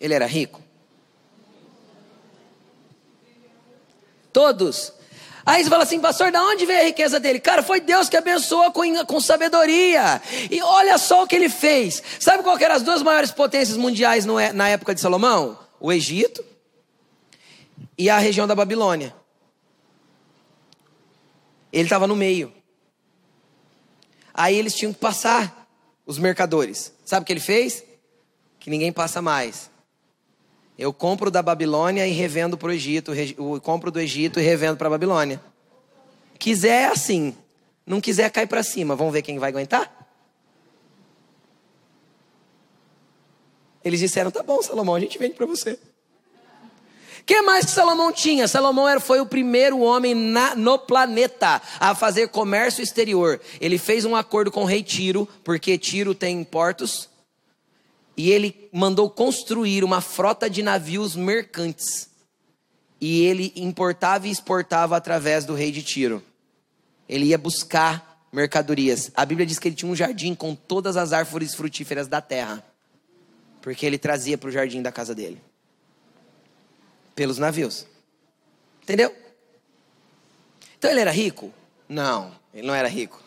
Ele 0.00 0.12
era 0.12 0.26
rico? 0.26 0.69
Todos. 4.32 4.92
Aí 5.44 5.64
você 5.64 5.70
fala 5.70 5.82
assim, 5.82 6.00
pastor, 6.00 6.30
da 6.30 6.42
onde 6.42 6.66
veio 6.66 6.80
a 6.80 6.84
riqueza 6.84 7.18
dele? 7.18 7.40
Cara, 7.40 7.62
foi 7.62 7.80
Deus 7.80 8.08
que 8.08 8.16
abençoou 8.16 8.70
com, 8.72 9.04
com 9.06 9.20
sabedoria. 9.20 10.20
E 10.50 10.62
olha 10.62 10.98
só 10.98 11.22
o 11.22 11.26
que 11.26 11.34
ele 11.34 11.48
fez. 11.48 12.02
Sabe 12.18 12.42
qual 12.42 12.58
eram 12.58 12.74
as 12.74 12.82
duas 12.82 13.02
maiores 13.02 13.30
potências 13.30 13.76
mundiais 13.76 14.24
no, 14.24 14.34
na 14.52 14.68
época 14.68 14.94
de 14.94 15.00
Salomão? 15.00 15.58
O 15.80 15.92
Egito 15.92 16.44
e 17.96 18.10
a 18.10 18.18
região 18.18 18.46
da 18.46 18.54
Babilônia. 18.54 19.14
Ele 21.72 21.84
estava 21.84 22.06
no 22.06 22.16
meio. 22.16 22.52
Aí 24.34 24.56
eles 24.56 24.74
tinham 24.74 24.92
que 24.92 24.98
passar 24.98 25.66
os 26.04 26.18
mercadores. 26.18 26.92
Sabe 27.04 27.22
o 27.22 27.26
que 27.26 27.32
ele 27.32 27.40
fez? 27.40 27.84
Que 28.58 28.68
ninguém 28.68 28.92
passa 28.92 29.22
mais. 29.22 29.69
Eu 30.80 30.94
compro 30.94 31.30
da 31.30 31.42
Babilônia 31.42 32.06
e 32.06 32.12
revendo 32.12 32.56
para 32.56 32.68
o 32.68 32.72
Egito. 32.72 33.12
Eu 33.12 33.60
compro 33.60 33.90
do 33.90 34.00
Egito 34.00 34.40
e 34.40 34.42
revendo 34.42 34.78
para 34.78 34.86
a 34.86 34.90
Babilônia. 34.90 35.38
Quiser 36.38 36.84
é 36.84 36.86
assim. 36.86 37.36
Não 37.84 38.00
quiser, 38.00 38.30
cai 38.30 38.46
para 38.46 38.62
cima. 38.62 38.96
Vamos 38.96 39.12
ver 39.12 39.20
quem 39.20 39.38
vai 39.38 39.50
aguentar? 39.50 40.08
Eles 43.84 44.00
disseram: 44.00 44.30
tá 44.30 44.42
bom, 44.42 44.62
Salomão, 44.62 44.94
a 44.94 45.00
gente 45.00 45.18
vende 45.18 45.34
para 45.34 45.44
você. 45.44 45.72
O 45.72 47.24
que 47.26 47.42
mais 47.42 47.66
que 47.66 47.72
Salomão 47.72 48.10
tinha? 48.10 48.48
Salomão 48.48 48.88
era, 48.88 49.00
foi 49.00 49.20
o 49.20 49.26
primeiro 49.26 49.80
homem 49.80 50.14
na, 50.14 50.56
no 50.56 50.78
planeta 50.78 51.60
a 51.78 51.94
fazer 51.94 52.28
comércio 52.28 52.82
exterior. 52.82 53.38
Ele 53.60 53.76
fez 53.76 54.06
um 54.06 54.16
acordo 54.16 54.50
com 54.50 54.62
o 54.62 54.66
rei 54.66 54.82
Tiro, 54.82 55.28
porque 55.44 55.76
Tiro 55.76 56.14
tem 56.14 56.42
portos 56.42 57.09
e 58.20 58.30
ele 58.30 58.68
mandou 58.70 59.08
construir 59.08 59.82
uma 59.82 60.02
frota 60.02 60.50
de 60.50 60.62
navios 60.62 61.16
mercantes. 61.16 62.10
E 63.00 63.22
ele 63.22 63.50
importava 63.56 64.28
e 64.28 64.30
exportava 64.30 64.94
através 64.94 65.46
do 65.46 65.54
rei 65.54 65.72
de 65.72 65.82
Tiro. 65.82 66.22
Ele 67.08 67.24
ia 67.24 67.38
buscar 67.38 68.22
mercadorias. 68.30 69.10
A 69.14 69.24
Bíblia 69.24 69.46
diz 69.46 69.58
que 69.58 69.68
ele 69.68 69.74
tinha 69.74 69.90
um 69.90 69.96
jardim 69.96 70.34
com 70.34 70.54
todas 70.54 70.98
as 70.98 71.14
árvores 71.14 71.54
frutíferas 71.54 72.08
da 72.08 72.20
terra. 72.20 72.62
Porque 73.62 73.86
ele 73.86 73.96
trazia 73.96 74.36
para 74.36 74.50
o 74.50 74.52
jardim 74.52 74.82
da 74.82 74.92
casa 74.92 75.14
dele. 75.14 75.40
Pelos 77.14 77.38
navios. 77.38 77.86
Entendeu? 78.82 79.16
Então 80.78 80.90
ele 80.90 81.00
era 81.00 81.10
rico? 81.10 81.50
Não, 81.88 82.36
ele 82.52 82.66
não 82.66 82.74
era 82.74 82.86
rico. 82.86 83.18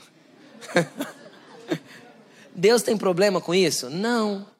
Deus 2.53 2.83
tem 2.83 2.95
problema 2.95 3.41
com 3.41 3.55
isso? 3.55 3.89
Não. 3.89 4.52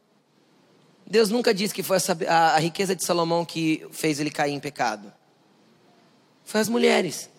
Deus 1.05 1.29
nunca 1.29 1.53
disse 1.53 1.73
que 1.73 1.83
foi 1.83 1.97
a, 2.27 2.57
riqueza 2.59 2.95
de 2.95 3.03
Salomão 3.03 3.45
que 3.45 3.85
fez 3.91 4.19
ele 4.19 4.31
cair 4.31 4.53
em 4.53 4.59
pecado. 4.59 5.11
Foi 6.43 6.61
as 6.61 6.69
mulheres. 6.69 7.29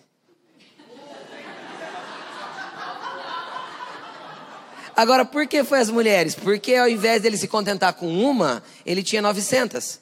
Agora, 4.95 5.25
por 5.25 5.45
que 5.45 5.63
foi 5.63 5.79
as 5.79 5.89
mulheres? 5.89 6.35
Porque 6.35 6.73
ao 6.75 6.87
invés 6.87 7.21
dele 7.21 7.37
se 7.37 7.47
contentar 7.47 7.93
com 7.93 8.07
uma, 8.07 8.63
ele 8.85 9.03
tinha 9.03 9.21
900. 9.21 9.99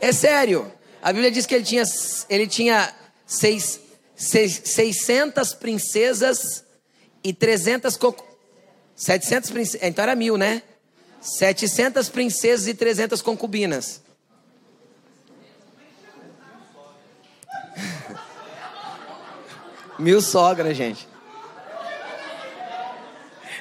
É 0.00 0.12
sério. 0.12 0.72
A 1.02 1.12
Bíblia 1.12 1.30
diz 1.30 1.44
que 1.44 1.54
ele 1.54 1.64
tinha, 1.64 1.82
ele 2.30 2.46
tinha 2.46 2.94
seis, 3.26 3.80
seis, 4.14 4.60
600 4.64 5.54
princesas 5.54 6.64
e 7.24 7.32
300 7.32 7.96
coco, 7.96 8.24
700 8.98 9.50
princesas, 9.52 9.86
então 9.86 10.02
era 10.02 10.16
mil, 10.16 10.36
né? 10.36 10.60
700 11.20 12.08
princesas 12.08 12.66
e 12.66 12.74
300 12.74 13.22
concubinas. 13.22 14.02
Mil 19.98 20.20
sogras, 20.20 20.76
gente. 20.76 21.06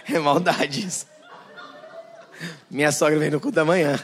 É 0.09 0.17
maldade 0.19 0.87
isso. 0.87 1.05
Minha 2.71 2.93
sogra 2.93 3.19
vem 3.19 3.29
no 3.29 3.41
culto 3.41 3.55
da 3.55 3.65
manhã. 3.65 3.99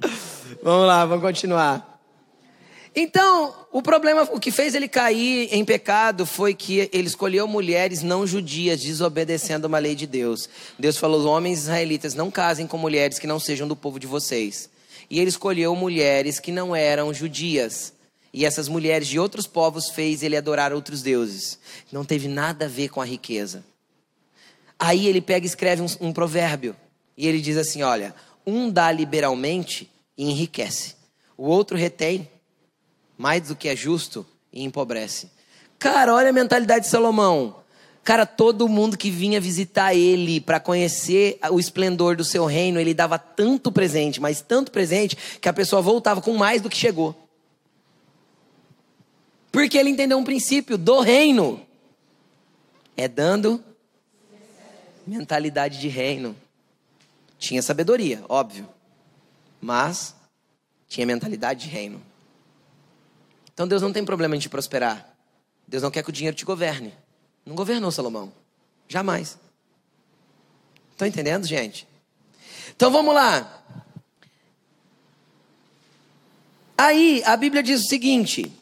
Vamos 0.62 0.86
lá, 0.86 1.04
vamos 1.04 1.22
continuar. 1.22 1.89
Então, 2.94 3.54
o 3.70 3.80
problema, 3.80 4.22
o 4.32 4.40
que 4.40 4.50
fez 4.50 4.74
ele 4.74 4.88
cair 4.88 5.48
em 5.52 5.64
pecado 5.64 6.26
foi 6.26 6.54
que 6.54 6.90
ele 6.92 7.06
escolheu 7.06 7.46
mulheres 7.46 8.02
não 8.02 8.26
judias, 8.26 8.80
desobedecendo 8.80 9.68
uma 9.68 9.78
lei 9.78 9.94
de 9.94 10.06
Deus. 10.06 10.48
Deus 10.78 10.96
falou: 10.96 11.24
homens 11.26 11.60
israelitas, 11.60 12.14
não 12.14 12.30
casem 12.30 12.66
com 12.66 12.76
mulheres 12.76 13.18
que 13.18 13.28
não 13.28 13.38
sejam 13.38 13.68
do 13.68 13.76
povo 13.76 14.00
de 14.00 14.08
vocês. 14.08 14.68
E 15.08 15.20
ele 15.20 15.28
escolheu 15.28 15.74
mulheres 15.76 16.40
que 16.40 16.50
não 16.50 16.74
eram 16.74 17.14
judias. 17.14 17.92
E 18.32 18.44
essas 18.44 18.68
mulheres 18.68 19.08
de 19.08 19.18
outros 19.18 19.46
povos 19.46 19.90
fez 19.90 20.22
ele 20.22 20.36
adorar 20.36 20.72
outros 20.72 21.02
deuses. 21.02 21.58
Não 21.90 22.04
teve 22.04 22.28
nada 22.28 22.66
a 22.66 22.68
ver 22.68 22.88
com 22.88 23.00
a 23.00 23.04
riqueza. 23.04 23.64
Aí 24.78 25.06
ele 25.06 25.20
pega 25.20 25.44
e 25.44 25.48
escreve 25.48 25.82
um, 25.82 26.08
um 26.08 26.12
provérbio. 26.12 26.74
E 27.16 27.26
ele 27.28 27.40
diz 27.40 27.56
assim: 27.56 27.82
olha, 27.82 28.14
um 28.44 28.68
dá 28.68 28.90
liberalmente 28.90 29.88
e 30.18 30.28
enriquece. 30.28 30.96
O 31.36 31.46
outro 31.46 31.76
retém 31.76 32.28
mais 33.20 33.48
do 33.48 33.54
que 33.54 33.68
é 33.68 33.76
justo 33.76 34.26
e 34.50 34.64
empobrece. 34.64 35.30
Cara, 35.78 36.14
olha 36.14 36.30
a 36.30 36.32
mentalidade 36.32 36.86
de 36.86 36.90
Salomão. 36.90 37.56
Cara, 38.02 38.24
todo 38.24 38.66
mundo 38.66 38.96
que 38.96 39.10
vinha 39.10 39.38
visitar 39.38 39.94
ele 39.94 40.40
para 40.40 40.58
conhecer 40.58 41.38
o 41.50 41.60
esplendor 41.60 42.16
do 42.16 42.24
seu 42.24 42.46
reino, 42.46 42.80
ele 42.80 42.94
dava 42.94 43.18
tanto 43.18 43.70
presente, 43.70 44.22
mas 44.22 44.40
tanto 44.40 44.72
presente, 44.72 45.18
que 45.38 45.50
a 45.50 45.52
pessoa 45.52 45.82
voltava 45.82 46.22
com 46.22 46.32
mais 46.32 46.62
do 46.62 46.70
que 46.70 46.76
chegou. 46.78 47.14
Porque 49.52 49.76
ele 49.76 49.90
entendeu 49.90 50.16
um 50.16 50.24
princípio 50.24 50.78
do 50.78 51.00
reino. 51.00 51.60
É 52.96 53.06
dando 53.06 53.62
mentalidade 55.06 55.78
de 55.78 55.88
reino. 55.88 56.34
Tinha 57.38 57.60
sabedoria, 57.60 58.24
óbvio. 58.30 58.66
Mas 59.60 60.16
tinha 60.88 61.06
mentalidade 61.06 61.64
de 61.64 61.68
reino. 61.68 62.08
Então 63.52 63.66
Deus 63.66 63.82
não 63.82 63.92
tem 63.92 64.04
problema 64.04 64.36
em 64.36 64.38
te 64.38 64.48
prosperar. 64.48 65.14
Deus 65.66 65.82
não 65.82 65.90
quer 65.90 66.02
que 66.02 66.10
o 66.10 66.12
dinheiro 66.12 66.36
te 66.36 66.44
governe. 66.44 66.94
Não 67.44 67.54
governou 67.54 67.90
Salomão. 67.90 68.32
Jamais. 68.88 69.38
Estão 70.92 71.06
entendendo, 71.06 71.46
gente? 71.46 71.86
Então 72.74 72.90
vamos 72.90 73.14
lá. 73.14 73.62
Aí 76.76 77.22
a 77.24 77.36
Bíblia 77.36 77.62
diz 77.62 77.84
o 77.84 77.88
seguinte: 77.88 78.52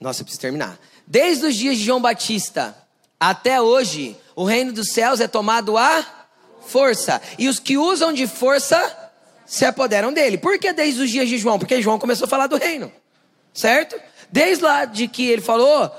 nossa, 0.00 0.22
eu 0.22 0.24
preciso 0.24 0.40
terminar. 0.40 0.78
Desde 1.06 1.46
os 1.46 1.54
dias 1.54 1.76
de 1.76 1.84
João 1.84 2.00
Batista 2.00 2.76
até 3.18 3.60
hoje, 3.60 4.16
o 4.34 4.44
reino 4.44 4.72
dos 4.72 4.92
céus 4.92 5.20
é 5.20 5.28
tomado 5.28 5.76
a 5.76 6.28
força. 6.66 7.20
E 7.38 7.48
os 7.48 7.58
que 7.58 7.76
usam 7.76 8.12
de 8.12 8.26
força 8.26 9.12
se 9.44 9.64
apoderam 9.64 10.12
dele. 10.12 10.38
Por 10.38 10.58
que 10.58 10.72
desde 10.72 11.02
os 11.02 11.10
dias 11.10 11.28
de 11.28 11.36
João? 11.36 11.58
Porque 11.58 11.82
João 11.82 11.98
começou 11.98 12.24
a 12.26 12.28
falar 12.28 12.46
do 12.46 12.56
reino. 12.56 12.90
Certo? 13.52 14.00
Desde 14.30 14.62
lá 14.62 14.84
de 14.84 15.08
que 15.08 15.28
ele 15.28 15.42
falou, 15.42 15.90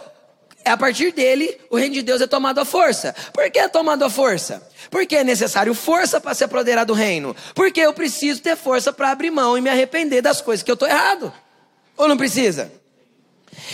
a 0.63 0.77
partir 0.77 1.11
dele, 1.11 1.59
o 1.69 1.77
reino 1.77 1.95
de 1.95 2.01
Deus 2.01 2.21
é 2.21 2.27
tomado 2.27 2.59
à 2.59 2.65
força. 2.65 3.15
Por 3.33 3.49
que 3.49 3.59
é 3.59 3.67
tomado 3.67 4.03
à 4.05 4.09
força? 4.09 4.67
Porque 4.89 5.15
é 5.15 5.23
necessário 5.23 5.73
força 5.73 6.21
para 6.21 6.33
se 6.33 6.43
apoderar 6.43 6.85
do 6.85 6.93
reino. 6.93 7.35
Porque 7.55 7.79
eu 7.79 7.93
preciso 7.93 8.41
ter 8.41 8.55
força 8.55 8.93
para 8.93 9.11
abrir 9.11 9.31
mão 9.31 9.57
e 9.57 9.61
me 9.61 9.69
arrepender 9.69 10.21
das 10.21 10.41
coisas 10.41 10.63
que 10.63 10.69
eu 10.69 10.75
estou 10.75 10.87
errado. 10.87 11.33
Ou 11.97 12.07
não 12.07 12.17
precisa? 12.17 12.71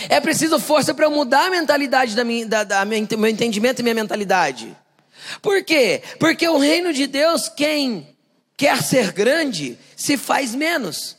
É 0.08 0.20
preciso 0.20 0.58
força 0.58 0.94
para 0.94 1.06
eu 1.06 1.10
mudar 1.10 1.46
a 1.46 1.50
mentalidade 1.50 2.16
da 2.16 2.24
minha, 2.24 2.46
da, 2.46 2.64
da 2.64 2.84
meu 2.84 2.98
entendimento 2.98 3.80
e 3.80 3.82
minha 3.82 3.94
mentalidade. 3.94 4.76
Por 5.42 5.62
quê? 5.62 6.02
Porque 6.18 6.48
o 6.48 6.58
reino 6.58 6.92
de 6.92 7.06
Deus, 7.06 7.48
quem 7.48 8.16
quer 8.56 8.82
ser 8.82 9.12
grande, 9.12 9.78
se 9.94 10.16
faz 10.16 10.54
menos. 10.54 11.17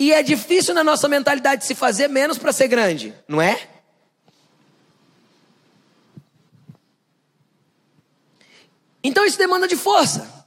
E 0.00 0.14
é 0.14 0.22
difícil 0.22 0.72
na 0.72 0.82
nossa 0.82 1.06
mentalidade 1.06 1.66
se 1.66 1.74
fazer 1.74 2.08
menos 2.08 2.38
para 2.38 2.54
ser 2.54 2.68
grande, 2.68 3.14
não 3.28 3.38
é? 3.38 3.68
Então 9.04 9.26
isso 9.26 9.36
demanda 9.36 9.68
de 9.68 9.76
força. 9.76 10.46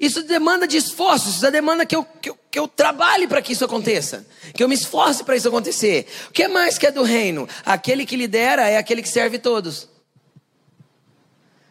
Isso 0.00 0.24
demanda 0.24 0.66
de 0.66 0.76
esforço, 0.76 1.28
isso 1.28 1.50
demanda 1.52 1.86
que 1.86 1.94
eu, 1.94 2.02
que 2.04 2.30
eu, 2.30 2.38
que 2.50 2.58
eu 2.58 2.66
trabalhe 2.66 3.28
para 3.28 3.40
que 3.40 3.52
isso 3.52 3.64
aconteça, 3.64 4.26
que 4.52 4.64
eu 4.64 4.68
me 4.68 4.74
esforce 4.74 5.22
para 5.22 5.36
isso 5.36 5.46
acontecer. 5.46 6.08
O 6.28 6.32
que 6.32 6.48
mais 6.48 6.76
que 6.76 6.86
é 6.86 6.90
do 6.90 7.04
reino? 7.04 7.48
Aquele 7.64 8.04
que 8.04 8.16
lidera 8.16 8.68
é 8.68 8.76
aquele 8.76 9.02
que 9.02 9.08
serve 9.08 9.38
todos. 9.38 9.88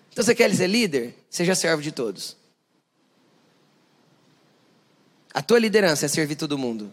Então 0.10 0.24
você 0.24 0.34
quer 0.34 0.56
ser 0.56 0.68
líder? 0.68 1.14
Seja 1.30 1.54
servo 1.54 1.82
de 1.82 1.92
todos. 1.92 2.38
A 5.34 5.42
tua 5.42 5.60
liderança 5.60 6.06
é 6.06 6.10
servir 6.10 6.36
todo 6.36 6.58
mundo. 6.58 6.92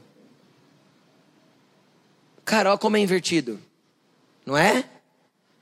Carol, 2.45 2.78
como 2.78 2.97
é 2.97 3.01
invertido, 3.01 3.61
não 4.45 4.57
é? 4.57 4.88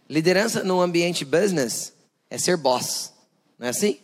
Liderança 0.08 0.62
no 0.62 0.80
ambiente 0.80 1.24
business 1.24 1.92
é 2.30 2.38
ser 2.38 2.56
boss, 2.56 3.12
não 3.58 3.66
é 3.66 3.70
assim? 3.70 4.00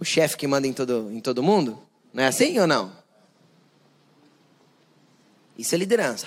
o 0.00 0.04
chefe 0.04 0.36
que 0.38 0.46
manda 0.46 0.66
em 0.66 0.72
todo, 0.72 1.12
em 1.12 1.20
todo 1.20 1.42
mundo? 1.42 1.78
Não 2.12 2.24
é 2.24 2.26
assim 2.26 2.58
ou 2.58 2.66
não? 2.66 2.90
Isso 5.58 5.74
é 5.74 5.78
liderança. 5.78 6.26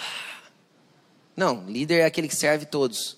Não, 1.35 1.65
líder 1.65 2.01
é 2.01 2.05
aquele 2.05 2.27
que 2.27 2.35
serve 2.35 2.67
todos. 2.67 3.17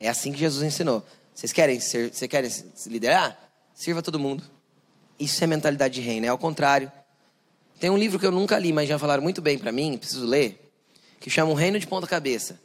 É 0.00 0.08
assim 0.08 0.32
que 0.32 0.38
Jesus 0.38 0.64
ensinou. 0.64 1.06
Vocês 1.32 1.52
querem 1.52 1.78
ser, 1.78 2.12
vocês 2.12 2.28
querem 2.28 2.50
se 2.50 2.88
liderar? 2.88 3.38
Sirva 3.72 4.02
todo 4.02 4.18
mundo. 4.18 4.42
Isso 5.16 5.42
é 5.44 5.46
mentalidade 5.46 5.94
de 5.94 6.00
reino, 6.00 6.26
é 6.26 6.28
ao 6.28 6.38
contrário. 6.38 6.90
Tem 7.78 7.90
um 7.90 7.98
livro 7.98 8.18
que 8.18 8.26
eu 8.26 8.32
nunca 8.32 8.58
li, 8.58 8.72
mas 8.72 8.88
já 8.88 8.98
falaram 8.98 9.22
muito 9.22 9.42
bem 9.42 9.58
para 9.58 9.72
mim, 9.72 9.98
preciso 9.98 10.26
ler, 10.26 10.72
que 11.20 11.28
chama 11.28 11.50
O 11.50 11.54
Reino 11.54 11.78
de 11.78 11.86
Ponta 11.86 12.06
Cabeça. 12.06 12.60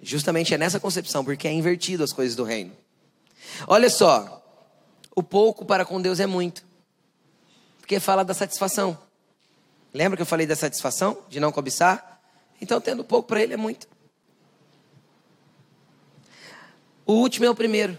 Justamente 0.00 0.54
é 0.54 0.58
nessa 0.58 0.78
concepção, 0.78 1.24
porque 1.24 1.48
é 1.48 1.52
invertido 1.52 2.04
as 2.04 2.12
coisas 2.12 2.36
do 2.36 2.44
reino. 2.44 2.72
Olha 3.66 3.90
só, 3.90 4.42
o 5.14 5.22
pouco 5.22 5.64
para 5.64 5.84
com 5.84 6.00
Deus 6.00 6.20
é 6.20 6.26
muito. 6.26 6.64
Porque 7.80 7.98
fala 7.98 8.24
da 8.24 8.34
satisfação. 8.34 8.96
Lembra 9.92 10.16
que 10.16 10.22
eu 10.22 10.26
falei 10.26 10.46
da 10.46 10.54
satisfação? 10.54 11.18
De 11.28 11.40
não 11.40 11.50
cobiçar? 11.50 12.20
Então, 12.60 12.80
tendo 12.80 13.02
pouco 13.02 13.26
para 13.28 13.42
Ele 13.42 13.54
é 13.54 13.56
muito. 13.56 13.88
O 17.04 17.14
último 17.14 17.46
é 17.46 17.50
o 17.50 17.54
primeiro. 17.54 17.98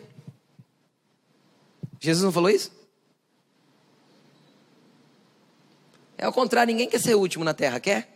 Jesus 2.00 2.24
não 2.24 2.32
falou 2.32 2.50
isso? 2.50 2.72
É 6.22 6.26
ao 6.26 6.34
contrário, 6.34 6.74
ninguém 6.74 6.90
quer 6.90 7.00
ser 7.00 7.16
o 7.16 7.20
último 7.20 7.46
na 7.46 7.54
terra, 7.54 7.80
quer? 7.80 8.10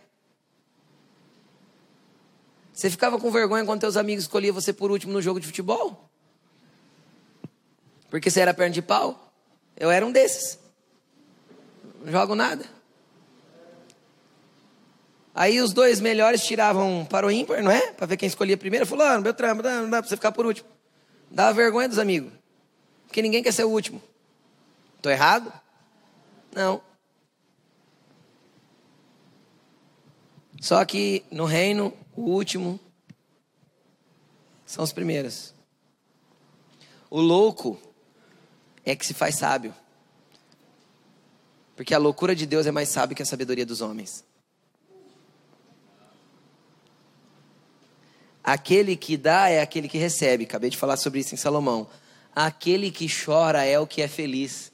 Você 2.70 2.90
ficava 2.90 3.18
com 3.18 3.30
vergonha 3.30 3.64
quando 3.64 3.80
teus 3.80 3.96
amigos 3.96 4.24
escolhiam 4.24 4.52
você 4.52 4.74
por 4.74 4.90
último 4.90 5.10
no 5.10 5.22
jogo 5.22 5.40
de 5.40 5.46
futebol? 5.46 6.06
Porque 8.10 8.30
você 8.30 8.40
era 8.40 8.52
perna 8.52 8.74
de 8.74 8.82
pau? 8.82 9.32
Eu 9.74 9.90
era 9.90 10.04
um 10.04 10.12
desses. 10.12 10.58
Não 12.04 12.12
jogo 12.12 12.34
nada. 12.34 12.66
Aí 15.34 15.58
os 15.62 15.72
dois 15.72 15.98
melhores 15.98 16.44
tiravam 16.44 17.06
para 17.08 17.26
o 17.26 17.30
ímpar, 17.30 17.62
não 17.62 17.70
é? 17.70 17.90
Para 17.92 18.06
ver 18.06 18.18
quem 18.18 18.26
escolhia 18.26 18.58
primeiro. 18.58 18.84
Fulano, 18.84 19.22
Beltrano, 19.22 19.62
não 19.62 19.88
dá 19.88 20.02
para 20.02 20.10
você 20.10 20.16
ficar 20.16 20.30
por 20.30 20.44
último. 20.44 20.68
Dava 21.30 21.54
vergonha 21.54 21.88
dos 21.88 21.98
amigos. 21.98 22.30
Porque 23.06 23.22
ninguém 23.22 23.42
quer 23.42 23.52
ser 23.52 23.64
o 23.64 23.70
último. 23.70 24.02
Estou 24.98 25.10
errado? 25.10 25.50
Não. 26.54 26.82
Só 30.64 30.82
que 30.82 31.22
no 31.30 31.44
reino, 31.44 31.92
o 32.16 32.22
último 32.22 32.80
são 34.64 34.82
os 34.82 34.94
primeiros. 34.94 35.52
O 37.10 37.20
louco 37.20 37.78
é 38.82 38.96
que 38.96 39.04
se 39.04 39.12
faz 39.12 39.34
sábio. 39.34 39.74
Porque 41.76 41.92
a 41.92 41.98
loucura 41.98 42.34
de 42.34 42.46
Deus 42.46 42.66
é 42.66 42.70
mais 42.70 42.88
sábio 42.88 43.14
que 43.14 43.22
a 43.22 43.26
sabedoria 43.26 43.66
dos 43.66 43.82
homens. 43.82 44.24
Aquele 48.42 48.96
que 48.96 49.18
dá 49.18 49.50
é 49.50 49.60
aquele 49.60 49.86
que 49.86 49.98
recebe. 49.98 50.44
Acabei 50.44 50.70
de 50.70 50.78
falar 50.78 50.96
sobre 50.96 51.20
isso 51.20 51.34
em 51.34 51.36
Salomão. 51.36 51.86
Aquele 52.34 52.90
que 52.90 53.06
chora 53.06 53.66
é 53.66 53.78
o 53.78 53.86
que 53.86 54.00
é 54.00 54.08
feliz. 54.08 54.72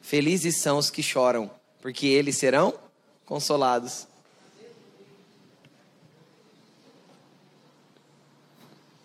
Felizes 0.00 0.60
são 0.60 0.78
os 0.78 0.90
que 0.90 1.00
choram, 1.00 1.48
porque 1.80 2.08
eles 2.08 2.36
serão 2.36 2.89
consolados. 3.30 4.08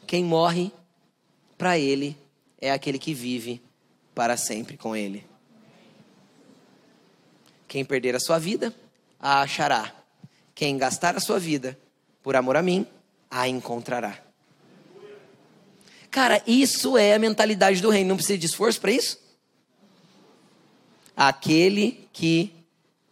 Quem 0.07 0.23
morre, 0.23 0.72
para 1.56 1.77
ele 1.77 2.18
é 2.60 2.72
aquele 2.72 2.97
que 2.97 3.14
vive 3.14 3.61
para 4.15 4.35
sempre 4.35 4.77
com 4.77 4.95
Ele. 4.95 5.23
Quem 7.68 7.85
perder 7.85 8.15
a 8.15 8.19
sua 8.19 8.39
vida, 8.39 8.73
a 9.19 9.41
achará. 9.41 9.93
Quem 10.56 10.76
gastar 10.76 11.15
a 11.15 11.19
sua 11.19 11.38
vida 11.38 11.77
por 12.23 12.35
amor 12.35 12.57
a 12.57 12.64
mim, 12.64 12.88
a 13.30 13.47
encontrará. 13.47 14.19
Cara, 16.10 16.41
isso 16.47 16.97
é 16.97 17.14
a 17.14 17.19
mentalidade 17.19 17.80
do 17.80 17.91
reino. 17.91 18.10
Não 18.10 18.15
precisa 18.15 18.39
de 18.39 18.47
esforço 18.47 18.81
para 18.81 18.91
isso? 18.91 19.19
Aquele 21.15 22.10
que, 22.11 22.55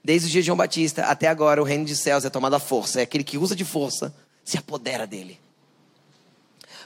desde 0.04 0.28
o 0.28 0.32
dia 0.32 0.42
de 0.42 0.48
João 0.48 0.58
Batista 0.58 1.04
até 1.04 1.28
agora, 1.28 1.62
o 1.62 1.66
reino 1.66 1.86
de 1.86 1.96
céus 1.96 2.26
é 2.26 2.30
tomado 2.30 2.56
à 2.56 2.60
força. 2.60 3.00
É 3.00 3.04
aquele 3.04 3.24
que 3.24 3.38
usa 3.38 3.56
de 3.56 3.64
força, 3.64 4.14
se 4.44 4.58
apodera 4.58 5.08
dele. 5.08 5.40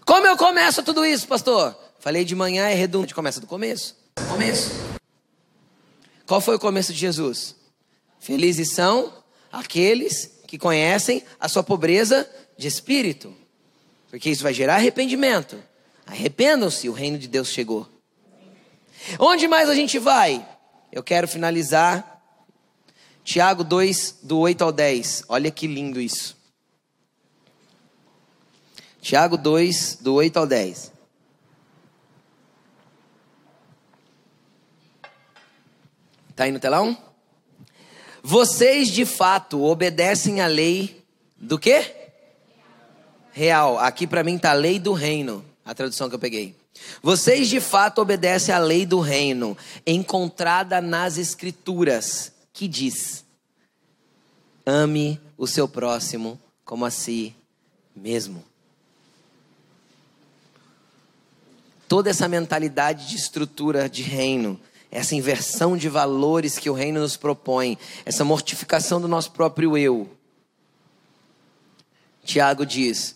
Como 0.05 0.25
eu 0.25 0.37
começo 0.37 0.83
tudo 0.83 1.05
isso, 1.05 1.27
pastor? 1.27 1.77
Falei 1.99 2.23
de 2.23 2.35
manhã 2.35 2.67
é 2.69 2.73
redundante, 2.73 3.13
começa 3.13 3.41
do 3.41 3.47
começo. 3.47 3.97
Começo. 4.29 4.71
Qual 6.25 6.39
foi 6.39 6.55
o 6.55 6.59
começo 6.59 6.93
de 6.93 6.99
Jesus? 6.99 7.55
Felizes 8.19 8.73
são 8.73 9.13
aqueles 9.51 10.39
que 10.47 10.57
conhecem 10.57 11.23
a 11.39 11.49
sua 11.49 11.63
pobreza 11.63 12.29
de 12.57 12.67
espírito, 12.67 13.35
porque 14.09 14.29
isso 14.29 14.43
vai 14.43 14.53
gerar 14.53 14.75
arrependimento. 14.75 15.61
Arrependam-se, 16.05 16.87
o 16.87 16.93
reino 16.93 17.17
de 17.17 17.27
Deus 17.27 17.49
chegou. 17.49 17.87
Onde 19.19 19.47
mais 19.47 19.69
a 19.69 19.75
gente 19.75 19.99
vai? 19.99 20.45
Eu 20.91 21.03
quero 21.03 21.27
finalizar 21.27 22.16
Tiago 23.27 23.61
2, 23.61 24.19
do 24.23 24.39
8 24.39 24.63
ao 24.63 24.71
10. 24.71 25.25
Olha 25.27 25.51
que 25.51 25.67
lindo 25.67 25.99
isso. 25.99 26.37
Tiago 29.01 29.35
2, 29.35 29.97
do 29.99 30.13
8 30.13 30.37
ao 30.37 30.47
10. 30.47 30.93
Está 36.29 36.45
aí 36.45 36.53
no 36.53 36.59
telão? 36.61 36.97
Vocês 38.23 38.87
de 38.87 39.05
fato 39.05 39.61
obedecem 39.61 40.39
à 40.39 40.47
lei 40.47 41.05
do 41.35 41.59
quê? 41.59 41.93
real. 43.33 43.77
Aqui 43.77 44.07
para 44.07 44.23
mim 44.23 44.37
tá 44.37 44.53
lei 44.53 44.79
do 44.79 44.93
reino, 44.93 45.43
a 45.65 45.75
tradução 45.75 46.07
que 46.07 46.15
eu 46.15 46.19
peguei. 46.19 46.55
Vocês 47.03 47.49
de 47.49 47.59
fato 47.59 47.99
obedecem 47.99 48.55
à 48.55 48.57
lei 48.57 48.85
do 48.85 49.01
reino, 49.01 49.57
encontrada 49.85 50.79
nas 50.79 51.17
escrituras, 51.17 52.31
que 52.57 52.67
diz: 52.67 53.23
Ame 54.65 55.21
o 55.37 55.45
seu 55.45 55.67
próximo 55.67 56.41
como 56.65 56.85
a 56.85 56.89
si 56.89 57.35
mesmo. 57.95 58.43
Toda 61.87 62.09
essa 62.09 62.27
mentalidade 62.27 63.07
de 63.07 63.15
estrutura 63.15 63.87
de 63.87 64.01
reino, 64.01 64.59
essa 64.89 65.13
inversão 65.13 65.77
de 65.77 65.87
valores 65.87 66.57
que 66.57 66.67
o 66.67 66.73
reino 66.73 66.99
nos 66.99 67.15
propõe, 67.15 67.77
essa 68.03 68.25
mortificação 68.25 68.99
do 68.99 69.07
nosso 69.07 69.31
próprio 69.33 69.77
eu. 69.77 70.09
Tiago 72.25 72.65
diz: 72.65 73.15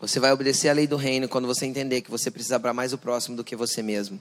você 0.00 0.18
vai 0.18 0.32
obedecer 0.32 0.70
à 0.70 0.72
lei 0.72 0.86
do 0.86 0.96
reino 0.96 1.28
quando 1.28 1.46
você 1.46 1.66
entender 1.66 2.00
que 2.00 2.10
você 2.10 2.30
precisa 2.30 2.56
amar 2.56 2.72
mais 2.72 2.94
o 2.94 2.98
próximo 2.98 3.36
do 3.36 3.44
que 3.44 3.54
você 3.54 3.82
mesmo. 3.82 4.18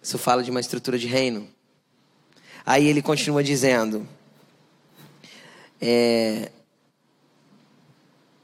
Isso 0.00 0.16
fala 0.16 0.44
de 0.44 0.50
uma 0.52 0.60
estrutura 0.60 0.96
de 0.96 1.08
reino. 1.08 1.52
Aí 2.64 2.86
ele 2.86 3.02
continua 3.02 3.42
dizendo: 3.42 4.06
é, 5.80 6.50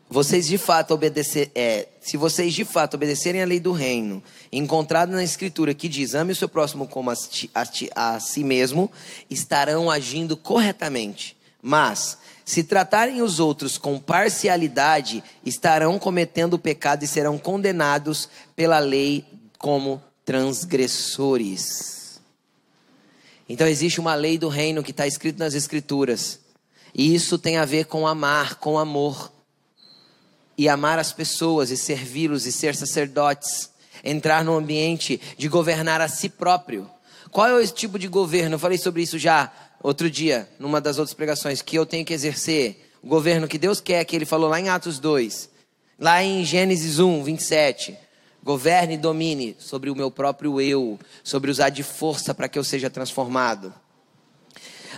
vocês 0.09 0.47
de 0.47 0.59
fato 0.59 0.92
obedecer, 0.92 1.51
é, 1.55 1.86
se 2.01 2.16
vocês 2.16 2.52
de 2.52 2.64
fato 2.64 2.94
obedecerem 2.94 3.42
à 3.42 3.47
lei 3.47 3.60
do 3.60 3.70
reino, 3.70 4.22
encontrada 4.52 5.12
na 5.12 5.22
escritura 5.22 5.72
que 5.72 5.88
diz 5.88 6.14
ame 6.14 6.32
o 6.32 6.36
seu 6.36 6.48
próximo 6.48 6.88
como 6.88 7.10
a, 7.10 7.14
a, 7.55 8.14
a 8.14 8.20
si 8.20 8.42
mesmo, 8.42 8.90
estarão 9.30 9.90
agindo 9.90 10.36
corretamente. 10.36 11.36
Mas 11.62 12.18
se 12.44 12.64
tratarem 12.64 13.22
os 13.22 13.38
outros 13.38 13.78
com 13.78 14.01
parcialidade, 14.01 15.22
estarão 15.47 15.98
cometendo 15.98 16.59
pecado 16.59 17.05
e 17.05 17.06
serão 17.06 17.38
condenados 17.38 18.28
pela 18.56 18.80
lei 18.80 19.24
como 19.59 20.02
transgressores. 20.24 21.99
Então 23.52 23.66
existe 23.66 23.98
uma 23.98 24.14
lei 24.14 24.39
do 24.39 24.48
reino 24.48 24.81
que 24.81 24.93
está 24.93 25.09
escrito 25.09 25.40
nas 25.40 25.55
escrituras. 25.55 26.39
E 26.94 27.12
isso 27.12 27.36
tem 27.36 27.56
a 27.56 27.64
ver 27.64 27.86
com 27.86 28.06
amar, 28.06 28.60
com 28.60 28.78
amor. 28.78 29.32
E 30.56 30.68
amar 30.68 31.01
as 31.01 31.12
pessoas 31.12 31.72
e 31.72 31.77
servi-los 31.77 32.47
e 32.47 32.52
ser 32.52 32.77
sacerdotes. 32.77 33.68
Entrar 34.05 34.44
no 34.44 34.56
ambiente 34.56 35.20
de 35.36 35.48
governar 35.48 36.01
a 36.01 36.06
si 36.06 36.28
próprio. 36.28 36.89
Qual 37.32 37.44
é 37.48 37.52
o 37.52 37.66
tipo 37.66 37.98
de 37.98 38.06
governo? 38.06 38.55
Eu 38.55 38.59
falei 38.60 38.78
sobre 38.78 39.02
isso 39.02 39.18
já 39.18 39.52
outro 39.82 40.09
dia, 40.09 40.48
numa 40.56 40.81
das 40.81 40.98
outras 40.98 41.14
pregações, 41.14 41.60
que 41.60 41.77
eu 41.77 41.85
tenho 41.85 42.05
que 42.05 42.14
exercer 42.14 42.93
o 43.02 43.09
governo 43.09 43.48
que 43.48 43.59
Deus 43.59 43.81
quer, 43.81 44.05
que 44.05 44.14
ele 44.14 44.24
falou 44.24 44.48
lá 44.48 44.60
em 44.60 44.68
Atos 44.68 45.01
2. 45.01 45.51
Lá 45.98 46.22
em 46.22 46.44
Gênesis 46.44 47.01
1, 47.01 47.24
27. 47.24 47.98
Governe 48.42 48.94
e 48.94 48.98
domine 48.98 49.56
sobre 49.58 49.90
o 49.90 49.96
meu 49.96 50.10
próprio 50.10 50.60
eu, 50.60 50.98
sobre 51.22 51.50
usar 51.50 51.68
de 51.68 51.82
força 51.82 52.34
para 52.34 52.48
que 52.48 52.58
eu 52.58 52.64
seja 52.64 52.88
transformado. 52.88 53.72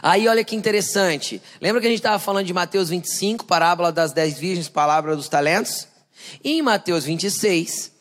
Aí 0.01 0.27
olha 0.29 0.45
que 0.45 0.57
interessante. 0.57 1.43
Lembra 1.61 1.81
que 1.81 1.87
a 1.87 1.91
gente 1.91 1.99
estava 1.99 2.19
falando 2.19 2.47
de 2.47 2.55
Mateus 2.55 2.89
25, 2.89 3.45
parábola 3.45 3.93
das 3.93 4.13
dez 4.13 4.39
virgens, 4.39 4.69
palavra 4.69 5.15
dos 5.17 5.29
talentos? 5.29 5.89
E 6.43 6.53
em 6.53 6.63
Mateus 6.63 7.05
26, 7.05 7.93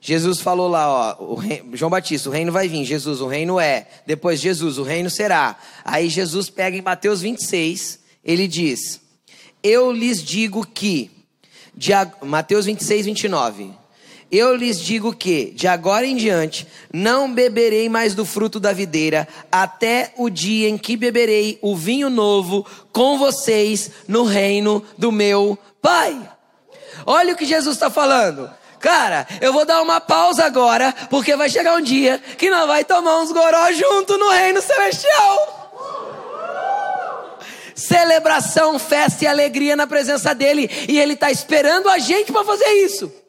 Jesus 0.00 0.40
falou 0.40 0.68
lá, 0.68 1.16
ó, 1.20 1.36
João 1.74 1.90
Batista, 1.90 2.28
o 2.28 2.32
reino 2.32 2.50
vai 2.50 2.68
vir, 2.68 2.84
Jesus, 2.84 3.20
o 3.20 3.26
reino 3.26 3.60
é. 3.60 3.86
Depois 4.06 4.40
Jesus, 4.40 4.78
o 4.78 4.82
reino 4.82 5.10
será. 5.10 5.58
Aí 5.84 6.08
Jesus 6.08 6.48
pega 6.48 6.76
em 6.76 6.82
Mateus 6.82 7.20
26, 7.20 8.00
ele 8.24 8.48
diz: 8.48 9.00
Eu 9.62 9.92
lhes 9.92 10.22
digo 10.22 10.66
que, 10.66 11.10
de, 11.74 11.92
Mateus 12.22 12.64
26, 12.64 13.06
29. 13.06 13.79
Eu 14.30 14.54
lhes 14.54 14.80
digo 14.80 15.12
que, 15.12 15.46
de 15.46 15.66
agora 15.66 16.06
em 16.06 16.14
diante, 16.14 16.66
não 16.92 17.32
beberei 17.32 17.88
mais 17.88 18.14
do 18.14 18.24
fruto 18.24 18.60
da 18.60 18.72
videira, 18.72 19.26
até 19.50 20.12
o 20.16 20.30
dia 20.30 20.68
em 20.68 20.78
que 20.78 20.96
beberei 20.96 21.58
o 21.60 21.74
vinho 21.74 22.08
novo 22.08 22.64
com 22.92 23.18
vocês 23.18 23.90
no 24.06 24.22
reino 24.22 24.84
do 24.96 25.10
meu 25.10 25.58
Pai. 25.82 26.16
Olha 27.04 27.32
o 27.32 27.36
que 27.36 27.44
Jesus 27.44 27.74
está 27.74 27.90
falando. 27.90 28.48
Cara, 28.78 29.26
eu 29.40 29.52
vou 29.52 29.66
dar 29.66 29.82
uma 29.82 30.00
pausa 30.00 30.44
agora, 30.44 30.94
porque 31.10 31.34
vai 31.34 31.50
chegar 31.50 31.76
um 31.76 31.82
dia 31.82 32.22
que 32.38 32.48
nós 32.48 32.66
vai 32.66 32.84
tomar 32.84 33.18
uns 33.18 33.32
goró 33.32 33.72
junto 33.72 34.16
no 34.16 34.30
reino 34.30 34.62
celestial. 34.62 35.60
Celebração, 37.74 38.78
festa 38.78 39.24
e 39.24 39.26
alegria 39.26 39.74
na 39.74 39.86
presença 39.86 40.34
dele, 40.34 40.70
e 40.88 41.00
ele 41.00 41.14
está 41.14 41.30
esperando 41.30 41.88
a 41.88 41.98
gente 41.98 42.30
para 42.30 42.44
fazer 42.44 42.68
isso. 42.84 43.19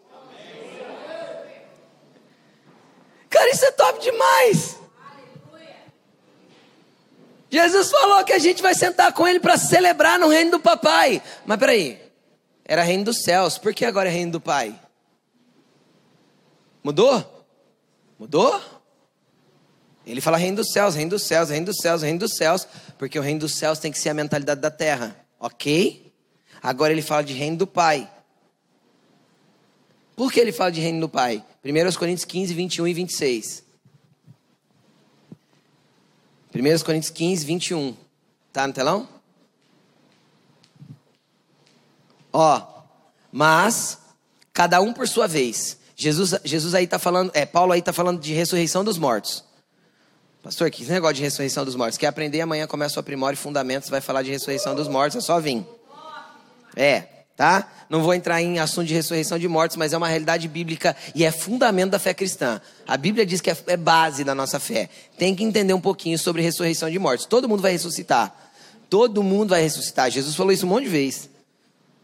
Cara, 3.32 3.50
isso 3.50 3.66
é 3.66 3.72
top 3.72 4.00
demais. 4.00 4.78
Jesus 7.50 7.90
falou 7.90 8.24
que 8.24 8.34
a 8.34 8.40
gente 8.40 8.62
vai 8.62 8.76
sentar 8.76 9.12
com 9.14 9.28
ele 9.28 9.40
para 9.40 9.58
celebrar 9.58 10.20
no 10.20 10.28
reino 10.28 10.52
do 10.52 10.60
papai. 10.60 11.22
Mas 11.46 11.58
peraí, 11.58 12.00
era 12.64 12.84
reino 12.84 13.06
dos 13.06 13.24
céus, 13.24 13.58
por 13.58 13.74
que 13.74 13.84
agora 13.84 14.08
é 14.08 14.12
reino 14.12 14.34
do 14.34 14.40
pai? 14.40 14.80
Mudou? 16.84 17.48
Mudou? 18.20 18.62
Ele 20.06 20.22
fala 20.22 20.38
reino 20.38 20.58
dos 20.58 20.72
céus, 20.72 20.94
reino 20.94 21.12
dos 21.12 21.24
céus, 21.24 21.50
reino 21.50 21.66
dos 21.66 21.78
céus, 21.78 22.02
reino 22.02 22.20
dos 22.20 22.36
céus, 22.36 22.68
porque 22.98 23.18
o 23.18 23.22
reino 23.22 23.40
dos 23.40 23.56
céus 23.56 23.80
tem 23.80 23.92
que 23.92 24.00
ser 24.00 24.10
a 24.10 24.14
mentalidade 24.14 24.62
da 24.62 24.72
terra, 24.72 25.16
ok? 25.40 26.14
Agora 26.62 26.92
ele 26.92 27.02
fala 27.02 27.24
de 27.24 27.34
reino 27.34 27.58
do 27.58 27.68
pai. 27.68 28.10
Por 30.16 30.32
que 30.32 30.40
ele 30.40 30.52
fala 30.52 30.72
de 30.72 30.82
reino 30.82 31.00
do 31.00 31.10
Pai? 31.10 31.44
1 31.64 31.96
Coríntios 31.98 32.26
15, 32.26 32.54
21 32.54 32.88
e 32.88 32.94
26. 32.94 33.64
1 36.54 36.84
Coríntios 36.84 37.12
15, 37.12 37.46
21. 37.46 37.96
Tá 38.52 38.68
no 38.68 38.74
telão? 38.74 39.08
Ó, 42.34 42.62
mas 43.32 44.00
cada 44.52 44.82
um 44.82 44.92
por 44.92 45.08
sua 45.08 45.28
vez. 45.28 45.78
Jesus, 45.96 46.34
Jesus 46.44 46.74
aí 46.74 46.86
está 46.86 46.98
falando, 46.98 47.32
é, 47.34 47.46
Paulo 47.46 47.72
aí 47.72 47.80
está 47.80 47.94
falando 47.94 48.20
de 48.20 48.34
ressurreição 48.34 48.84
dos 48.84 48.98
mortos. 48.98 49.44
Pastor, 50.42 50.72
que 50.72 50.84
negócio 50.86 51.16
de 51.16 51.22
ressurreição 51.22 51.64
dos 51.64 51.76
mortos? 51.76 52.00
Quer 52.00 52.08
aprender 52.08 52.42
amanhã, 52.42 52.66
começa 52.66 52.98
o 52.98 53.00
aprimore 53.00 53.36
fundamentos, 53.36 53.90
vai 53.90 54.02
falar 54.02 54.24
de 54.24 54.32
ressurreição 54.32 54.74
dos 54.74 54.88
mortos, 54.88 55.18
é 55.18 55.22
só 55.22 55.40
vir. 55.40 55.64
É, 56.76 57.21
tá? 57.42 57.68
Não 57.90 58.04
vou 58.04 58.14
entrar 58.14 58.40
em 58.40 58.60
assunto 58.60 58.86
de 58.86 58.94
ressurreição 58.94 59.40
de 59.40 59.48
mortos, 59.48 59.76
mas 59.76 59.94
é 59.94 59.98
uma 59.98 60.08
realidade 60.08 60.48
bíblica 60.48 60.96
e 61.16 61.26
é 61.26 61.32
fundamento 61.32 61.90
da 61.90 61.98
fé 61.98 62.14
cristã. 62.14 62.62
A 62.88 62.96
Bíblia 62.96 63.26
diz 63.26 63.42
que 63.42 63.50
é, 63.50 63.58
é 63.66 63.76
base 63.76 64.24
da 64.24 64.36
nossa 64.36 64.60
fé. 64.60 64.92
Tem 65.18 65.34
que 65.34 65.44
entender 65.44 65.74
um 65.74 65.82
pouquinho 65.82 66.20
sobre 66.20 66.44
ressurreição 66.44 66.88
de 66.88 67.00
mortos. 67.00 67.26
Todo 67.26 67.50
mundo 67.50 67.64
vai 67.64 67.72
ressuscitar. 67.72 68.32
Todo 68.92 69.24
mundo 69.24 69.50
vai 69.50 69.64
ressuscitar. 69.64 70.12
Jesus 70.12 70.36
falou 70.36 70.52
isso 70.52 70.68
um 70.68 70.70
monte 70.70 70.84
de 70.84 70.92
vezes. 70.92 71.32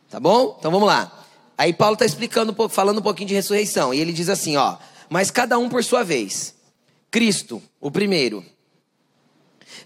Tá 0.09 0.19
bom? 0.19 0.55
Então 0.57 0.71
vamos 0.71 0.87
lá. 0.87 1.23
Aí 1.55 1.71
Paulo 1.71 1.93
está 1.93 2.05
explicando, 2.07 2.55
falando 2.67 2.97
um 2.97 3.03
pouquinho 3.03 3.27
de 3.27 3.35
ressurreição. 3.35 3.93
E 3.93 3.99
ele 3.99 4.13
diz 4.13 4.29
assim, 4.29 4.57
ó. 4.57 4.77
Mas 5.07 5.29
cada 5.29 5.59
um 5.59 5.69
por 5.69 5.83
sua 5.83 6.03
vez. 6.03 6.55
Cristo, 7.11 7.61
o 7.79 7.91
primeiro. 7.91 8.43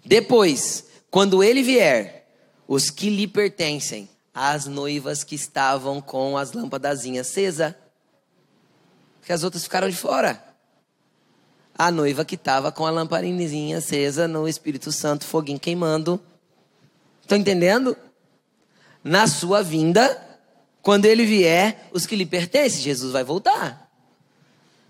Depois, 0.05 0.85
quando 1.09 1.43
ele 1.43 1.61
vier, 1.61 2.25
os 2.69 2.89
que 2.89 3.09
lhe 3.09 3.27
pertencem 3.27 4.07
as 4.33 4.65
noivas 4.65 5.23
que 5.23 5.35
estavam 5.35 6.01
com 6.01 6.37
as 6.37 6.53
lâmpadazinhas 6.53 7.27
acesa. 7.27 7.77
Porque 9.19 9.33
as 9.33 9.43
outras 9.43 9.63
ficaram 9.63 9.89
de 9.89 9.95
fora. 9.95 10.43
A 11.77 11.91
noiva 11.91 12.25
que 12.25 12.35
estava 12.35 12.71
com 12.71 12.85
a 12.85 12.91
lamparinazinha 12.91 13.77
acesa 13.77 14.27
no 14.27 14.47
Espírito 14.47 14.91
Santo, 14.91 15.25
foguinho 15.25 15.59
queimando. 15.59 16.21
Estão 17.21 17.37
entendendo? 17.37 17.95
Na 19.03 19.27
sua 19.27 19.63
vinda, 19.63 20.39
quando 20.81 21.05
ele 21.05 21.25
vier, 21.25 21.87
os 21.91 22.05
que 22.05 22.15
lhe 22.15 22.25
pertencem, 22.25 22.81
Jesus 22.81 23.11
vai 23.11 23.23
voltar. 23.23 23.89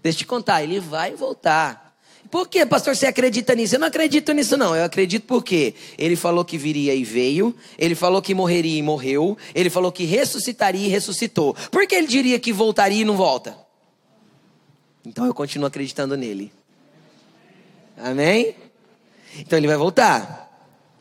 Deixa 0.02 0.18
eu 0.18 0.20
te 0.20 0.26
contar, 0.26 0.64
ele 0.64 0.80
vai 0.80 1.16
voltar. 1.16 1.91
Por 2.32 2.48
que, 2.48 2.66
pastor, 2.66 2.96
você 2.96 3.06
acredita 3.06 3.54
nisso? 3.54 3.76
Eu 3.76 3.80
não 3.80 3.88
acredito 3.88 4.32
nisso, 4.32 4.56
não. 4.56 4.74
Eu 4.74 4.86
acredito 4.86 5.24
porque 5.28 5.76
ele 5.98 6.16
falou 6.16 6.46
que 6.46 6.58
viria 6.58 6.96
e 6.96 7.04
veio, 7.04 7.54
ele 7.78 7.94
falou 7.94 8.22
que 8.22 8.34
morreria 8.34 8.80
e 8.80 8.82
morreu, 8.82 9.38
ele 9.54 9.70
falou 9.70 9.92
que 9.92 10.06
ressuscitaria 10.06 10.88
e 10.88 10.90
ressuscitou. 10.90 11.54
Por 11.70 11.86
que 11.86 11.94
ele 11.94 12.08
diria 12.08 12.40
que 12.40 12.54
voltaria 12.54 13.02
e 13.02 13.06
não 13.06 13.18
volta? 13.18 13.58
Então 15.06 15.26
eu 15.26 15.34
continuo 15.34 15.68
acreditando 15.68 16.16
nele. 16.16 16.54
Amém? 17.98 18.56
Então 19.38 19.60
ele 19.60 19.68
vai 19.68 19.78
voltar. 19.78 20.50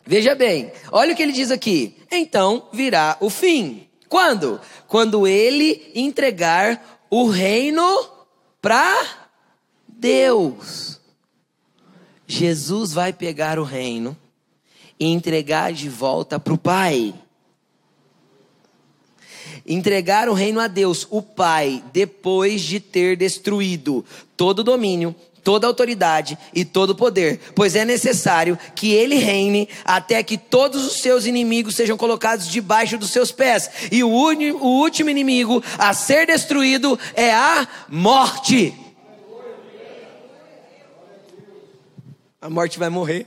Veja 0.04 0.34
bem, 0.34 0.72
olha 0.90 1.12
o 1.12 1.16
que 1.16 1.22
ele 1.22 1.32
diz 1.32 1.52
aqui. 1.52 1.96
Então 2.10 2.68
virá 2.72 3.16
o 3.20 3.30
fim. 3.30 3.86
Quando? 4.08 4.60
Quando 4.88 5.28
ele 5.28 5.92
entregar 5.94 7.04
o 7.08 7.28
reino 7.28 8.08
para 8.60 9.30
Deus. 9.86 10.99
Jesus 12.30 12.92
vai 12.92 13.12
pegar 13.12 13.58
o 13.58 13.64
reino 13.64 14.16
e 15.00 15.06
entregar 15.06 15.72
de 15.72 15.88
volta 15.88 16.38
para 16.38 16.54
o 16.54 16.58
Pai. 16.58 17.12
entregar 19.66 20.28
o 20.28 20.32
reino 20.32 20.58
a 20.58 20.66
Deus, 20.66 21.06
o 21.10 21.20
Pai, 21.20 21.82
depois 21.92 22.62
de 22.62 22.80
ter 22.80 23.16
destruído 23.16 24.04
todo 24.36 24.60
o 24.60 24.64
domínio, 24.64 25.14
toda 25.44 25.66
autoridade 25.66 26.38
e 26.54 26.64
todo 26.64 26.94
poder, 26.94 27.40
pois 27.54 27.76
é 27.76 27.84
necessário 27.84 28.58
que 28.74 28.92
ele 28.92 29.16
reine 29.16 29.68
até 29.84 30.22
que 30.22 30.38
todos 30.38 30.86
os 30.86 31.02
seus 31.02 31.26
inimigos 31.26 31.74
sejam 31.74 31.96
colocados 31.96 32.48
debaixo 32.48 32.96
dos 32.96 33.10
seus 33.10 33.32
pés. 33.32 33.70
E 33.90 34.02
o, 34.02 34.10
o 34.10 34.80
último 34.80 35.10
inimigo 35.10 35.62
a 35.78 35.92
ser 35.92 36.26
destruído 36.26 36.98
é 37.14 37.32
a 37.32 37.68
morte. 37.88 38.89
A 42.40 42.48
morte 42.48 42.78
vai 42.78 42.88
morrer. 42.88 43.26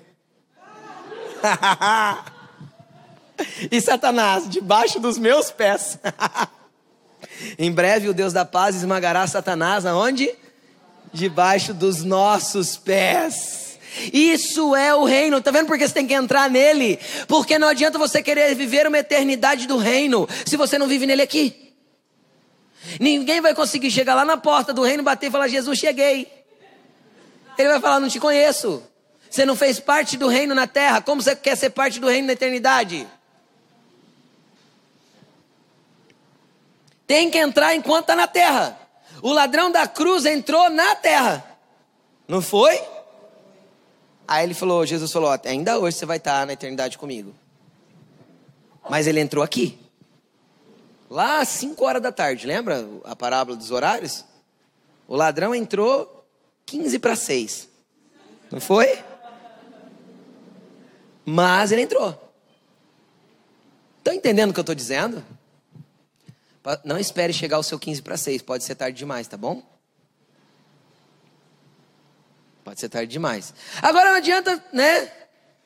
e 3.71 3.81
Satanás 3.81 4.49
debaixo 4.49 4.99
dos 4.99 5.17
meus 5.17 5.51
pés. 5.51 5.99
em 7.59 7.71
breve 7.71 8.09
o 8.09 8.13
Deus 8.13 8.33
da 8.33 8.45
paz 8.45 8.75
esmagará 8.75 9.27
Satanás 9.27 9.85
aonde? 9.85 10.33
debaixo 11.13 11.73
dos 11.73 12.03
nossos 12.03 12.75
pés. 12.75 13.77
Isso 14.11 14.75
é 14.75 14.93
o 14.95 15.03
reino. 15.03 15.39
Tá 15.39 15.51
vendo 15.51 15.67
por 15.67 15.77
que 15.77 15.87
você 15.87 15.93
tem 15.93 16.07
que 16.07 16.13
entrar 16.13 16.49
nele? 16.49 16.99
Porque 17.27 17.59
não 17.59 17.67
adianta 17.67 17.99
você 17.99 18.23
querer 18.23 18.55
viver 18.55 18.87
uma 18.87 18.97
eternidade 18.97 19.67
do 19.67 19.77
reino 19.77 20.27
se 20.45 20.57
você 20.57 20.79
não 20.79 20.87
vive 20.87 21.05
nele 21.05 21.21
aqui. 21.21 21.71
Ninguém 22.99 23.39
vai 23.39 23.53
conseguir 23.53 23.91
chegar 23.91 24.15
lá 24.15 24.25
na 24.25 24.35
porta 24.35 24.73
do 24.73 24.81
reino, 24.81 25.03
bater 25.03 25.27
e 25.27 25.31
falar: 25.31 25.47
Jesus, 25.47 25.77
cheguei. 25.77 26.27
Ele 27.57 27.69
vai 27.69 27.79
falar: 27.79 27.99
Não 27.99 28.09
te 28.09 28.19
conheço. 28.19 28.81
Você 29.33 29.47
não 29.47 29.55
fez 29.55 29.79
parte 29.79 30.15
do 30.15 30.27
reino 30.27 30.53
na 30.53 30.67
terra. 30.67 31.01
Como 31.01 31.19
você 31.19 31.35
quer 31.35 31.57
ser 31.57 31.71
parte 31.71 31.99
do 31.99 32.07
reino 32.07 32.27
na 32.27 32.33
eternidade? 32.33 33.07
Tem 37.07 37.31
que 37.31 37.39
entrar 37.39 37.73
enquanto 37.73 38.03
está 38.03 38.15
na 38.15 38.27
terra. 38.27 38.77
O 39.23 39.33
ladrão 39.33 39.71
da 39.71 39.87
cruz 39.87 40.27
entrou 40.27 40.69
na 40.69 40.93
terra. 40.93 41.43
Não 42.27 42.43
foi? 42.43 42.79
Aí 44.27 44.43
ele 44.43 44.53
falou, 44.53 44.85
Jesus 44.85 45.11
falou, 45.11 45.31
ainda 45.43 45.79
hoje 45.79 45.97
você 45.97 46.05
vai 46.05 46.17
estar 46.17 46.45
na 46.45 46.53
eternidade 46.53 46.99
comigo. 46.99 47.33
Mas 48.87 49.07
ele 49.07 49.19
entrou 49.19 49.43
aqui. 49.43 49.79
Lá 51.09 51.39
às 51.39 51.47
5 51.47 51.83
horas 51.83 52.03
da 52.03 52.11
tarde, 52.11 52.45
lembra 52.45 52.87
a 53.03 53.15
parábola 53.15 53.57
dos 53.57 53.71
horários? 53.71 54.25
O 55.07 55.15
ladrão 55.15 55.55
entrou 55.55 56.23
15 56.67 56.99
para 56.99 57.15
6. 57.15 57.67
Não 58.51 58.61
foi? 58.61 59.03
Mas 61.25 61.71
ele 61.71 61.83
entrou. 61.83 62.19
Estão 63.97 64.13
entendendo 64.13 64.49
o 64.49 64.53
que 64.53 64.59
eu 64.59 64.63
estou 64.63 64.75
dizendo? 64.75 65.23
Não 66.83 66.97
espere 66.97 67.33
chegar 67.33 67.57
ao 67.57 67.63
seu 67.63 67.79
15 67.79 68.01
para 68.01 68.17
6, 68.17 68.41
pode 68.41 68.63
ser 68.63 68.75
tarde 68.75 68.97
demais, 68.97 69.27
tá 69.27 69.37
bom? 69.37 69.63
Pode 72.63 72.79
ser 72.79 72.89
tarde 72.89 73.11
demais. 73.11 73.53
Agora 73.81 74.09
não 74.09 74.17
adianta, 74.17 74.63
né? 74.71 75.11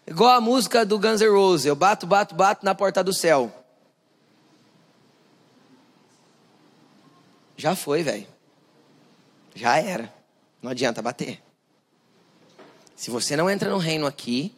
Igual 0.06 0.32
a 0.32 0.42
música 0.42 0.86
do 0.86 0.98
Guns 0.98 1.22
N' 1.22 1.30
Roses, 1.30 1.66
eu 1.66 1.76
bato, 1.76 2.08
bato, 2.08 2.34
bato 2.34 2.66
na 2.66 2.74
porta 2.74 3.04
do 3.04 3.14
céu. 3.14 3.54
Já 7.56 7.76
foi, 7.76 8.04
velho. 8.04 8.28
Já 9.54 9.78
era. 9.78 10.14
Não 10.62 10.72
adianta 10.72 11.02
bater. 11.02 11.42
Se 12.96 13.12
você 13.12 13.36
não 13.36 13.50
entra 13.50 13.70
no 13.70 13.78
reino 13.78 14.08
aqui, 14.08 14.57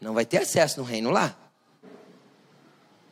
não 0.00 0.14
vai 0.14 0.24
ter 0.24 0.38
acesso 0.38 0.80
no 0.80 0.86
reino 0.86 1.10
lá. 1.10 1.36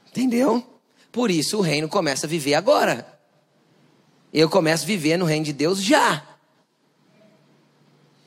Entendeu? 0.09 0.65
Por 1.11 1.31
isso 1.31 1.59
o 1.59 1.61
reino 1.61 1.89
começa 1.89 2.27
a 2.27 2.29
viver 2.29 2.55
agora. 2.55 3.07
Eu 4.33 4.49
começo 4.49 4.85
a 4.85 4.87
viver 4.87 5.17
no 5.17 5.25
reino 5.25 5.45
de 5.45 5.53
Deus 5.53 5.83
já. 5.83 6.23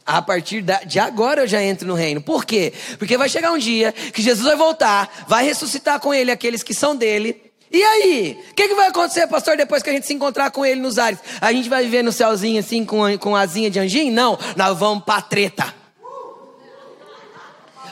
A 0.05 0.21
partir 0.21 0.63
de 0.85 0.99
agora 0.99 1.41
eu 1.41 1.47
já 1.47 1.61
entro 1.61 1.85
no 1.85 1.93
reino. 1.93 2.21
Por 2.21 2.45
quê? 2.45 2.73
Porque 2.97 3.17
vai 3.17 3.27
chegar 3.27 3.51
um 3.51 3.57
dia 3.57 3.91
que 3.91 4.21
Jesus 4.21 4.45
vai 4.45 4.55
voltar, 4.55 5.25
vai 5.27 5.43
ressuscitar 5.43 5.99
com 5.99 6.13
ele 6.13 6.31
aqueles 6.31 6.63
que 6.63 6.73
são 6.73 6.95
dele. 6.95 7.47
E 7.69 7.83
aí? 7.83 8.41
O 8.51 8.53
que, 8.53 8.69
que, 8.69 8.75
vai 8.75 8.87
acontecer, 8.87 9.27
pastor, 9.27 9.57
depois 9.57 9.83
que 9.83 9.89
a 9.89 9.93
gente 9.93 10.07
se 10.07 10.13
encontrar 10.13 10.51
com 10.51 10.65
ele 10.65 10.79
nos 10.79 10.97
ares? 10.97 11.19
A 11.41 11.51
gente 11.51 11.67
vai 11.67 11.83
viver 11.83 12.01
no 12.01 12.13
céuzinho 12.13 12.59
assim 12.59 12.85
com, 12.85 13.17
com 13.17 13.35
asinha 13.35 13.69
de 13.69 13.79
anjinho? 13.79 14.13
Não, 14.13 14.39
nós 14.55 14.77
vamos 14.79 15.03
pra 15.03 15.21
treta. 15.21 15.75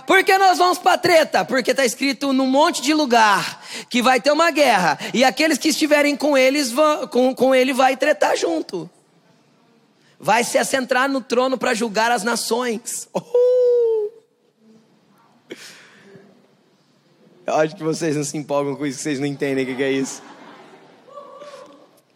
Por 0.05 0.23
que 0.23 0.37
nós 0.37 0.57
vamos 0.57 0.77
para 0.77 0.97
treta? 0.97 1.43
Porque 1.43 1.71
está 1.71 1.83
escrito 1.83 2.31
num 2.31 2.45
monte 2.45 2.81
de 2.81 2.93
lugar 2.93 3.61
que 3.89 4.01
vai 4.01 4.21
ter 4.21 4.31
uma 4.31 4.51
guerra 4.51 4.99
e 5.13 5.23
aqueles 5.23 5.57
que 5.57 5.69
estiverem 5.69 6.15
com 6.15 6.37
eles 6.37 6.71
vão, 6.71 7.07
com, 7.07 7.33
com 7.33 7.55
ele 7.55 7.73
vai 7.73 7.97
tretar 7.97 8.37
junto. 8.37 8.89
Vai 10.19 10.43
se 10.43 10.57
assentrar 10.57 11.09
no 11.09 11.21
trono 11.21 11.57
para 11.57 11.73
julgar 11.73 12.11
as 12.11 12.23
nações. 12.23 13.07
Oh! 13.13 13.65
Eu 17.45 17.53
acho 17.55 17.75
que 17.75 17.83
vocês 17.83 18.15
não 18.15 18.23
se 18.23 18.37
empolgam 18.37 18.75
com 18.75 18.85
isso, 18.85 18.99
vocês 18.99 19.19
não 19.19 19.27
entendem 19.27 19.71
o 19.71 19.75
que 19.75 19.83
é 19.83 19.91
isso. 19.91 20.21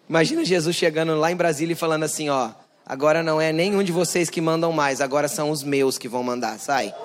Imagina 0.08 0.44
Jesus 0.44 0.76
chegando 0.76 1.16
lá 1.16 1.32
em 1.32 1.36
Brasília 1.36 1.74
e 1.74 1.76
falando 1.76 2.04
assim: 2.04 2.30
ó, 2.30 2.50
agora 2.84 3.22
não 3.22 3.40
é 3.40 3.54
nenhum 3.54 3.84
de 3.84 3.92
vocês 3.92 4.28
que 4.28 4.42
mandam 4.42 4.72
mais, 4.72 5.02
agora 5.02 5.28
são 5.28 5.52
os 5.52 5.62
meus 5.62 6.00
que 6.00 6.08
vão 6.08 6.24
mandar, 6.24 6.58
sai. 6.58 6.96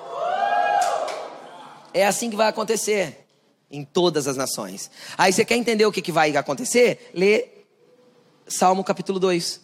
É 1.95 2.05
assim 2.05 2.29
que 2.29 2.35
vai 2.35 2.49
acontecer 2.49 3.25
em 3.71 3.85
todas 3.85 4.27
as 4.27 4.35
nações. 4.35 4.91
Aí 5.17 5.31
você 5.31 5.45
quer 5.45 5.55
entender 5.55 5.85
o 5.85 5.91
que, 5.93 6.11
vai 6.11 6.35
acontecer? 6.35 7.09
Lê 7.13 7.47
Salmo 8.45 8.83
capítulo 8.83 9.17
2. 9.17 9.61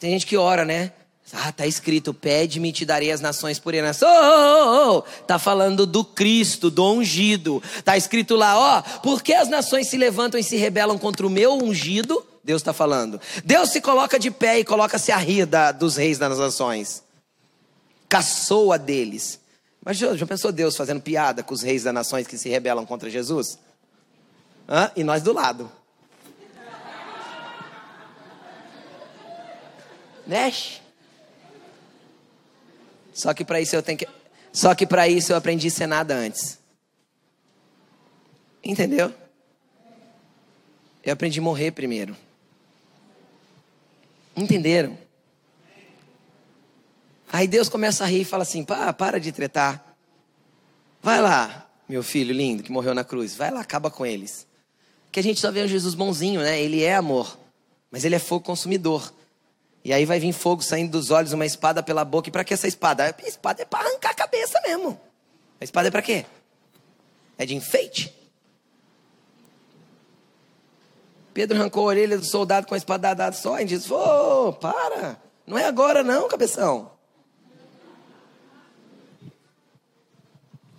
Tem 0.00 0.12
gente 0.12 0.24
que 0.24 0.38
ora, 0.38 0.64
né? 0.64 0.92
Ah, 1.34 1.52
tá 1.52 1.66
escrito, 1.66 2.14
pede-me 2.14 2.70
e 2.70 2.72
te 2.72 2.86
darei 2.86 3.12
as 3.12 3.20
nações 3.20 3.58
por 3.58 3.74
herança. 3.74 4.06
Oh, 4.08 4.10
oh, 4.10 4.96
oh, 4.96 5.02
Tá 5.24 5.38
falando 5.38 5.84
do 5.84 6.02
Cristo, 6.02 6.70
do 6.70 6.90
ungido. 6.90 7.62
Tá 7.84 7.98
escrito 7.98 8.34
lá, 8.34 8.58
ó, 8.58 8.82
por 9.00 9.22
que 9.22 9.34
as 9.34 9.48
nações 9.48 9.90
se 9.90 9.98
levantam 9.98 10.40
e 10.40 10.42
se 10.42 10.56
rebelam 10.56 10.96
contra 10.96 11.26
o 11.26 11.30
meu 11.30 11.52
ungido? 11.52 12.24
Deus 12.42 12.62
está 12.62 12.72
falando. 12.72 13.20
Deus 13.44 13.68
se 13.68 13.82
coloca 13.82 14.18
de 14.18 14.30
pé 14.30 14.60
e 14.60 14.64
coloca-se 14.64 15.12
a 15.12 15.18
rir 15.18 15.44
da, 15.44 15.70
dos 15.70 15.96
reis 15.96 16.16
das 16.16 16.38
nações. 16.38 17.02
Caçoa 18.08 18.78
deles. 18.78 19.44
Mas 19.86 19.98
já, 19.98 20.26
pensou 20.26 20.50
Deus 20.50 20.76
fazendo 20.76 21.00
piada 21.00 21.44
com 21.44 21.54
os 21.54 21.62
reis 21.62 21.84
das 21.84 21.94
nações 21.94 22.26
que 22.26 22.36
se 22.36 22.48
rebelam 22.48 22.84
contra 22.84 23.08
Jesus? 23.08 23.56
Hã? 24.68 24.90
E 24.96 25.04
nós 25.04 25.22
do 25.22 25.32
lado. 25.32 25.70
Mexe. 30.26 30.80
Só 33.14 33.32
que 33.32 33.44
para 33.44 33.60
isso 33.60 33.76
eu 33.76 33.82
tenho 33.82 33.96
que. 33.96 34.08
Só 34.52 34.74
que 34.74 34.88
para 34.88 35.06
isso 35.06 35.32
eu 35.32 35.36
aprendi 35.36 35.68
a 35.68 35.70
ser 35.70 35.86
nada 35.86 36.16
antes. 36.16 36.58
Entendeu? 38.64 39.14
Eu 41.04 41.12
aprendi 41.12 41.38
a 41.38 41.42
morrer 41.42 41.70
primeiro. 41.70 42.16
Entenderam? 44.34 44.98
Aí 47.32 47.46
Deus 47.46 47.68
começa 47.68 48.04
a 48.04 48.06
rir 48.06 48.22
e 48.22 48.24
fala 48.24 48.42
assim: 48.42 48.64
Pá, 48.64 48.92
para 48.92 49.18
de 49.18 49.32
tretar. 49.32 49.84
Vai 51.02 51.20
lá, 51.20 51.68
meu 51.88 52.02
filho 52.02 52.34
lindo 52.34 52.62
que 52.62 52.72
morreu 52.72 52.94
na 52.94 53.04
cruz. 53.04 53.34
Vai 53.34 53.50
lá, 53.50 53.60
acaba 53.60 53.90
com 53.90 54.04
eles. 54.04 54.46
Que 55.10 55.20
a 55.20 55.22
gente 55.22 55.40
só 55.40 55.50
vê 55.50 55.62
um 55.62 55.68
Jesus 55.68 55.94
bonzinho, 55.94 56.40
né? 56.40 56.60
Ele 56.60 56.82
é 56.82 56.94
amor, 56.94 57.38
mas 57.90 58.04
ele 58.04 58.14
é 58.14 58.18
fogo 58.18 58.44
consumidor. 58.44 59.12
E 59.84 59.92
aí 59.92 60.04
vai 60.04 60.18
vir 60.18 60.32
fogo 60.32 60.62
saindo 60.62 60.90
dos 60.90 61.10
olhos, 61.10 61.32
uma 61.32 61.46
espada 61.46 61.82
pela 61.82 62.04
boca. 62.04 62.28
E 62.28 62.32
para 62.32 62.42
que 62.42 62.52
essa 62.52 62.66
espada? 62.66 63.04
A 63.04 63.28
espada 63.28 63.62
é 63.62 63.64
para 63.64 63.86
arrancar 63.86 64.10
a 64.10 64.14
cabeça 64.14 64.60
mesmo. 64.66 65.00
A 65.60 65.64
espada 65.64 65.88
é 65.88 65.90
para 65.90 66.02
quê? 66.02 66.26
É 67.38 67.46
de 67.46 67.54
enfeite. 67.54 68.12
Pedro 71.32 71.56
arrancou 71.56 71.84
a 71.84 71.86
orelha 71.86 72.18
do 72.18 72.24
soldado 72.24 72.66
com 72.66 72.74
a 72.74 72.78
espada 72.78 73.14
dada 73.14 73.36
só 73.36 73.60
e 73.60 73.64
disse: 73.64 73.92
Ô, 73.92 74.48
oh, 74.48 74.52
para, 74.54 75.20
não 75.46 75.56
é 75.56 75.66
agora 75.66 76.02
não, 76.02 76.26
cabeção. 76.28 76.95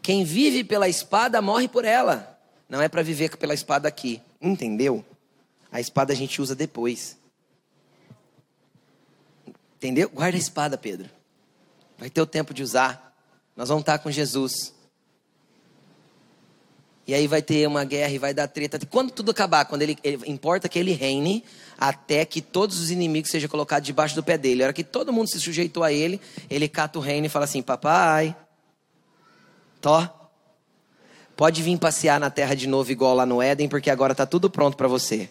Quem 0.08 0.24
vive 0.24 0.64
pela 0.64 0.88
espada 0.88 1.42
morre 1.42 1.68
por 1.68 1.84
ela. 1.84 2.40
Não 2.70 2.82
é 2.82 2.88
para 2.88 3.04
viver 3.04 3.36
pela 3.36 3.54
espada 3.54 3.90
aqui. 3.90 4.22
Entendeu? 4.42 5.04
A 5.70 5.82
espada 5.82 6.14
a 6.14 6.16
gente 6.16 6.42
usa 6.42 6.56
depois. 6.56 7.18
Entendeu? 9.76 10.08
Guarda 10.08 10.38
a 10.38 10.40
espada, 10.40 10.78
Pedro. 10.78 11.10
Vai 11.98 12.10
ter 12.10 12.22
o 12.22 12.26
tempo 12.26 12.54
de 12.54 12.64
usar. 12.64 13.14
Nós 13.54 13.68
vamos 13.68 13.82
estar 13.82 14.00
com 14.00 14.10
Jesus. 14.10 14.74
E 17.06 17.14
aí 17.14 17.28
vai 17.28 17.42
ter 17.42 17.68
uma 17.68 17.84
guerra 17.84 18.14
e 18.14 18.18
vai 18.18 18.34
dar 18.34 18.48
treta. 18.48 18.80
Quando 18.86 19.12
tudo 19.12 19.32
acabar, 19.32 19.66
quando 19.66 19.82
ele, 19.82 19.98
ele, 20.02 20.24
importa 20.26 20.70
que 20.70 20.80
ele 20.80 20.94
reine 20.94 21.44
até 21.78 22.24
que 22.24 22.42
todos 22.42 22.80
os 22.80 22.92
inimigos 22.92 23.30
sejam 23.30 23.50
colocados 23.50 23.86
debaixo 23.86 24.16
do 24.16 24.24
pé 24.24 24.38
dele. 24.38 24.64
A 24.64 24.68
hora 24.68 24.74
que 24.74 24.86
todo 24.86 25.12
mundo 25.12 25.30
se 25.30 25.42
sujeitou 25.42 25.84
a 25.84 25.92
ele, 25.92 26.22
ele 26.50 26.70
cata 26.70 26.98
o 26.98 27.02
reino 27.02 27.26
e 27.26 27.30
fala 27.30 27.44
assim: 27.44 27.62
"Papai, 27.62 28.34
Tó. 29.82 30.08
Pode 31.36 31.62
vir 31.62 31.78
passear 31.78 32.20
na 32.20 32.30
terra 32.30 32.56
de 32.56 32.68
novo 32.68 32.91
igual 32.91 33.14
lá 33.14 33.26
no 33.26 33.41
Éden, 33.41 33.70
porque 33.70 33.90
agora 33.90 34.12
está 34.12 34.26
tudo 34.26 34.49
pronto 34.49 34.76
para 34.76 34.88
você. 34.88 35.30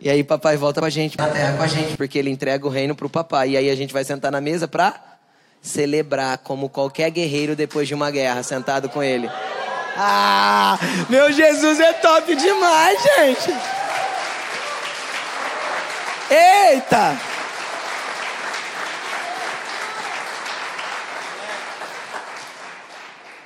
E 0.00 0.10
aí 0.10 0.22
papai 0.22 0.56
volta 0.56 0.80
com 0.80 0.86
a 0.86 0.90
gente 0.90 1.16
na 1.16 1.28
terra 1.28 1.56
com 1.56 1.62
a 1.62 1.66
gente, 1.66 1.96
porque 1.96 2.18
ele 2.18 2.28
entrega 2.28 2.66
o 2.66 2.68
reino 2.68 2.94
pro 2.94 3.08
papai. 3.08 3.50
E 3.50 3.56
aí 3.56 3.70
a 3.70 3.74
gente 3.74 3.92
vai 3.92 4.04
sentar 4.04 4.30
na 4.30 4.40
mesa 4.40 4.68
pra 4.68 5.00
celebrar 5.62 6.36
como 6.38 6.68
qualquer 6.68 7.10
guerreiro 7.10 7.56
depois 7.56 7.88
de 7.88 7.94
uma 7.94 8.10
guerra, 8.10 8.42
sentado 8.42 8.90
com 8.90 9.02
ele. 9.02 9.30
Ah, 9.96 10.78
meu 11.08 11.32
Jesus 11.32 11.80
é 11.80 11.92
top 11.94 12.36
demais, 12.36 13.02
gente. 13.02 13.56
Eita! 16.28 17.33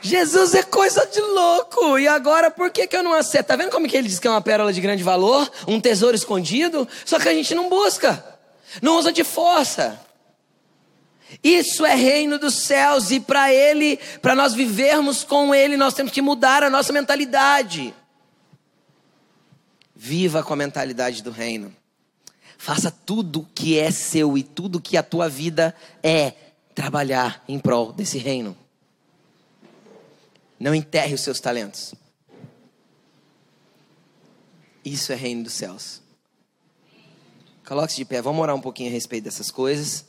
Jesus 0.09 0.55
é 0.55 0.63
coisa 0.63 1.07
de 1.07 1.21
louco. 1.21 1.99
E 1.99 2.09
agora 2.09 2.51
por 2.51 2.71
que, 2.71 2.87
que 2.87 2.97
eu 2.97 3.03
não 3.03 3.13
aceito? 3.13 3.47
Tá 3.47 3.57
vendo 3.57 3.71
como 3.71 3.87
que 3.87 3.97
ele 3.97 4.09
diz 4.09 4.19
que 4.19 4.27
é 4.27 4.31
uma 4.31 4.41
pérola 4.41 4.73
de 4.73 4.81
grande 4.81 5.03
valor? 5.03 5.51
Um 5.67 5.81
tesouro 5.81 6.17
escondido? 6.17 6.89
Só 7.05 7.19
que 7.19 7.29
a 7.29 7.35
gente 7.35 7.55
não 7.55 7.69
busca. 7.69 8.25
Não 8.81 8.97
usa 8.99 9.13
de 9.13 9.23
força. 9.23 10.01
Isso 11.45 11.85
é 11.85 11.95
reino 11.95 12.39
dos 12.39 12.55
céus 12.55 13.11
e 13.11 13.21
para 13.21 13.53
ele, 13.53 13.99
para 14.23 14.35
nós 14.35 14.55
vivermos 14.55 15.25
com 15.25 15.55
ele, 15.55 15.77
nós 15.77 15.93
temos 15.93 16.11
que 16.11 16.23
mudar 16.23 16.63
a 16.63 16.71
nossa 16.71 16.91
mentalidade. 16.91 17.95
Viva 19.95 20.43
com 20.43 20.55
a 20.55 20.57
mentalidade 20.57 21.23
do 21.23 21.31
reino. 21.31 21.75
Faça 22.57 22.91
tudo 22.91 23.47
que 23.55 23.79
é 23.79 23.91
seu 23.91 24.39
e 24.39 24.43
tudo 24.43 24.81
que 24.81 24.97
a 24.97 25.03
tua 25.03 25.29
vida 25.29 25.75
é 26.03 26.33
trabalhar 26.75 27.45
em 27.47 27.59
prol 27.59 27.93
desse 27.93 28.17
reino. 28.17 28.57
Não 30.59 30.75
enterre 30.75 31.15
os 31.15 31.21
seus 31.21 31.41
talentos. 31.41 31.95
Isso 34.85 35.13
é 35.13 35.15
reino 35.15 35.45
dos 35.45 35.53
céus. 35.53 36.03
Coloque-se 37.67 37.99
de 37.99 38.05
pé, 38.05 38.23
vamos 38.23 38.41
orar 38.41 38.57
um 38.57 38.61
pouquinho 38.61 38.89
a 38.89 38.93
respeito 38.93 39.25
dessas 39.25 39.51
coisas. 39.51 40.08